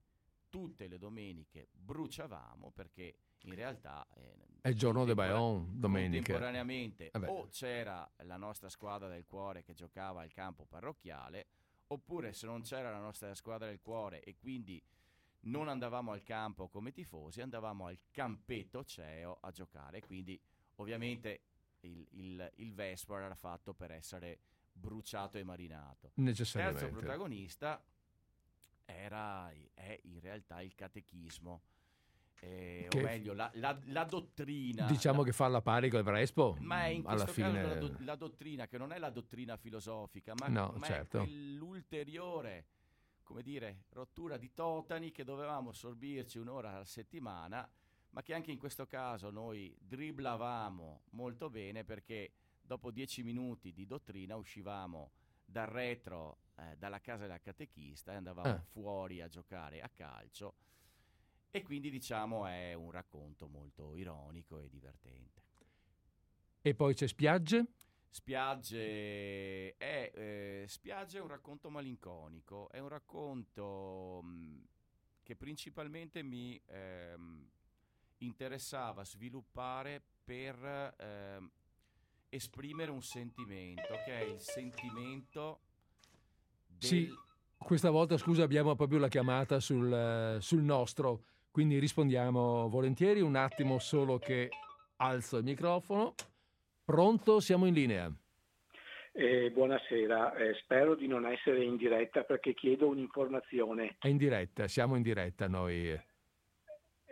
tutte 0.49 0.89
le 0.89 0.99
domeniche 0.99 1.69
bruciavamo 1.73 2.71
perché 2.71 3.17
in 3.43 3.55
realtà 3.55 4.07
eh, 4.15 4.47
è 4.63 4.69
il 4.69 4.77
giorno 4.77 5.05
de 5.05 5.15
Bayonne 5.15 5.67
domenica 5.75 6.33
contemporaneamente 6.33 7.11
Vabbè. 7.13 7.29
o 7.29 7.49
c'era 7.49 8.11
la 8.25 8.37
nostra 8.37 8.69
squadra 8.69 9.09
del 9.09 9.25
cuore 9.25 9.63
che 9.63 9.75
giocava 9.75 10.23
al 10.23 10.33
campo 10.33 10.65
parrocchiale 10.65 11.47
oppure 11.89 12.33
se 12.33 12.47
non 12.47 12.63
c'era 12.63 12.91
la 12.91 12.99
nostra 12.99 13.35
squadra 13.35 13.69
del 13.69 13.81
cuore 13.81 14.21
e 14.21 14.37
quindi 14.37 14.83
non 15.41 15.69
andavamo 15.69 16.13
al 16.13 16.23
campo 16.23 16.69
come 16.69 16.93
tifosi, 16.93 17.41
andavamo 17.41 17.87
al 17.87 17.99
campetto 18.11 18.85
CEO 18.85 19.39
a 19.41 19.51
giocare, 19.51 20.01
quindi 20.01 20.41
ovviamente 20.77 21.41
il, 21.81 22.07
il, 22.13 22.53
il 22.57 22.75
vespo 22.75 23.17
era 23.17 23.35
fatto 23.35 23.73
per 23.75 23.91
essere 23.93 24.41
bruciato 24.73 25.39
e 25.39 25.45
marinato. 25.45 26.11
Necessariamente. 26.15 26.85
Terzo 26.85 26.99
protagonista 26.99 27.83
era, 28.85 29.51
è 29.75 29.99
in 30.05 30.21
realtà 30.21 30.61
il 30.63 30.75
catechismo. 30.75 31.63
Eh, 32.41 32.89
o 32.95 33.01
meglio, 33.01 33.33
la, 33.33 33.51
la- 33.55 33.77
la 33.87 34.05
dottrina. 34.05 34.87
Diciamo 34.87 35.19
la- 35.21 35.25
che 35.25 35.33
fa 35.33 35.49
la 35.49 35.61
pari 35.61 35.91
con 35.91 35.99
il 35.99 36.05
Vespo. 36.05 36.57
ma 36.61 36.85
è 36.85 36.89
in 36.89 37.03
alla 37.07 37.27
fine. 37.27 37.63
la, 37.63 37.75
do- 37.75 37.97
la 38.01 38.15
dottrina, 38.15 38.67
che 38.69 38.79
non 38.79 38.93
è 38.93 38.99
la 38.99 39.11
dottrina 39.11 39.57
filosofica, 39.57 40.35
ma, 40.39 40.47
No, 40.47 40.73
ma 40.77 40.87
certo. 40.87 41.21
è 41.23 41.27
l'ulteriore, 41.27 42.67
come 43.29 43.43
dire, 43.43 43.85
rottura 43.91 44.39
di 44.39 44.55
totani 44.55 45.11
che 45.11 45.23
dovevamo 45.23 45.71
sorbirci 45.73 46.39
un'ora 46.39 46.71
alla 46.77 46.87
settimana, 46.87 47.71
ma 48.13 48.23
che 48.23 48.33
anche 48.33 48.51
in 48.51 48.57
questo 48.59 48.87
caso 48.87 49.29
noi 49.29 49.77
dribblavamo 49.79 51.03
molto 51.11 51.51
bene 51.51 51.85
perché 51.85 52.33
dopo 52.63 52.91
dieci 52.91 53.23
minuti 53.23 53.75
di 53.75 53.85
dottrina 53.85 54.35
uscivamo 54.35 55.11
dal 55.45 55.67
retro 55.67 56.39
eh, 56.57 56.75
dalla 56.79 57.03
casa 57.03 57.27
del 57.27 57.39
catechista 57.43 58.13
e 58.13 58.17
andavamo 58.17 58.49
Ah. 58.49 58.63
fuori 58.63 59.21
a 59.21 59.29
giocare 59.29 59.83
a 59.83 59.91
calcio. 59.91 60.55
E 61.51 61.63
quindi 61.63 61.91
diciamo 61.91 62.47
è 62.47 62.73
un 62.73 62.91
racconto 62.91 63.47
molto 63.47 63.95
ironico 63.95 64.59
e 64.59 64.71
divertente. 64.71 65.43
E 66.63 66.75
poi 66.75 66.95
c'è 66.95 67.07
Spiagge. 67.07 67.67
Spiagge 68.11 69.77
è, 69.77 70.11
eh, 70.15 70.65
Spiagge 70.67 71.19
è 71.19 71.21
un 71.21 71.29
racconto 71.29 71.71
malinconico, 71.71 72.69
è 72.71 72.79
un 72.79 72.89
racconto 72.89 74.23
mh, 74.23 74.63
che 75.23 75.37
principalmente 75.37 76.23
mi 76.23 76.61
ehm, 76.67 77.49
interessava 78.19 79.05
sviluppare 79.05 80.03
per 80.25 80.95
ehm, 80.99 81.51
esprimere 82.31 82.91
un 82.91 83.03
sentimento, 83.03 83.95
che 84.05 84.19
è 84.19 84.23
il 84.23 84.41
sentimento 84.41 85.61
del... 86.67 86.89
Sì. 86.89 87.27
Questa 87.59 87.91
volta, 87.91 88.17
scusa, 88.17 88.45
abbiamo 88.45 88.77
proprio 88.77 88.99
la 89.01 89.09
chiamata 89.09 89.59
sul, 89.59 90.39
sul 90.41 90.63
nostro, 90.63 91.25
quindi 91.51 91.79
rispondiamo 91.81 92.69
volentieri. 92.69 93.21
Un 93.21 93.35
attimo 93.35 93.81
solo 93.81 94.19
che 94.19 94.49
alzo 94.97 95.39
il 95.39 95.45
microfono. 95.45 96.15
Pronto? 96.93 97.39
Siamo 97.41 97.67
in 97.67 97.75
linea. 97.75 98.11
Eh, 99.13 99.51
buonasera, 99.51 100.35
Eh, 100.37 100.55
spero 100.63 100.95
di 100.95 101.07
non 101.07 101.27
essere 101.27 101.63
in 101.63 101.77
diretta 101.77 102.23
perché 102.23 102.55
chiedo 102.55 102.89
un'informazione. 102.89 103.97
È 103.99 104.09
in 104.09 104.17
diretta, 104.17 104.67
siamo 104.69 104.97
in 104.97 105.03
diretta 105.03 105.47
noi. 105.49 105.95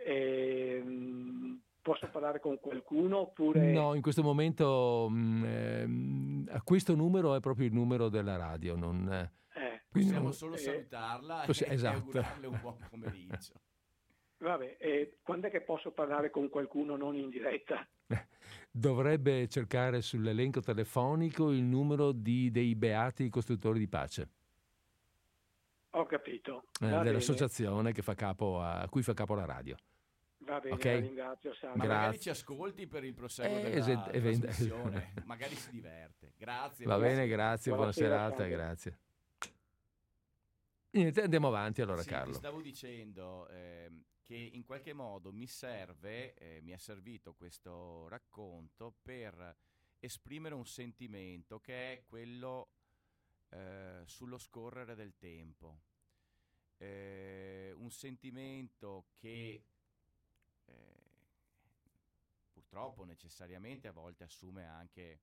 Ehm, 0.03 1.61
posso 1.79 2.09
parlare 2.09 2.39
con 2.39 2.59
qualcuno 2.59 3.19
oppure... 3.19 3.71
No, 3.71 3.93
in 3.93 4.01
questo 4.01 4.23
momento 4.23 5.07
mm, 5.11 5.43
ehm, 5.45 6.61
questo 6.63 6.95
numero 6.95 7.35
è 7.35 7.39
proprio 7.39 7.67
il 7.67 7.73
numero 7.73 8.09
della 8.09 8.35
radio. 8.35 8.75
Non, 8.75 9.07
eh, 9.11 9.31
Eh, 9.61 9.81
quindi 9.91 10.09
Possiamo 10.09 10.23
non- 10.23 10.33
solo 10.33 10.55
eh, 10.55 10.57
salutarla 10.57 11.43
possi- 11.45 11.65
e 11.65 11.73
esatto. 11.73 11.97
augurarle 11.97 12.47
un 12.47 12.59
buon 12.59 12.77
pomeriggio. 12.89 13.53
vabbè, 14.39 14.77
eh, 14.79 15.17
quando 15.21 15.45
è 15.45 15.49
che 15.51 15.61
posso 15.61 15.91
parlare 15.91 16.31
con 16.31 16.49
qualcuno 16.49 16.95
non 16.95 17.13
in 17.15 17.29
diretta? 17.29 17.87
Dovrebbe 18.71 19.47
cercare 19.47 20.01
sull'elenco 20.01 20.59
telefonico 20.61 21.51
il 21.51 21.63
numero 21.63 22.11
di- 22.11 22.51
dei 22.51 22.75
beati 22.75 23.29
costruttori 23.29 23.79
di 23.79 23.87
pace, 23.87 24.29
Ho 25.91 26.05
capito. 26.05 26.65
eh, 26.81 26.87
dell'associazione 26.87 27.91
che 27.91 28.01
fa 28.01 28.13
capo 28.13 28.61
a, 28.61 28.81
a 28.81 28.89
cui 28.89 29.01
fa 29.01 29.13
capo 29.13 29.33
la 29.35 29.45
radio. 29.45 29.75
Va 30.39 30.59
bene, 30.59 30.75
Ok. 30.75 30.85
la 30.85 30.99
ringrazio. 30.99 31.49
Grazie. 31.51 31.75
magari 31.77 32.19
ci 32.19 32.29
ascolti 32.29 32.87
per 32.87 33.03
il 33.03 33.13
proseguo 33.13 33.57
Eh, 33.57 33.61
della 33.63 33.75
esent- 33.75 34.09
trasmissione, 34.11 35.13
magari 35.25 35.55
si 35.55 35.71
diverte. 35.71 36.33
Grazie. 36.37 36.85
Va 36.85 36.95
buona- 36.97 37.09
bene, 37.09 37.27
grazie, 37.27 37.71
buona 37.73 37.91
Buonasera, 37.91 38.15
serata, 38.17 38.35
salve. 38.37 38.49
grazie. 38.55 38.99
Niente, 40.91 41.21
andiamo 41.21 41.47
avanti 41.47 41.81
allora, 41.81 42.01
Sì, 42.01 42.09
Carlo. 42.09 42.31
Ti 42.33 42.37
stavo 42.37 42.61
dicendo 42.61 43.47
ehm, 43.49 44.03
che 44.27 44.35
in 44.35 44.65
qualche 44.65 44.91
modo 44.91 45.31
mi 45.31 45.47
serve, 45.47 46.33
eh, 46.33 46.59
mi 46.61 46.73
è 46.73 46.77
servito 46.77 47.33
questo 47.33 48.09
racconto 48.09 48.93
per 49.01 49.55
esprimere 49.99 50.53
un 50.53 50.65
sentimento 50.65 51.61
che 51.61 51.93
è 51.93 52.03
quello 52.05 52.71
eh, 53.49 54.01
sullo 54.05 54.37
scorrere 54.37 54.95
del 54.95 55.15
tempo. 55.17 55.79
Eh, 56.75 57.73
un 57.77 57.89
sentimento 57.89 59.05
che 59.15 59.63
eh, 60.65 60.73
purtroppo 62.51 63.05
necessariamente 63.05 63.87
a 63.87 63.93
volte 63.93 64.25
assume 64.25 64.65
anche 64.65 65.21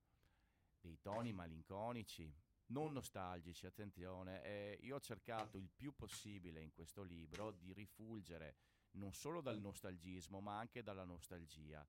dei 0.80 0.98
toni 1.02 1.34
malinconici, 1.34 2.34
non 2.68 2.92
nostalgici, 2.92 3.66
attenzione. 3.66 4.42
eh, 4.44 4.78
io 4.80 4.96
ho 4.96 5.00
cercato 5.00 5.58
il 5.58 5.68
più 5.68 5.94
possibile 5.94 6.62
in 6.62 6.72
questo 6.72 7.02
libro 7.02 7.50
di 7.50 7.74
rifulgere 7.74 8.56
non 8.94 9.12
solo 9.12 9.40
dal 9.40 9.60
nostalgismo, 9.60 10.40
ma 10.40 10.58
anche 10.58 10.82
dalla 10.82 11.04
nostalgia. 11.04 11.86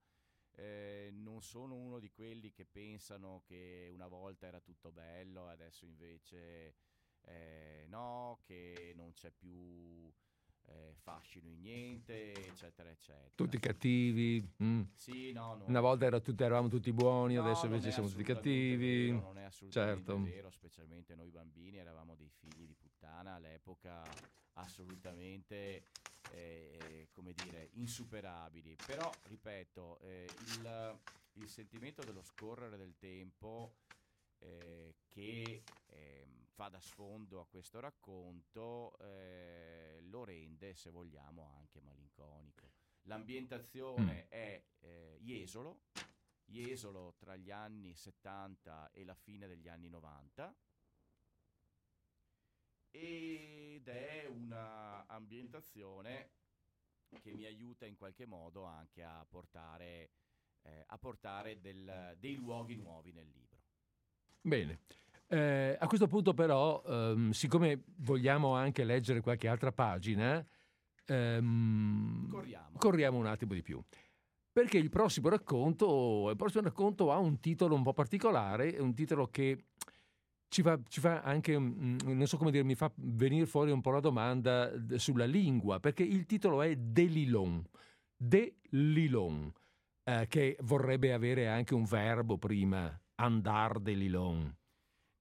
Eh, 0.57 1.10
non 1.11 1.41
sono 1.41 1.76
uno 1.76 1.99
di 1.99 2.10
quelli 2.11 2.52
che 2.52 2.65
pensano 2.65 3.41
che 3.45 3.90
una 3.91 4.07
volta 4.07 4.48
era 4.48 4.61
tutto 4.61 4.91
bello, 4.91 5.48
adesso 5.48 5.86
invece 5.86 6.76
eh, 7.22 7.86
no, 7.90 8.40
che 8.44 8.94
non 8.95 9.11
c'è 9.11 9.32
più 9.32 10.10
eh, 10.68 10.94
fascino 10.95 11.49
in 11.49 11.60
niente, 11.60 12.48
eccetera, 12.48 12.90
eccetera. 12.90 13.30
Tutti 13.36 13.60
cattivi. 13.60 14.48
mm. 14.64 14.82
Sì, 14.94 15.32
no, 15.34 15.56
no. 15.56 15.65
Una 15.65 15.82
volta 15.82 16.06
era 16.06 16.19
tutti- 16.22 16.44
eravamo 16.44 16.69
tutti 16.69 16.91
buoni, 16.94 17.36
No, 17.36 17.41
adesso 17.41 17.65
invece 17.65 17.91
siamo 17.91 18.07
tutti 18.07 18.23
cattivi. 18.23 19.07
vero, 19.07 19.19
non 19.19 19.38
è 19.38 19.44
assolutamente 19.44 20.03
Certo. 20.06 20.22
vero, 20.23 20.49
specialmente 20.49 21.15
noi 21.15 21.30
bambini 21.32 21.77
eravamo 21.77 22.15
dei 22.15 22.30
figli 22.30 22.65
di 22.65 22.73
puttana 22.76 23.34
all'epoca 23.34 24.03
assolutamente, 24.53 25.84
eh, 26.31 27.10
come 27.11 27.34
dire, 27.34 27.69
insuperabili. 27.73 28.76
Però, 28.85 29.10
ripeto, 29.23 29.99
eh, 29.99 30.27
il, 30.57 30.99
il 31.34 31.49
sentimento 31.49 32.03
dello 32.03 32.23
scorrere 32.23 32.77
del 32.77 32.95
tempo 32.97 33.76
eh, 34.39 34.95
che 35.07 35.64
ehm, 35.88 36.45
fa 36.47 36.69
da 36.69 36.80
sfondo 36.80 37.39
a 37.39 37.47
questo 37.47 37.80
racconto 37.80 38.97
eh, 38.99 39.99
lo 40.03 40.23
rende, 40.23 40.76
se 40.76 40.89
vogliamo, 40.89 41.52
anche 41.57 41.81
malinconico. 41.81 42.72
L'ambientazione 43.03 44.27
è 44.30 44.64
eh, 44.80 45.18
Jesolo, 45.22 45.81
Jesolo 46.45 47.15
tra 47.18 47.35
gli 47.35 47.52
anni 47.52 47.95
70 47.95 48.91
e 48.91 49.03
la 49.03 49.15
fine 49.15 49.47
degli 49.47 49.68
anni 49.68 49.89
90 49.89 50.56
ed 52.98 53.88
è 53.88 54.26
una 54.30 55.06
ambientazione 55.08 56.30
che 57.22 57.34
mi 57.34 57.46
aiuta 57.46 57.86
in 57.86 57.96
qualche 57.98 58.26
modo 58.26 58.64
anche 58.64 59.04
a 59.04 59.26
portare, 59.30 60.12
eh, 60.62 60.84
a 60.88 60.98
portare 60.98 61.60
del- 61.60 62.16
dei 62.20 62.36
luoghi 62.36 62.76
nuovi 62.76 63.12
nel 63.12 63.28
libro. 63.28 63.60
Bene. 64.42 64.80
Eh, 65.28 65.76
a 65.80 65.88
questo 65.88 66.08
punto 66.08 66.34
però, 66.34 66.84
ehm, 66.86 67.32
siccome 67.32 67.84
vogliamo 67.98 68.54
anche 68.54 68.84
leggere 68.84 69.22
qualche 69.22 69.48
altra 69.48 69.72
pagina, 69.72 70.46
ehm, 71.06 72.30
Corriamo. 72.30 72.78
corriamo 72.78 73.18
un 73.18 73.26
attimo 73.26 73.54
di 73.54 73.62
più. 73.62 73.82
Perché 74.52 74.78
il 74.78 74.90
prossimo 74.90 75.28
racconto, 75.28 76.30
il 76.30 76.38
prossimo 76.38 76.64
racconto 76.64 77.12
ha 77.12 77.18
un 77.18 77.40
titolo 77.42 77.76
un 77.76 77.84
po' 77.84 77.94
particolare, 77.94 78.74
è 78.74 78.80
un 78.80 78.94
titolo 78.94 79.28
che 79.28 79.66
ci 80.56 80.61
fa, 80.61 80.80
ci 80.88 81.02
fa 81.02 81.22
anche, 81.22 81.60
mm, 81.60 81.98
non 82.06 82.26
so 82.27 82.38
come 82.38 82.49
dire, 82.49 82.64
mi 82.64 82.76
fa 82.76 82.90
venire 82.95 83.45
fuori 83.45 83.72
un 83.72 83.82
po' 83.82 83.91
la 83.91 83.99
domanda 83.99 84.72
sulla 84.95 85.26
lingua, 85.26 85.82
perché 85.82 86.03
il 86.03 86.26
titolo 86.26 86.61
è 86.61 86.77
Delilon, 86.77 87.61
Delilon, 88.15 89.52
eh, 90.06 90.27
che 90.30 90.56
vorrebbe 90.61 91.11
avere 91.11 91.49
anche 91.49 91.73
un 91.73 91.84
verbo 91.84 92.38
prima, 92.38 92.98
andar 93.15 93.80
Delilon. 93.82 94.56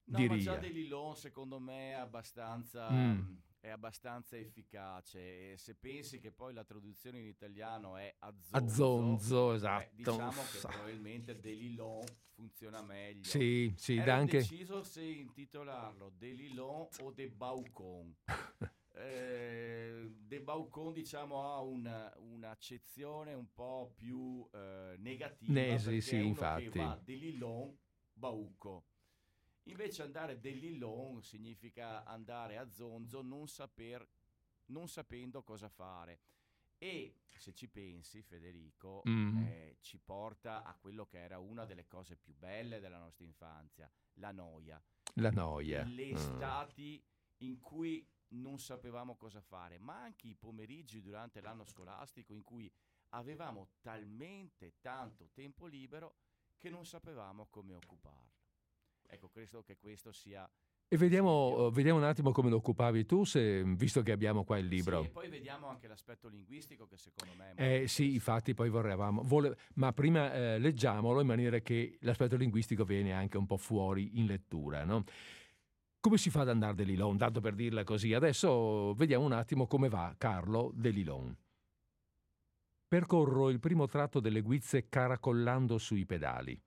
No, 0.07 0.19
ma 0.19 0.37
già 0.37 0.53
Ria. 0.53 0.61
De 0.61 0.69
Lilon 0.69 1.17
secondo 1.17 1.59
me 1.59 1.91
è 1.91 1.95
abbastanza, 1.95 2.89
Mm. 2.93 3.21
È 3.65 3.71
abbastanza 3.71 4.37
efficace. 4.37 5.53
E 5.53 5.57
se 5.57 5.75
pensi 5.75 6.19
che 6.19 6.31
poi 6.31 6.53
la 6.53 6.65
traduzione 6.65 7.19
in 7.21 7.25
italiano 7.27 7.97
è 7.97 8.15
azzonzo, 8.19 8.57
Azzonzo, 8.57 9.53
eh, 9.53 9.55
esatto. 9.55 9.89
diciamo 9.95 10.43
che 10.53 10.59
probabilmente 10.61 11.41
De 11.41 11.53
Lilon 11.55 12.05
funziona 12.35 12.83
meglio. 12.83 13.25
Sì, 13.25 13.73
sì, 13.75 13.97
Ero 13.97 14.13
anche... 14.13 14.39
deciso 14.39 14.83
se 14.83 15.03
intitolarlo 15.03 16.13
De 16.15 16.33
Lilon 16.33 16.89
o 17.01 17.11
De 17.11 17.29
Baucon. 17.31 18.15
Eh, 18.97 20.09
De 20.09 20.41
Baucon 20.41 20.93
diciamo 20.93 21.43
ha 21.53 21.61
una- 21.61 22.13
un'accezione 22.17 23.35
un 23.35 23.53
po' 23.53 23.93
più 23.97 24.49
eh, 24.53 24.95
negativa 24.99 25.53
Ne- 25.53 25.79
sì, 25.81 25.85
perché 25.87 26.01
sì, 26.01 26.15
è 26.15 26.19
uno 26.21 26.29
infatti. 26.29 26.69
che 26.69 26.79
va 26.79 27.01
De 27.03 27.15
Lilon 27.15 27.77
Bauco 28.13 28.85
invece 29.65 30.03
andare 30.03 30.39
De 30.41 30.51
Lilon 30.51 31.23
significa 31.23 32.05
andare 32.05 32.59
a 32.59 32.71
zonzo 32.71 33.23
non, 33.23 33.49
saper, 33.49 34.07
non 34.67 34.89
sapendo 34.89 35.43
cosa 35.43 35.69
fare 35.69 36.21
E 36.79 37.23
se 37.35 37.55
ci 37.55 37.69
pensi, 37.69 38.21
Federico, 38.23 39.03
Mm. 39.09 39.37
eh, 39.39 39.77
ci 39.81 39.99
porta 39.99 40.63
a 40.65 40.75
quello 40.77 41.07
che 41.07 41.19
era 41.19 41.39
una 41.39 41.65
delle 41.65 41.87
cose 41.87 42.17
più 42.17 42.35
belle 42.35 42.79
della 42.81 42.99
nostra 42.99 43.25
infanzia, 43.25 43.91
la 44.15 44.33
noia. 44.33 44.83
La 45.15 45.31
noia. 45.31 45.85
Le 45.85 46.09
Mm. 46.11 46.15
estati 46.15 47.03
in 47.39 47.59
cui 47.61 48.07
non 48.35 48.59
sapevamo 48.59 49.17
cosa 49.17 49.41
fare, 49.41 49.79
ma 49.79 50.03
anche 50.03 50.27
i 50.29 50.35
pomeriggi 50.35 51.01
durante 51.01 51.41
l'anno 51.41 51.65
scolastico 51.65 52.35
in 52.35 52.43
cui 52.43 52.71
avevamo 53.11 53.69
talmente 53.81 54.75
tanto 54.81 55.31
tempo 55.33 55.67
libero 55.67 56.17
che 56.59 56.69
non 56.69 56.85
sapevamo 56.85 57.47
come 57.47 57.75
occuparlo. 57.75 58.34
Ecco, 59.09 59.29
credo 59.29 59.63
che 59.63 59.77
questo 59.77 60.13
sia... 60.13 60.49
E 60.87 60.97
vediamo, 60.97 61.71
vediamo 61.71 61.99
un 61.99 62.05
attimo 62.05 62.31
come 62.31 62.51
lo 62.51 62.57
occupavi 62.57 63.05
tu, 63.07 63.25
se, 63.25 63.65
visto 63.65 64.03
che 64.03 64.13
abbiamo 64.13 64.45
qua 64.45 64.59
il 64.59 64.67
libro. 64.67 65.01
Sì, 65.01 65.07
e 65.07 65.11
poi 65.11 65.29
vediamo 65.29 65.67
anche 65.67 65.89
l'aspetto 65.89 66.29
linguistico 66.29 66.87
che 66.87 66.97
secondo 66.97 67.33
me 67.37 67.45
è 67.45 67.55
molto 67.55 67.63
Eh 67.63 67.89
sì, 67.89 68.15
infatti 68.15 68.55
poi 68.55 68.69
vorremmo, 68.69 69.23
vole- 69.25 69.57
ma 69.75 69.93
prima 69.93 70.33
eh, 70.33 70.59
leggiamolo 70.59 71.21
in 71.21 71.27
maniera 71.27 71.59
che 71.61 71.97
l'aspetto 72.03 72.37
linguistico 72.37 72.85
viene 72.85 73.13
anche 73.13 73.39
un 73.39 73.47
po' 73.47 73.57
fuori 73.57 74.19
in 74.19 74.27
lettura, 74.27 74.85
no? 74.85 75.05
Come 75.99 76.19
si 76.19 76.29
fa 76.29 76.43
ad 76.43 76.51
andare 76.51 76.75
De 76.75 76.85
Lilon? 76.85 77.17
Tanto 77.17 77.41
per 77.41 77.55
dirla 77.55 77.83
così, 77.83 78.13
adesso 78.13 78.93
vediamo 78.93 79.25
un 79.25 79.33
attimo 79.33 79.67
come 79.67 79.89
va 79.89 80.15
Carlo 80.19 80.71
De 80.75 80.91
Lilon. 80.91 81.37
Percorro 82.87 83.49
il 83.49 83.59
primo 83.59 83.87
tratto 83.87 84.21
delle 84.21 84.43
guizze 84.43 84.89
caracollando 84.89 85.79
sui 85.79 86.05
pedali. 86.05 86.63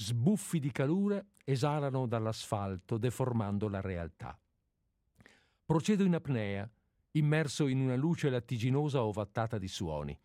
Sbuffi 0.00 0.60
di 0.60 0.70
calura 0.70 1.20
esalano 1.42 2.06
dall'asfalto 2.06 2.98
deformando 2.98 3.68
la 3.68 3.80
realtà. 3.80 4.38
Procedo 5.66 6.04
in 6.04 6.14
apnea, 6.14 6.70
immerso 7.12 7.66
in 7.66 7.80
una 7.80 7.96
luce 7.96 8.30
lattiginosa 8.30 9.02
ovattata 9.02 9.58
di 9.58 9.66
suoni. 9.66 10.16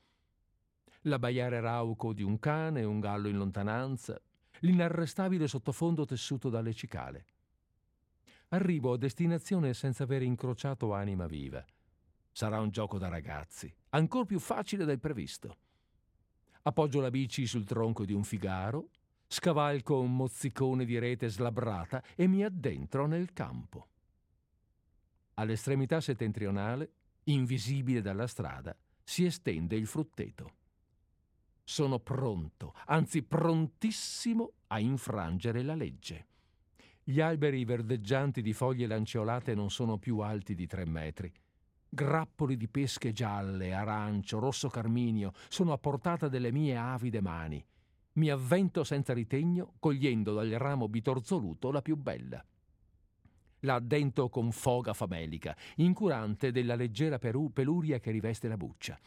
L'abbaiare 1.02 1.60
rauco 1.60 2.14
di 2.14 2.22
un 2.22 2.38
cane, 2.38 2.84
un 2.84 3.00
gallo 3.00 3.28
in 3.30 3.38
lontananza, 3.38 4.22
l'inarrestabile 4.60 5.48
sottofondo 5.48 6.06
tessuto 6.06 6.50
dalle 6.50 6.76
cicale. 6.76 7.26
Arrivo 8.50 8.94
a 8.94 8.98
destinazione 8.98 9.74
senza 9.74 10.04
aver 10.04 10.22
incrociato 10.22 10.94
anima 10.94 11.26
viva. 11.26 11.66
Sarà 12.32 12.60
un 12.60 12.70
gioco 12.70 13.00
da 13.00 13.08
ragazzi, 13.08 13.74
ancora 13.90 14.26
più 14.26 14.38
facile 14.38 14.86
del 14.86 15.00
previsto. 15.00 15.58
Appoggio 16.62 17.02
la 17.02 17.10
bici 17.10 17.48
sul 17.48 17.66
tronco 17.66 18.06
di 18.06 18.14
un 18.14 18.24
figaro, 18.24 18.90
scavalco 19.34 20.00
un 20.00 20.16
mozzicone 20.16 20.86
di 20.86 21.00
rete 21.00 21.28
slabbrata 21.28 22.04
e 22.16 22.28
mi 22.28 22.44
addentro 22.44 23.08
nel 23.08 23.34
campo. 23.34 23.88
All'estremità 25.34 26.00
settentrionale, 26.00 26.92
invisibile 27.24 28.02
dalla 28.02 28.28
strada, 28.28 28.78
si 29.04 29.26
estende 29.26 29.76
il 29.76 29.88
frutteto. 29.88 30.52
Sono 31.64 31.98
pronto, 31.98 32.76
anzi 32.86 33.24
prontissimo 33.24 34.52
a 34.68 34.80
infrangere 34.80 35.64
la 35.64 35.74
legge. 35.74 36.28
Gli 37.04 37.20
alberi 37.20 37.66
verdeggianti 37.66 38.44
di 38.44 38.54
foglie 38.54 38.86
lanceolate 38.86 39.56
non 39.56 39.72
sono 39.72 39.98
più 39.98 40.20
alti 40.20 40.54
di 40.54 40.68
tre 40.68 40.86
metri. 40.86 41.34
Grappoli 41.90 42.56
di 42.56 42.68
pesche 42.68 43.12
gialle, 43.12 43.74
arancio, 43.74 44.38
rosso 44.38 44.70
carminio 44.70 45.32
sono 45.50 45.74
a 45.74 45.80
portata 45.80 46.28
delle 46.28 46.52
mie 46.52 46.78
avide 46.78 47.20
mani. 47.20 47.66
Mi 48.14 48.30
avvento 48.30 48.84
senza 48.84 49.14
ritegno, 49.14 49.74
cogliendo 49.80 50.34
dal 50.34 50.50
ramo 50.52 50.88
bitorzoluto 50.88 51.72
la 51.72 51.82
più 51.82 51.96
bella. 51.96 52.46
La 53.62 53.76
addento 53.76 54.30
con 54.30 54.52
foga 54.52 54.94
famelica, 54.94 55.56
incurante 55.78 56.52
della 56.52 56.76
leggera 56.76 57.18
peluria 57.18 58.00
che 58.00 58.12
riveste 58.12 58.48
la 58.48 58.58
buccia. 58.58 59.00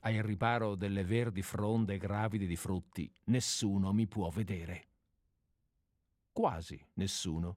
Al 0.00 0.14
riparo 0.14 0.74
delle 0.74 1.04
verdi 1.04 1.42
fronde 1.42 1.96
gravide 1.96 2.46
di 2.46 2.56
frutti, 2.56 3.10
nessuno 3.24 3.92
mi 3.92 4.06
può 4.06 4.28
vedere. 4.28 4.86
Quasi 6.32 6.78
nessuno. 6.94 7.54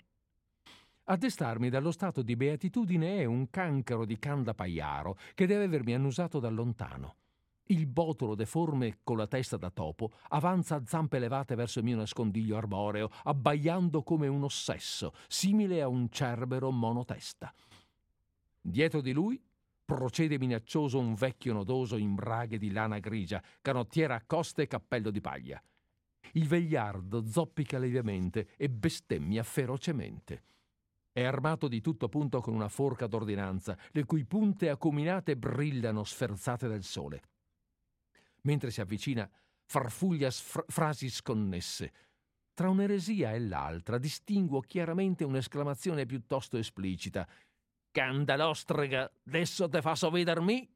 A 1.06 1.18
destarmi 1.18 1.70
dallo 1.70 1.92
stato 1.92 2.22
di 2.22 2.36
beatitudine 2.36 3.20
è 3.20 3.26
un 3.26 3.50
cancro 3.50 4.06
di 4.06 4.18
canda 4.18 4.54
paiaro 4.54 5.18
che 5.34 5.46
deve 5.46 5.66
avermi 5.66 5.94
annusato 5.94 6.40
da 6.40 6.50
lontano. 6.50 7.16
Il 7.66 7.88
botolo 7.88 8.36
deforme 8.36 9.00
con 9.04 9.18
la 9.18 9.28
testa 9.28 9.56
da 9.56 9.70
topo 9.70 10.12
avanza 10.30 10.76
a 10.76 10.84
zampe 10.86 11.20
levate 11.20 11.56
verso 11.56 11.80
il 11.80 11.86
mio 11.86 11.96
nascondiglio 11.96 12.58
arboreo, 12.58 13.10
abbaiando 13.24 14.04
come 14.04 14.28
un 14.28 14.44
ossesso, 14.44 15.14
simile 15.28 15.82
a 15.82 15.88
un 15.88 16.10
cerbero 16.10 16.70
monotesta. 16.72 17.54
Dietro 18.60 19.02
di 19.02 19.14
lui 19.14 19.42
procede 19.86 20.38
minaccioso 20.38 21.00
un 21.00 21.16
vecchio 21.16 21.54
nodoso 21.54 21.98
in 21.98 22.16
braghe 22.16 22.58
di 22.58 22.72
lana 22.72 23.00
grigia, 23.00 23.42
canottiera 23.62 24.16
a 24.16 24.24
coste 24.26 24.64
e 24.64 24.68
cappello 24.68 25.10
di 25.10 25.22
paglia. 25.22 25.62
Il 26.34 26.48
vegliardo 26.48 27.26
zoppica 27.26 27.78
lievemente 27.78 28.50
e 28.56 28.70
bestemmia 28.70 29.44
ferocemente. 29.44 30.44
È 31.12 31.24
armato 31.24 31.68
di 31.68 31.82
tutto 31.82 32.08
punto 32.08 32.40
con 32.40 32.54
una 32.54 32.70
forca 32.70 33.06
d'ordinanza, 33.08 33.78
le 33.92 34.06
cui 34.06 34.24
punte 34.24 34.70
acuminate 34.70 35.36
brillano 35.36 36.06
sferzate 36.06 36.70
dal 36.70 36.84
sole. 36.84 37.22
Mentre 38.42 38.72
si 38.72 38.82
avvicina, 38.82 39.30
farfuglia 39.72 40.30
sfr- 40.30 40.70
frasi 40.70 41.10
sconnesse. 41.10 41.94
Tra 42.54 42.70
un'eresia 42.70 43.32
e 43.32 43.40
l'altra 43.40 43.98
distinguo 43.98 44.60
chiaramente 44.60 45.24
un'esclamazione 45.24 46.06
piuttosto 46.06 46.58
esplicita. 46.58 47.28
Candalostrega, 47.92 49.10
adesso 49.28 49.70
te 49.70 49.82
fa 49.82 49.96
vedermi? 50.10 50.70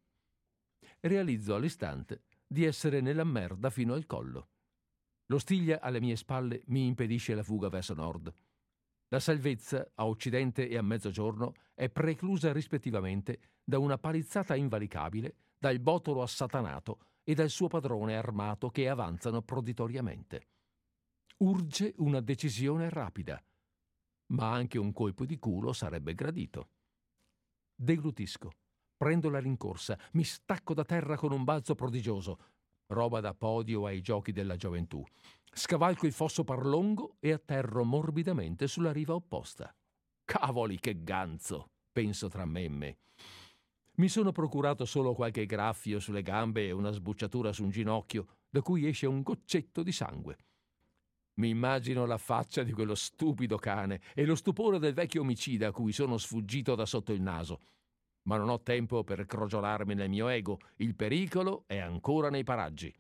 Realizzo 1.02 1.56
all'istante 1.56 2.24
di 2.48 2.64
essere 2.64 3.02
nella 3.02 3.24
merda 3.24 3.70
fino 3.70 3.94
al 3.94 4.06
collo. 4.06 4.50
Lo 5.28 5.40
stiglia 5.40 5.82
alle 5.82 6.00
mie 6.00 6.16
spalle 6.16 6.64
mi 6.68 6.86
impedisce 6.86 7.34
la 7.34 7.44
fuga 7.44 7.68
verso 7.68 7.94
nord. 7.94 8.34
La 9.10 9.20
salvezza 9.20 9.92
a 9.96 10.06
occidente 10.08 10.68
e 10.70 10.78
a 10.78 10.82
mezzogiorno 10.82 11.54
è 11.74 11.90
preclusa 11.90 12.54
rispettivamente 12.54 13.40
da 13.64 13.80
una 13.80 13.98
palizzata 13.98 14.56
invalicabile, 14.56 15.36
dal 15.58 15.80
botolo 15.80 16.22
assatanato 16.22 17.00
e 17.28 17.34
dal 17.34 17.50
suo 17.50 17.68
padrone 17.68 18.16
armato 18.16 18.70
che 18.70 18.88
avanzano 18.88 19.42
proditoriamente. 19.42 20.48
Urge 21.38 21.94
una 21.98 22.22
decisione 22.22 22.90
rapida, 22.90 23.44
ma 24.28 24.54
anche 24.54 24.78
un 24.78 24.94
colpo 24.94 25.26
di 25.26 25.38
culo 25.38 25.74
sarebbe 25.74 26.14
gradito. 26.14 26.70
Deglutisco, 27.76 28.52
prendo 28.96 29.30
la 29.30 29.40
rincorsa, 29.40 30.00
mi 30.14 30.24
stacco 30.24 30.74
da 30.74 30.86
terra 30.86 31.18
con 31.18 31.34
un 31.34 31.44
balzo 31.44 31.76
prodigioso, 31.76 32.38
roba 32.88 33.20
da 33.20 33.34
podio 33.34 33.86
ai 33.86 34.02
giochi 34.02 34.32
della 34.32 34.56
gioventù. 34.56 35.04
Scavalco 35.52 36.06
il 36.06 36.14
fosso 36.14 36.44
parlongo 36.44 37.16
e 37.20 37.32
atterro 37.32 37.84
morbidamente 37.84 38.68
sulla 38.68 38.92
riva 38.92 39.16
opposta. 39.16 39.74
Cavoli 40.24 40.80
che 40.80 41.04
ganzo, 41.04 41.72
penso 41.92 42.30
tra 42.30 42.46
me 42.46 42.64
e 42.64 42.70
me. 42.70 42.98
Mi 43.98 44.10
sono 44.10 44.34
procurato 44.34 44.84
solo 44.84 45.14
qualche 45.14 45.46
graffio 45.46 46.02
sulle 46.02 46.22
gambe 46.22 46.68
e 46.68 46.72
una 46.72 46.92
sbucciatura 46.92 47.54
su 47.54 47.64
un 47.64 47.70
ginocchio, 47.70 48.28
da 48.50 48.62
cui 48.62 48.86
esce 48.86 49.08
un 49.08 49.22
goccetto 49.22 49.84
di 49.84 49.94
sangue. 49.94 50.38
Mi 51.36 51.48
immagino 51.48 52.06
la 52.06 52.18
faccia 52.18 52.64
di 52.64 52.74
quello 52.74 52.94
stupido 52.94 53.58
cane 53.58 54.02
e 54.14 54.26
lo 54.26 54.36
stupore 54.36 54.80
del 54.80 54.94
vecchio 54.94 55.22
omicida 55.22 55.68
a 55.68 55.72
cui 55.72 55.94
sono 55.94 56.18
sfuggito 56.18 56.76
da 56.76 56.86
sotto 56.86 57.14
il 57.14 57.22
naso. 57.22 57.62
Ma 58.24 58.36
non 58.36 58.50
ho 58.50 58.62
tempo 58.62 59.06
per 59.06 59.26
crogiolarmi 59.26 59.94
nel 59.94 60.10
mio 60.10 60.28
ego, 60.28 60.60
il 60.78 60.94
pericolo 60.94 61.64
è 61.66 61.78
ancora 61.78 62.30
nei 62.30 62.44
paraggi. 62.44 62.94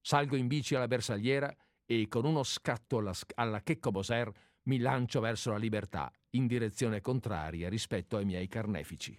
Salgo 0.00 0.34
in 0.34 0.48
bici 0.48 0.74
alla 0.74 0.88
bersagliera 0.88 1.54
e 1.84 2.08
con 2.08 2.24
uno 2.24 2.42
scatto 2.42 2.98
alla, 2.98 3.14
alla 3.36 3.62
Checco 3.62 3.92
Boser 3.92 4.32
mi 4.64 4.78
lancio 4.78 5.20
verso 5.20 5.52
la 5.52 5.58
libertà, 5.58 6.10
in 6.30 6.48
direzione 6.48 7.00
contraria 7.00 7.68
rispetto 7.68 8.16
ai 8.16 8.24
miei 8.24 8.48
carnefici. 8.48 9.16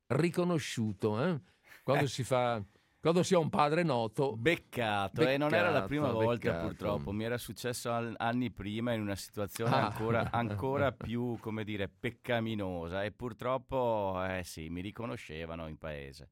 Riconosciuto, 0.07 1.21
eh? 1.21 1.41
Quando 1.83 2.05
Eh. 2.05 2.09
si 2.09 2.23
fa 2.23 2.65
quando 3.01 3.25
si 3.25 3.35
un 3.35 3.51
padre 3.51 3.83
noto. 3.83 4.37
Beccato, 4.37 5.23
e 5.23 5.37
non 5.37 5.53
era 5.53 5.71
la 5.71 5.83
prima 5.83 6.13
volta 6.13 6.51
beccato. 6.51 6.69
purtroppo, 6.69 7.11
mi 7.11 7.25
era 7.25 7.39
successo 7.39 7.91
anni 7.91 8.53
prima 8.53 8.93
in 8.93 9.01
una 9.01 9.17
situazione 9.17 9.75
ah. 9.75 9.87
ancora, 9.87 10.31
ancora, 10.87 10.93
più, 10.93 11.37
come 11.41 11.65
dire, 11.65 11.89
peccaminosa 11.89 13.03
e 13.03 13.11
purtroppo, 13.11 14.25
eh 14.29 14.45
sì, 14.45 14.69
mi 14.69 14.81
riconoscevano 14.81 15.67
in 15.67 15.77
paese. 15.77 16.31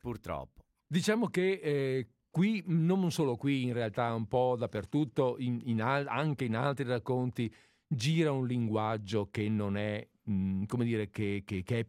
Purtroppo. 0.00 0.62
Diciamo 0.86 1.28
che 1.28 1.60
eh, 1.62 2.08
qui, 2.34 2.64
non 2.66 3.12
solo 3.12 3.36
qui, 3.36 3.62
in 3.62 3.72
realtà 3.72 4.12
un 4.12 4.26
po' 4.26 4.56
dappertutto, 4.58 5.36
in, 5.38 5.60
in 5.66 5.80
al- 5.80 6.08
anche 6.08 6.44
in 6.44 6.56
altri 6.56 6.82
racconti, 6.84 7.48
gira 7.86 8.32
un 8.32 8.44
linguaggio 8.44 9.28
che 9.30 9.48
non 9.48 9.76
è, 9.76 10.04
mh, 10.24 10.32
mm, 10.32 10.64
come 10.64 10.84
dire, 10.84 11.10
che, 11.10 11.44
che, 11.46 11.62
che 11.62 11.78
è 11.78 11.86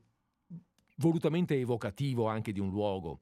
volutamente 0.98 1.60
evocativo 1.60 2.28
anche 2.28 2.52
di 2.52 2.60
un 2.60 2.70
luogo. 2.70 3.22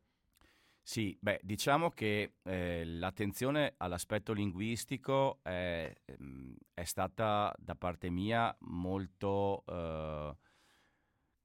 Sì, 0.81 1.17
beh, 1.17 1.39
diciamo 1.43 1.91
che 1.91 2.33
eh, 2.43 2.83
l'attenzione 2.83 3.75
all'aspetto 3.77 4.33
linguistico 4.33 5.39
è, 5.43 5.93
ehm, 6.03 6.57
è, 6.73 6.83
stata 6.83 7.55
da 7.57 7.75
parte 7.75 8.09
mia 8.09 8.53
molto, 8.63 9.63
eh, 9.65 10.35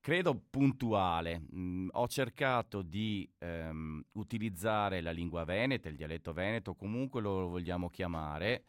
credo, 0.09 0.35
puntuale. 0.49 1.43
Mm, 1.55 1.89
ho 1.93 2.09
cercato 2.09 2.81
di 2.81 3.31
ehm, 3.41 4.03
utilizzare 4.13 5.03
la 5.03 5.11
lingua 5.11 5.45
veneta, 5.45 5.91
il 5.91 5.97
dialetto 5.97 6.33
veneto, 6.33 6.75
comunque 6.75 7.21
lo 7.21 7.49
vogliamo 7.49 7.91
chiamare, 7.91 8.65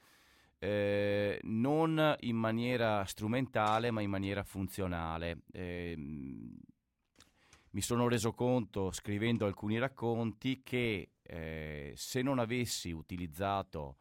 eh, 0.60 1.40
non 1.44 2.14
in 2.20 2.36
maniera 2.36 3.06
strumentale, 3.06 3.90
ma 3.90 4.02
in 4.02 4.10
maniera 4.10 4.44
funzionale. 4.44 5.44
Eh, 5.53 5.95
mi 5.95 7.82
sono 7.82 8.10
reso 8.10 8.34
conto, 8.34 8.91
scrivendo 8.91 9.45
alcuni 9.45 9.80
racconti, 9.80 10.61
che 10.61 11.11
eh, 11.22 11.94
se 11.95 12.22
non 12.22 12.40
avessi 12.40 12.91
utilizzato 12.91 13.95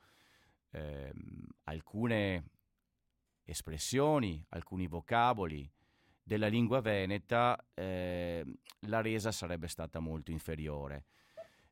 eh, 0.72 1.12
alcune 1.62 2.50
espressioni, 3.44 4.44
alcuni 4.48 4.88
vocaboli 4.88 5.70
della 6.28 6.46
lingua 6.46 6.82
veneta, 6.82 7.58
eh, 7.72 8.44
la 8.80 9.00
resa 9.00 9.32
sarebbe 9.32 9.66
stata 9.66 9.98
molto 9.98 10.30
inferiore. 10.30 11.04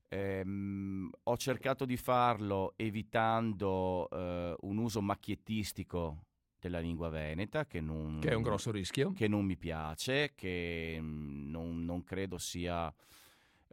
Ehm, 0.08 1.10
ho 1.24 1.36
cercato 1.36 1.84
di 1.84 1.98
farlo 1.98 2.72
evitando 2.76 4.08
eh, 4.10 4.56
un 4.60 4.78
uso 4.78 5.02
macchiettistico 5.02 6.24
della 6.58 6.78
lingua 6.78 7.10
veneta, 7.10 7.66
che, 7.66 7.82
non, 7.82 8.18
che 8.18 8.30
è 8.30 8.34
un 8.34 8.42
grosso 8.42 8.70
rischio. 8.70 9.12
Che 9.12 9.28
non 9.28 9.44
mi 9.44 9.58
piace, 9.58 10.32
che 10.34 10.96
mm, 10.98 11.50
non, 11.50 11.84
non 11.84 12.02
credo 12.02 12.38
sia, 12.38 12.92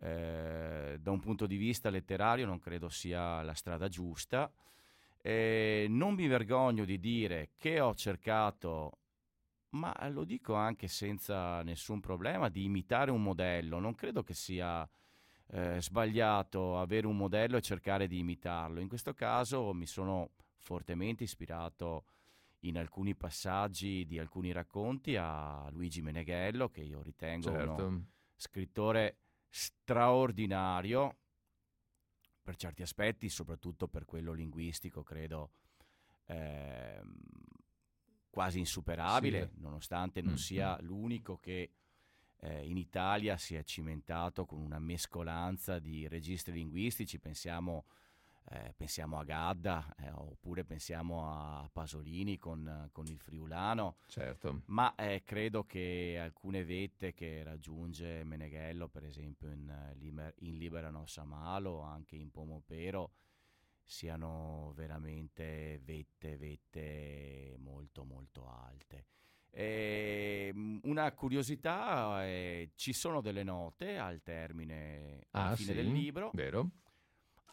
eh, 0.02 0.98
da 1.00 1.12
un 1.12 1.20
punto 1.22 1.48
di 1.48 1.56
vista 1.56 1.90
letterario, 1.90 2.46
non 2.46 2.60
credo 2.60 2.90
sia 2.90 3.42
la 3.42 3.54
strada 3.54 3.88
giusta. 3.88 4.52
Eh, 5.22 5.86
non 5.88 6.16
mi 6.16 6.28
vergogno 6.28 6.84
di 6.84 7.00
dire 7.00 7.52
che 7.58 7.80
ho 7.80 7.96
cercato, 7.96 8.98
ma 9.74 9.94
lo 10.10 10.24
dico 10.24 10.54
anche 10.56 10.88
senza 10.88 11.62
nessun 11.64 12.00
problema, 12.00 12.50
di 12.50 12.64
imitare 12.64 13.12
un 13.12 13.22
modello. 13.22 13.80
Non 13.80 13.96
credo 13.96 14.24
che 14.24 14.34
sia 14.34 14.88
eh, 15.48 15.82
sbagliato 15.82 16.80
avere 16.80 17.08
un 17.08 17.18
modello 17.18 17.58
e 17.58 17.62
cercare 17.62 18.08
di 18.08 18.20
imitarlo. 18.20 18.80
In 18.80 18.88
questo 18.88 19.14
caso 19.14 19.74
mi 19.74 19.86
sono 19.86 20.32
fortemente 20.58 21.24
ispirato 21.24 22.06
in 22.62 22.78
alcuni 22.78 23.16
passaggi 23.16 24.06
di 24.06 24.20
alcuni 24.20 24.52
racconti 24.52 25.16
a 25.18 25.68
Luigi 25.72 26.02
Meneghello, 26.02 26.70
che 26.70 26.82
io 26.82 27.02
ritengo 27.02 27.50
certo. 27.50 27.86
uno 27.86 28.06
scrittore 28.36 29.18
straordinario 29.50 31.18
per 32.42 32.56
certi 32.56 32.82
aspetti, 32.82 33.28
soprattutto 33.28 33.88
per 33.88 34.06
quello 34.06 34.34
linguistico, 34.34 35.02
credo 35.04 35.52
eh, 36.26 37.02
quasi 38.34 38.58
insuperabile, 38.58 39.52
sì. 39.54 39.62
nonostante 39.62 40.22
non 40.22 40.32
mm-hmm. 40.32 40.42
sia 40.42 40.78
l'unico 40.82 41.38
che 41.38 41.70
eh, 42.40 42.66
in 42.66 42.78
Italia 42.78 43.38
si 43.38 43.54
è 43.54 43.64
cimentato 43.64 44.46
con 44.46 44.60
una 44.60 44.80
mescolanza 44.80 45.78
di 45.78 46.08
registri 46.08 46.54
linguistici, 46.54 47.20
pensiamo 47.20 47.86
a 47.88 48.02
eh, 48.50 48.74
pensiamo 48.76 49.18
a 49.18 49.24
Gadda 49.24 49.96
eh, 50.00 50.12
oppure 50.12 50.66
pensiamo 50.66 51.30
a 51.30 51.70
Pasolini 51.72 52.38
con, 52.38 52.90
con 52.92 53.08
il 53.08 53.18
friulano. 53.18 53.98
Certo. 54.08 54.64
Ma 54.66 54.94
eh, 54.96 55.24
credo 55.24 55.64
che 55.64 56.20
alcune 56.22 56.64
vette 56.66 57.14
che 57.14 57.44
raggiunge 57.44 58.24
Meneghello, 58.24 58.88
per 58.90 59.06
esempio 59.06 59.50
in, 59.50 59.70
eh, 59.70 60.34
in 60.40 60.58
Libera 60.58 60.90
Nossa 60.90 61.24
Malo, 61.24 61.82
anche 61.82 62.16
in 62.16 62.32
Pomopero, 62.32 63.12
siano 63.84 64.74
veramente 64.76 65.80
vette, 65.84 66.38
vette 66.38 67.56
molto 67.60 68.04
molto 68.04 68.48
alte. 68.48 69.08
E 69.50 70.52
ehm, 70.54 70.80
una 70.84 71.12
curiosità, 71.12 72.26
eh, 72.26 72.72
ci 72.76 72.94
sono 72.94 73.22
delle 73.22 73.44
note 73.44 73.98
al 73.98 74.22
termine 74.24 75.28
ah, 75.32 75.56
fine 75.56 75.72
sì, 75.72 75.76
del 75.76 75.92
libro. 75.92 76.32
Vero 76.34 76.70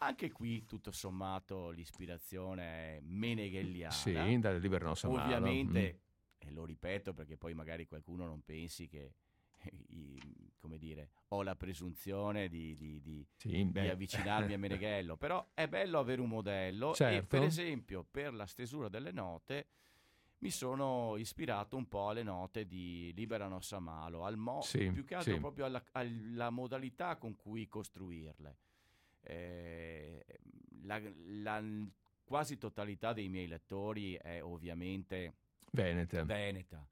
anche 0.01 0.31
qui, 0.31 0.65
tutto 0.65 0.91
sommato, 0.91 1.69
l'ispirazione 1.69 2.63
è 2.63 2.99
meneghelliana. 3.01 3.93
Sì, 3.93 4.13
dalle 4.39 4.59
libero 4.59 4.95
non 5.03 5.19
Ovviamente, 5.19 5.99
mm. 6.43 6.47
e 6.47 6.51
lo 6.51 6.65
ripeto 6.65 7.13
perché 7.13 7.37
poi 7.37 7.53
magari 7.53 7.85
qualcuno 7.85 8.25
non 8.25 8.43
pensi 8.43 8.87
che, 8.87 9.13
come 10.57 10.77
dire, 10.77 11.09
ho 11.29 11.43
la 11.43 11.55
presunzione 11.55 12.47
di, 12.47 12.75
di, 12.75 13.01
di, 13.01 13.25
sì, 13.35 13.69
di 13.71 13.79
avvicinarmi 13.79 14.53
a 14.53 14.57
Meneghello, 14.59 15.17
però 15.17 15.49
è 15.53 15.67
bello 15.67 15.99
avere 15.99 16.21
un 16.21 16.29
modello 16.29 16.93
certo. 16.93 17.17
e 17.17 17.39
per 17.39 17.47
esempio 17.47 18.05
per 18.09 18.33
la 18.33 18.45
stesura 18.45 18.87
delle 18.87 19.11
note 19.11 19.67
mi 20.39 20.49
sono 20.49 21.17
ispirato 21.17 21.77
un 21.77 21.87
po' 21.87 22.09
alle 22.09 22.23
note 22.23 22.65
di 22.65 23.11
Libera 23.15 23.47
Nossa 23.47 23.79
Malo, 23.79 24.23
al 24.25 24.37
mo- 24.37 24.61
sì, 24.61 24.89
più 24.91 25.03
che 25.03 25.15
altro 25.15 25.33
sì. 25.33 25.39
proprio 25.39 25.65
alla, 25.65 25.83
alla 25.91 26.49
modalità 26.49 27.17
con 27.17 27.35
cui 27.35 27.67
costruirle 27.67 28.57
eh, 29.21 30.25
la, 30.83 31.01
la, 31.25 31.63
quasi 32.23 32.57
totalità 32.57 33.13
dei 33.13 33.29
miei 33.29 33.47
lettori 33.47 34.15
è 34.15 34.41
ovviamente 34.43 35.35
Veneta. 35.71 36.23
Veneta. 36.23 36.85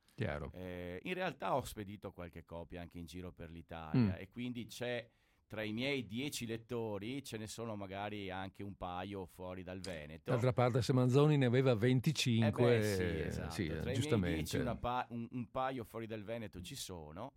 Eh, 0.53 0.99
in 1.03 1.13
realtà 1.13 1.55
ho 1.55 1.63
spedito 1.63 2.11
qualche 2.11 2.45
copia 2.45 2.81
anche 2.81 2.97
in 2.97 3.05
giro 3.05 3.31
per 3.31 3.49
l'Italia 3.49 4.15
mm. 4.15 4.17
e 4.17 4.29
quindi 4.29 4.65
c'è 4.67 5.07
tra 5.49 5.63
i 5.63 5.73
miei 5.73 6.05
dieci 6.05 6.45
lettori 6.45 7.23
ce 7.23 7.37
ne 7.37 7.47
sono 7.47 7.75
magari 7.75 8.29
anche 8.29 8.61
un 8.61 8.77
paio 8.77 9.25
fuori 9.25 9.63
dal 9.63 9.79
Veneto. 9.79 10.29
D'altra 10.29 10.53
parte 10.53 10.83
se 10.83 10.93
Manzoni 10.93 11.37
ne 11.37 11.47
aveva 11.47 11.73
25, 11.73 12.47
eh 12.47 12.79
beh, 12.79 12.83
sì, 12.83 13.19
esatto. 13.27 13.51
sì, 13.51 13.67
tra 13.67 13.91
giustamente. 13.91 14.57
I 14.57 14.61
miei 14.61 14.77
pa- 14.77 15.07
un, 15.09 15.27
un 15.31 15.49
paio 15.49 15.83
fuori 15.83 16.05
dal 16.05 16.21
Veneto 16.21 16.61
ci 16.61 16.75
sono. 16.75 17.33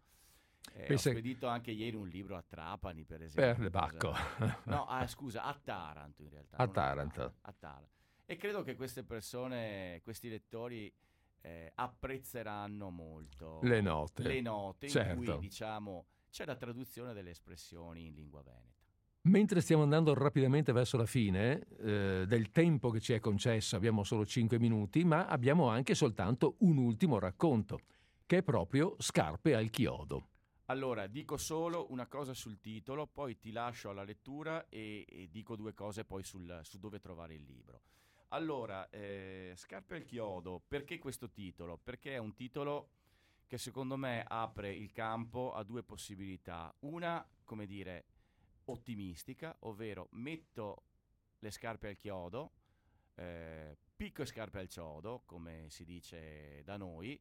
Eh, 0.74 0.84
Pensa... 0.84 1.08
Ho 1.08 1.12
spedito 1.12 1.46
anche 1.46 1.70
ieri 1.70 1.96
un 1.96 2.06
libro 2.06 2.36
a 2.36 2.44
Trapani, 2.46 3.04
per 3.04 3.22
esempio. 3.22 3.54
Per 3.54 3.62
le 3.62 3.70
Bacco. 3.70 4.12
no, 4.64 4.86
ah, 4.86 5.06
scusa, 5.08 5.44
a 5.44 5.54
Taranto 5.54 6.22
in 6.22 6.28
realtà. 6.28 6.58
A 6.58 6.68
Taranto. 6.68 7.34
A 7.40 7.54
Taranto. 7.58 7.90
E 8.26 8.36
credo 8.36 8.62
che 8.62 8.76
queste 8.76 9.04
persone, 9.04 10.00
questi 10.04 10.28
lettori, 10.28 10.92
eh, 11.42 11.72
apprezzeranno 11.74 12.90
molto 12.90 13.58
le 13.62 13.80
note. 13.80 14.22
Le 14.22 14.40
note 14.40 14.88
certo. 14.88 15.12
in 15.12 15.24
cui, 15.24 15.38
diciamo, 15.38 16.06
c'è 16.30 16.46
la 16.46 16.56
traduzione 16.56 17.12
delle 17.12 17.30
espressioni 17.30 18.06
in 18.06 18.14
lingua 18.14 18.42
veneta. 18.42 18.70
Mentre 19.24 19.60
stiamo 19.60 19.84
andando 19.84 20.14
rapidamente 20.14 20.72
verso 20.72 20.96
la 20.96 21.06
fine 21.06 21.64
eh, 21.78 22.24
del 22.26 22.50
tempo 22.50 22.90
che 22.90 22.98
ci 22.98 23.12
è 23.12 23.20
concesso, 23.20 23.76
abbiamo 23.76 24.02
solo 24.02 24.26
5 24.26 24.58
minuti, 24.58 25.04
ma 25.04 25.26
abbiamo 25.26 25.68
anche 25.68 25.94
soltanto 25.94 26.56
un 26.60 26.78
ultimo 26.78 27.20
racconto, 27.20 27.78
che 28.26 28.38
è 28.38 28.42
proprio 28.42 28.96
Scarpe 28.98 29.54
al 29.54 29.70
chiodo. 29.70 30.26
Allora, 30.66 31.06
dico 31.06 31.36
solo 31.36 31.86
una 31.90 32.06
cosa 32.06 32.34
sul 32.34 32.58
titolo, 32.58 33.06
poi 33.06 33.38
ti 33.38 33.52
lascio 33.52 33.90
alla 33.90 34.04
lettura 34.04 34.68
e, 34.68 35.04
e 35.08 35.28
dico 35.30 35.54
due 35.54 35.74
cose 35.74 36.04
poi 36.04 36.24
sul, 36.24 36.60
su 36.62 36.78
dove 36.78 36.98
trovare 36.98 37.34
il 37.34 37.44
libro. 37.44 37.82
Allora, 38.32 38.88
eh, 38.88 39.52
Scarpe 39.56 39.96
al 39.96 40.04
chiodo, 40.04 40.62
perché 40.66 40.98
questo 40.98 41.30
titolo? 41.30 41.76
Perché 41.76 42.14
è 42.14 42.18
un 42.18 42.34
titolo 42.34 42.88
che 43.46 43.58
secondo 43.58 43.98
me 43.98 44.24
apre 44.26 44.72
il 44.72 44.90
campo 44.90 45.52
a 45.52 45.62
due 45.62 45.82
possibilità. 45.82 46.74
Una, 46.80 47.26
come 47.44 47.66
dire, 47.66 48.04
ottimistica, 48.64 49.54
ovvero 49.60 50.08
metto 50.12 50.84
le 51.40 51.50
scarpe 51.50 51.88
al 51.88 51.98
chiodo, 51.98 52.52
eh, 53.16 53.76
picco 53.94 54.22
e 54.22 54.26
scarpe 54.26 54.60
al 54.60 54.68
chiodo, 54.68 55.24
come 55.26 55.66
si 55.68 55.84
dice 55.84 56.62
da 56.64 56.78
noi, 56.78 57.20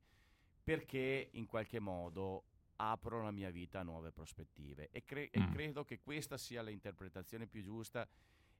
perché 0.63 1.29
in 1.33 1.45
qualche 1.45 1.79
modo 1.79 2.45
apro 2.77 3.21
la 3.21 3.31
mia 3.31 3.49
vita 3.49 3.81
a 3.81 3.83
nuove 3.83 4.13
prospettive 4.13 4.87
e, 4.91 5.03
cre- 5.03 5.29
mm. 5.37 5.41
e 5.41 5.49
credo 5.51 5.83
che 5.83 5.99
questa 5.99 6.37
sia 6.37 6.61
l'interpretazione 6.61 7.47
più 7.47 7.61
giusta 7.61 8.07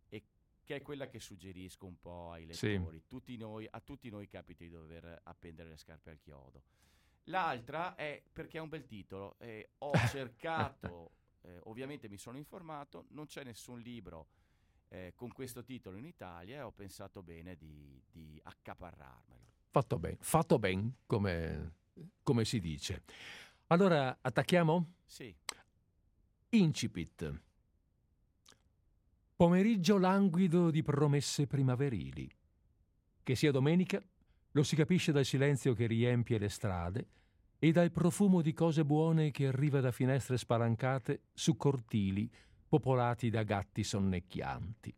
e 0.10 0.24
che 0.72 0.78
è 0.78 0.82
quella 0.82 1.08
che 1.08 1.20
suggerisco 1.20 1.86
un 1.86 2.00
po' 2.00 2.32
ai 2.32 2.46
lettori. 2.46 3.00
Sì. 3.00 3.08
Tutti 3.08 3.36
noi, 3.36 3.68
a 3.70 3.82
tutti 3.82 4.10
noi 4.10 4.28
capita 4.28 4.64
di 4.64 4.70
dover 4.70 5.20
appendere 5.24 5.70
le 5.70 5.78
scarpe 5.78 6.12
al 6.12 6.20
chiodo. 6.20 6.64
L'altra 7.26 7.96
è 7.96 8.24
perché 8.32 8.58
è 8.58 8.62
un 8.62 8.70
bel 8.70 8.86
titolo. 8.86 9.36
Eh, 9.40 9.72
ho 9.80 9.92
cercato 10.10 11.12
eh, 11.42 11.60
ovviamente 11.64 12.08
mi 12.08 12.18
sono 12.18 12.38
informato, 12.38 13.06
non 13.10 13.26
c'è 13.26 13.44
nessun 13.44 13.80
libro 13.82 14.28
eh, 14.88 15.12
con 15.16 15.32
questo 15.34 15.64
titolo 15.64 15.98
in 15.98 16.06
Italia 16.06 16.58
e 16.58 16.62
ho 16.62 16.72
pensato 16.72 17.22
bene 17.22 17.58
di, 17.58 18.02
di 18.10 18.40
accaparrarmelo. 18.42 19.50
Fatto 19.70 20.00
bene, 20.00 20.18
fatto 20.22 20.58
bene, 20.58 20.94
come, 21.06 21.74
come 22.24 22.46
si 22.46 22.60
dice. 22.60 23.04
Allora, 23.68 24.20
attacchiamo? 24.22 24.94
Sì. 25.06 25.36
Incipit. 26.50 27.42
Pomeriggio 29.42 29.98
languido 29.98 30.70
di 30.70 30.84
promesse 30.84 31.48
primaverili. 31.48 32.30
Che 33.24 33.36
sia 33.36 33.50
domenica, 33.50 34.00
lo 34.52 34.62
si 34.62 34.76
capisce 34.76 35.12
dal 35.12 35.26
silenzio 35.26 35.74
che 35.74 35.88
riempie 35.88 36.38
le 36.38 36.48
strade 36.48 37.08
e 37.58 37.72
dal 37.72 37.90
profumo 37.90 38.44
di 38.44 38.54
cose 38.54 38.86
buone 38.86 39.32
che 39.32 39.48
arriva 39.48 39.80
da 39.80 39.92
finestre 39.92 40.38
spalancate 40.38 41.22
su 41.34 41.58
cortili 41.58 42.32
popolati 42.68 43.32
da 43.32 43.42
gatti 43.42 43.84
sonnecchianti. 43.84 44.96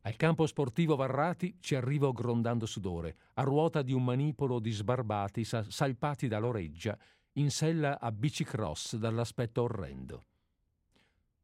Al 0.00 0.16
campo 0.16 0.46
sportivo 0.46 0.96
Varrati 0.96 1.58
ci 1.60 1.74
arrivo 1.74 2.10
grondando 2.10 2.64
sudore, 2.64 3.16
a 3.34 3.42
ruota 3.42 3.82
di 3.82 3.92
un 3.92 4.02
manipolo 4.02 4.58
di 4.58 4.70
sbarbati 4.70 5.44
sa- 5.44 5.62
salpati 5.68 6.26
da 6.26 6.38
Loreggia, 6.38 6.96
in 7.32 7.50
sella 7.50 8.00
a 8.00 8.10
bicicross 8.10 8.96
dall'aspetto 8.96 9.60
orrendo. 9.60 10.24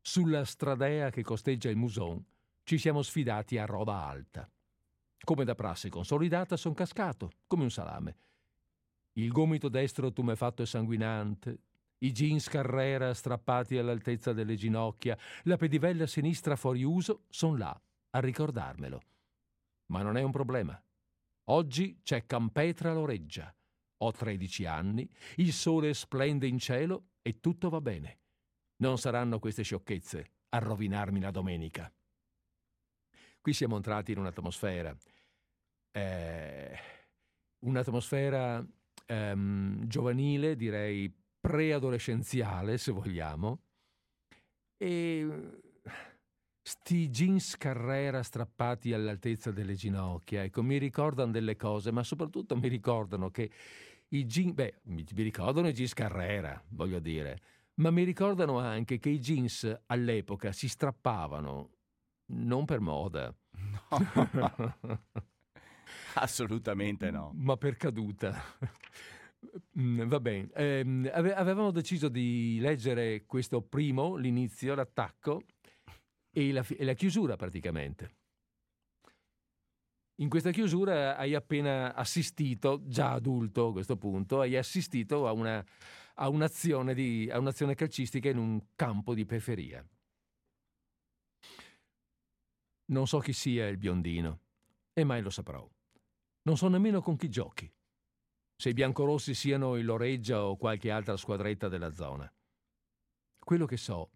Sulla 0.02 0.44
stradea 0.44 1.10
che 1.10 1.22
costeggia 1.22 1.68
il 1.68 1.77
Muson 1.77 2.24
ci 2.62 2.78
siamo 2.78 3.02
sfidati 3.02 3.59
a 3.59 3.66
roda 3.66 4.06
alta. 4.06 4.51
Come 5.22 5.44
da 5.44 5.55
prassi 5.55 5.90
consolidata 5.90 6.56
son 6.56 6.72
cascato, 6.72 7.32
come 7.47 7.64
un 7.64 7.70
salame. 7.70 8.16
Il 9.14 9.31
gomito 9.31 9.68
destro 9.68 10.12
tumefatto 10.12 10.62
e 10.62 10.66
sanguinante, 10.66 11.59
i 11.98 12.12
jeans 12.12 12.48
Carrera 12.48 13.12
strappati 13.12 13.77
all'altezza 13.77 14.32
delle 14.32 14.56
ginocchia, 14.56 15.18
la 15.43 15.56
pedivella 15.56 16.06
sinistra 16.06 16.56
fuori 16.56 16.82
uso, 16.82 17.24
son 17.28 17.59
là 17.59 17.78
a 18.10 18.20
ricordarmelo. 18.20 19.02
Ma 19.86 20.02
non 20.02 20.16
è 20.16 20.22
un 20.22 20.31
problema. 20.31 20.82
Oggi 21.44 22.01
c'è 22.02 22.24
Campetra 22.24 22.94
Loreggia. 22.94 23.55
Ho 23.98 24.12
13 24.12 24.64
anni, 24.64 25.09
il 25.36 25.52
sole 25.52 25.93
splende 25.93 26.47
in 26.47 26.59
cielo 26.59 27.09
e 27.20 27.40
tutto 27.40 27.68
va 27.68 27.82
bene. 27.82 28.18
Non 28.81 28.98
saranno 28.98 29.39
queste 29.39 29.62
sciocchezze 29.62 30.31
a 30.51 30.59
rovinarmi 30.59 31.20
la 31.20 31.31
domenica. 31.31 31.93
Qui 33.40 33.52
siamo 33.52 33.77
entrati 33.77 34.12
in 34.12 34.19
un'atmosfera, 34.19 34.97
eh, 35.93 36.78
un'atmosfera 37.66 38.66
ehm, 39.07 39.86
giovanile, 39.86 40.57
direi 40.57 41.12
preadolescenziale, 41.40 42.78
se 42.78 42.93
vogliamo, 42.93 43.62
e 44.77 45.61
sti 46.62 47.09
jeans 47.11 47.57
Carrera 47.57 48.23
strappati 48.23 48.93
all'altezza 48.93 49.51
delle 49.51 49.74
ginocchia, 49.74 50.43
ecco, 50.43 50.62
mi 50.62 50.78
ricordano 50.78 51.32
delle 51.32 51.57
cose, 51.57 51.90
ma 51.90 52.02
soprattutto 52.02 52.57
mi 52.57 52.69
ricordano 52.69 53.31
che 53.31 53.51
i 54.09 54.24
jeans, 54.24 54.52
beh, 54.52 54.81
mi, 54.85 55.05
ricordano 55.15 55.69
i 55.69 55.73
jeans 55.73 55.93
Carrera, 55.93 56.62
voglio 56.69 56.98
dire, 56.98 57.40
ma 57.81 57.90
mi 57.90 58.05
ricordano 58.05 58.59
anche 58.59 58.98
che 58.98 59.09
i 59.09 59.19
jeans 59.19 59.82
all'epoca 59.86 60.52
si 60.52 60.69
strappavano 60.69 61.70
non 62.32 62.65
per 62.65 62.81
moda. 62.81 63.35
No. 63.51 65.01
Assolutamente 66.15 67.11
no. 67.11 67.32
Ma 67.35 67.57
per 67.57 67.77
caduta. 67.77 68.35
Mm, 69.78 70.02
va 70.02 70.20
bene. 70.20 70.51
Eh, 70.52 71.11
avevamo 71.12 71.70
deciso 71.70 72.09
di 72.09 72.59
leggere 72.61 73.24
questo 73.24 73.62
primo, 73.62 74.15
l'inizio, 74.15 74.74
l'attacco 74.74 75.43
e 76.31 76.52
la, 76.52 76.65
e 76.69 76.85
la 76.85 76.93
chiusura 76.93 77.36
praticamente. 77.36 78.19
In 80.20 80.28
questa 80.28 80.51
chiusura 80.51 81.16
hai 81.16 81.35
appena 81.35 81.94
assistito, 81.94 82.82
già 82.85 83.12
adulto 83.12 83.69
a 83.69 83.73
questo 83.73 83.97
punto, 83.97 84.40
hai 84.40 84.55
assistito 84.55 85.27
a, 85.27 85.32
una, 85.32 85.65
a, 86.14 86.28
un'azione, 86.28 86.94
di, 86.94 87.28
a 87.30 87.38
un'azione 87.38 87.74
calcistica 87.74 88.28
in 88.28 88.38
un 88.38 88.60
campo 88.74 89.14
di 89.14 89.24
periferia. 89.24 89.86
Non 92.86 93.06
so 93.06 93.18
chi 93.18 93.32
sia 93.32 93.68
il 93.68 93.76
biondino 93.76 94.40
e 94.92 95.04
mai 95.04 95.22
lo 95.22 95.30
saprò. 95.30 95.68
Non 96.42 96.56
so 96.56 96.68
nemmeno 96.68 97.00
con 97.00 97.16
chi 97.16 97.28
giochi. 97.28 97.72
Se 98.56 98.68
i 98.68 98.74
biancorossi 98.74 99.34
siano 99.34 99.76
il 99.76 99.84
Loreggia 99.84 100.44
o 100.44 100.56
qualche 100.56 100.90
altra 100.90 101.16
squadretta 101.16 101.68
della 101.68 101.92
zona. 101.92 102.30
Quello 103.38 103.64
che 103.64 103.76
so 103.76 104.10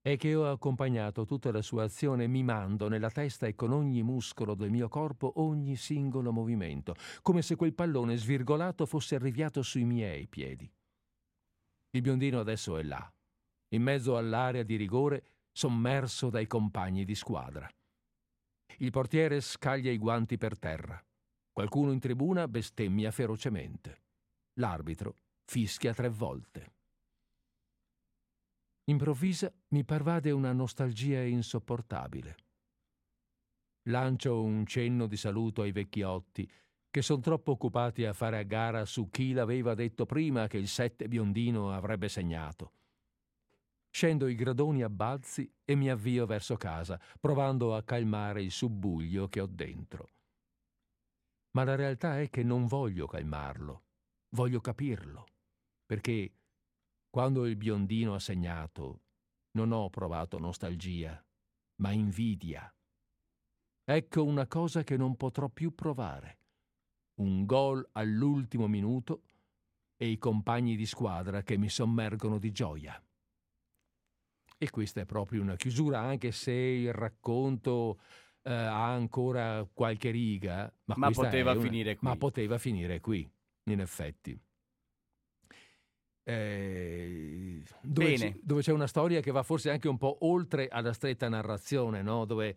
è 0.00 0.16
che 0.16 0.36
ho 0.36 0.48
accompagnato 0.48 1.24
tutta 1.24 1.50
la 1.50 1.62
sua 1.62 1.82
azione 1.82 2.28
mimando 2.28 2.86
nella 2.88 3.10
testa 3.10 3.48
e 3.48 3.56
con 3.56 3.72
ogni 3.72 4.04
muscolo 4.04 4.54
del 4.54 4.70
mio 4.70 4.88
corpo 4.88 5.32
ogni 5.40 5.74
singolo 5.74 6.30
movimento, 6.30 6.94
come 7.22 7.42
se 7.42 7.56
quel 7.56 7.74
pallone 7.74 8.16
svirgolato 8.16 8.86
fosse 8.86 9.16
arriviato 9.16 9.62
sui 9.62 9.84
miei 9.84 10.28
piedi. 10.28 10.70
Il 11.96 12.02
biondino 12.02 12.40
adesso 12.40 12.76
è 12.76 12.82
là, 12.82 13.10
in 13.68 13.80
mezzo 13.80 14.18
all'area 14.18 14.62
di 14.62 14.76
rigore, 14.76 15.46
sommerso 15.50 16.28
dai 16.28 16.46
compagni 16.46 17.06
di 17.06 17.14
squadra. 17.14 17.66
Il 18.80 18.90
portiere 18.90 19.40
scaglia 19.40 19.90
i 19.90 19.96
guanti 19.96 20.36
per 20.36 20.58
terra. 20.58 21.02
Qualcuno 21.50 21.92
in 21.92 21.98
tribuna 21.98 22.48
bestemmia 22.48 23.10
ferocemente. 23.10 24.02
L'arbitro 24.58 25.16
fischia 25.46 25.94
tre 25.94 26.10
volte. 26.10 26.74
Improvvisa 28.90 29.50
mi 29.68 29.82
parvade 29.82 30.32
una 30.32 30.52
nostalgia 30.52 31.22
insopportabile. 31.22 32.36
Lancio 33.88 34.42
un 34.42 34.66
cenno 34.66 35.06
di 35.06 35.16
saluto 35.16 35.62
ai 35.62 35.72
vecchiotti 35.72 36.46
che 36.96 37.02
sono 37.02 37.20
troppo 37.20 37.50
occupati 37.50 38.06
a 38.06 38.14
fare 38.14 38.38
a 38.38 38.42
gara 38.42 38.86
su 38.86 39.10
chi 39.10 39.34
l'aveva 39.34 39.74
detto 39.74 40.06
prima 40.06 40.46
che 40.46 40.56
il 40.56 40.66
sette 40.66 41.08
biondino 41.08 41.70
avrebbe 41.70 42.08
segnato. 42.08 42.72
Scendo 43.90 44.26
i 44.28 44.34
gradoni 44.34 44.82
a 44.82 44.88
balzi 44.88 45.52
e 45.62 45.74
mi 45.74 45.90
avvio 45.90 46.24
verso 46.24 46.56
casa, 46.56 46.98
provando 47.20 47.76
a 47.76 47.82
calmare 47.82 48.42
il 48.42 48.50
subbuglio 48.50 49.28
che 49.28 49.40
ho 49.40 49.46
dentro. 49.46 50.08
Ma 51.50 51.64
la 51.64 51.74
realtà 51.74 52.18
è 52.18 52.30
che 52.30 52.42
non 52.42 52.64
voglio 52.64 53.06
calmarlo, 53.06 53.84
voglio 54.30 54.62
capirlo, 54.62 55.26
perché 55.84 56.32
quando 57.10 57.44
il 57.44 57.56
biondino 57.56 58.14
ha 58.14 58.20
segnato, 58.20 59.02
non 59.50 59.70
ho 59.70 59.90
provato 59.90 60.38
nostalgia, 60.38 61.22
ma 61.82 61.92
invidia. 61.92 62.74
Ecco 63.84 64.24
una 64.24 64.46
cosa 64.46 64.82
che 64.82 64.96
non 64.96 65.14
potrò 65.16 65.50
più 65.50 65.74
provare. 65.74 66.38
Un 67.16 67.44
gol 67.44 67.86
all'ultimo 67.92 68.66
minuto 68.66 69.22
e 69.96 70.08
i 70.08 70.18
compagni 70.18 70.76
di 70.76 70.86
squadra 70.86 71.42
che 71.42 71.56
mi 71.56 71.68
sommergono 71.68 72.38
di 72.38 72.52
gioia. 72.52 73.00
E 74.58 74.70
questa 74.70 75.00
è 75.00 75.04
proprio 75.04 75.42
una 75.42 75.56
chiusura, 75.56 76.00
anche 76.00 76.32
se 76.32 76.52
il 76.52 76.92
racconto 76.92 78.00
eh, 78.42 78.52
ha 78.52 78.92
ancora 78.92 79.68
qualche 79.72 80.10
riga. 80.10 80.72
Ma, 80.84 80.94
ma 80.96 81.10
poteva 81.10 81.52
una, 81.52 81.60
finire 81.60 81.96
qui. 81.96 82.08
Ma 82.08 82.16
poteva 82.16 82.58
finire 82.58 83.00
qui, 83.00 83.28
in 83.64 83.80
effetti. 83.80 84.38
Eh, 86.28 87.62
dove, 87.82 88.14
Bene. 88.14 88.32
c- 88.32 88.38
dove 88.42 88.60
c'è 88.60 88.72
una 88.72 88.88
storia 88.88 89.20
che 89.20 89.30
va 89.30 89.42
forse 89.42 89.70
anche 89.70 89.88
un 89.88 89.96
po' 89.96 90.18
oltre 90.22 90.68
alla 90.68 90.92
stretta 90.92 91.28
narrazione, 91.28 92.02
no? 92.02 92.24
dove 92.24 92.56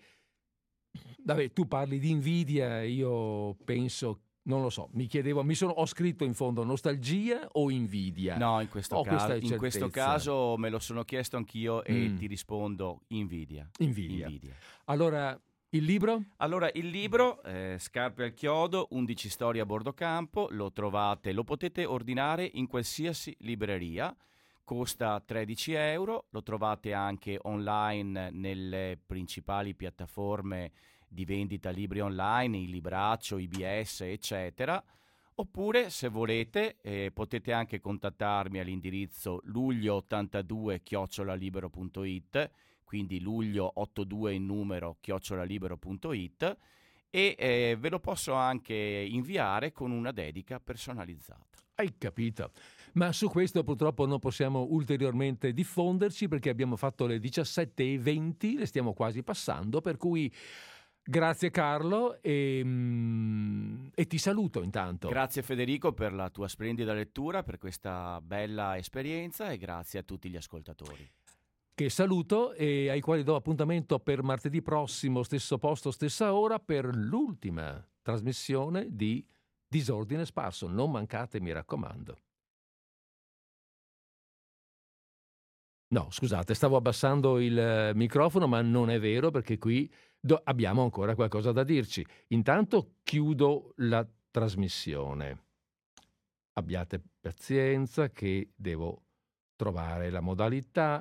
vabbè, 1.23 1.51
tu 1.51 1.67
parli 1.67 1.99
di 1.99 2.09
invidia, 2.09 2.81
io 2.81 3.53
penso, 3.63 4.21
non 4.49 4.63
lo 4.63 4.71
so, 4.71 4.89
mi 4.93 5.05
chiedevo, 5.05 5.43
mi 5.43 5.53
sono, 5.53 5.73
ho 5.73 5.85
scritto 5.85 6.23
in 6.25 6.33
fondo 6.33 6.63
nostalgia 6.63 7.47
o 7.53 7.69
invidia? 7.69 8.35
No, 8.35 8.59
in 8.59 8.67
questo, 8.67 8.95
Ho 8.95 9.03
caso, 9.03 9.33
in 9.33 9.57
questo 9.57 9.89
caso 9.89 10.55
me 10.57 10.69
lo 10.69 10.79
sono 10.79 11.03
chiesto 11.03 11.37
anch'io 11.37 11.83
e 11.83 12.09
Mm. 12.09 12.17
ti 12.17 12.25
rispondo 12.25 13.01
invidia. 13.09 13.69
Invidia. 13.77 14.25
Invidia. 14.25 14.55
Allora, 14.85 15.39
il 15.69 15.83
libro? 15.83 16.23
Allora, 16.37 16.67
il 16.73 16.87
libro 16.87 17.43
eh, 17.43 17.75
Scarpe 17.79 18.23
al 18.23 18.33
chiodo, 18.33 18.87
11 18.89 19.29
storie 19.29 19.61
a 19.61 19.65
bordo 19.67 19.93
campo, 19.93 20.47
lo 20.49 20.71
trovate, 20.71 21.31
lo 21.31 21.43
potete 21.43 21.85
ordinare 21.85 22.49
in 22.51 22.65
qualsiasi 22.65 23.35
libreria, 23.41 24.15
costa 24.63 25.19
13 25.23 25.73
euro, 25.73 26.25
lo 26.31 26.41
trovate 26.41 26.93
anche 26.93 27.37
online 27.43 28.31
nelle 28.31 28.97
principali 29.05 29.75
piattaforme 29.75 30.71
di 31.09 31.25
vendita 31.25 31.69
libri 31.69 31.99
online, 31.99 32.57
il 32.57 32.69
Libraccio, 32.69 33.37
IBS, 33.37 34.01
eccetera. 34.01 34.81
Oppure, 35.35 35.89
se 35.89 36.09
volete, 36.09 36.77
eh, 36.81 37.11
potete 37.13 37.51
anche 37.51 37.79
contattarmi 37.79 38.59
all'indirizzo 38.59 39.41
luglio82 39.45 40.81
chiocciolalibero.it 40.83 42.51
quindi 42.89 43.19
luglio 43.19 43.71
82 43.75 44.33
in 44.33 44.47
numero 44.47 44.97
chiocciolalibero.it 44.99 46.57
e 47.11 47.35
eh, 47.37 47.77
ve 47.79 47.89
lo 47.89 47.99
posso 47.99 48.33
anche 48.33 48.73
inviare 48.73 49.71
con 49.71 49.91
una 49.91 50.11
dedica 50.11 50.59
personalizzata. 50.59 51.59
Hai 51.75 51.99
capito. 51.99 52.51
Ma 52.93 53.11
su 53.13 53.29
questo 53.29 53.63
purtroppo 53.63 54.07
non 54.07 54.17
possiamo 54.17 54.65
ulteriormente 54.71 55.53
diffonderci 55.53 56.27
perché 56.27 56.49
abbiamo 56.49 56.75
fatto 56.77 57.05
le 57.05 57.19
17.20, 57.19 58.57
le 58.57 58.65
stiamo 58.65 58.93
quasi 58.93 59.21
passando, 59.21 59.81
per 59.81 59.97
cui 59.97 60.33
grazie 61.09 61.49
Carlo 61.49 62.21
e, 62.21 62.61
mm, 62.63 63.87
e, 63.95 64.05
ti 64.05 64.17
saluto 64.17 64.61
intanto. 64.61 65.09
Grazie 65.09 65.41
Federico 65.41 65.91
per 65.91 66.13
la 66.13 66.29
tua 66.29 66.47
splendida 66.47 66.93
lettura, 66.93 67.43
per 67.43 67.57
questa 67.57 68.21
bella 68.21 68.77
esperienza 68.77 69.49
e 69.49 69.57
grazie 69.57 69.99
a 69.99 70.03
tutti 70.03 70.29
gli 70.29 70.35
ascoltatori 70.35 71.09
che 71.79 71.89
saluto 71.89 72.51
e 72.55 72.89
ai 72.89 72.99
quali 72.99 73.23
do 73.23 73.35
appuntamento 73.35 73.99
per 73.99 74.21
martedì 74.21 74.61
prossimo, 74.61 75.23
stesso 75.23 75.57
posto, 75.57 75.91
stessa 75.91 76.33
ora, 76.33 76.59
per 76.59 76.93
l'ultima 76.93 77.81
trasmissione 78.01 78.87
di 78.89 79.25
Disordine 79.65 80.25
Sparso. 80.25 80.67
Non 80.67 80.91
mancate, 80.91 81.39
mi 81.39 81.53
raccomando. 81.53 82.17
No, 85.91 86.07
scusate, 86.11 86.53
stavo 86.53 86.75
abbassando 86.75 87.39
il 87.39 87.57
eh, 87.57 87.93
microfono, 87.95 88.45
ma 88.45 88.61
non 88.61 88.89
è 88.89 88.99
vero 88.99 89.31
perché 89.31 89.57
qui 89.57 89.89
do- 90.19 90.41
abbiamo 90.43 90.83
ancora 90.83 91.15
qualcosa 91.15 91.51
da 91.51 91.63
dirci. 91.63 92.05
Intanto 92.27 92.95
chiudo 93.03 93.73
la 93.77 94.07
trasmissione. 94.31 95.45
Abbiate 96.53 97.01
pazienza 97.19 98.09
che 98.09 98.51
devo 98.55 99.03
trovare 99.55 100.09
la 100.09 100.21
modalità 100.21 100.97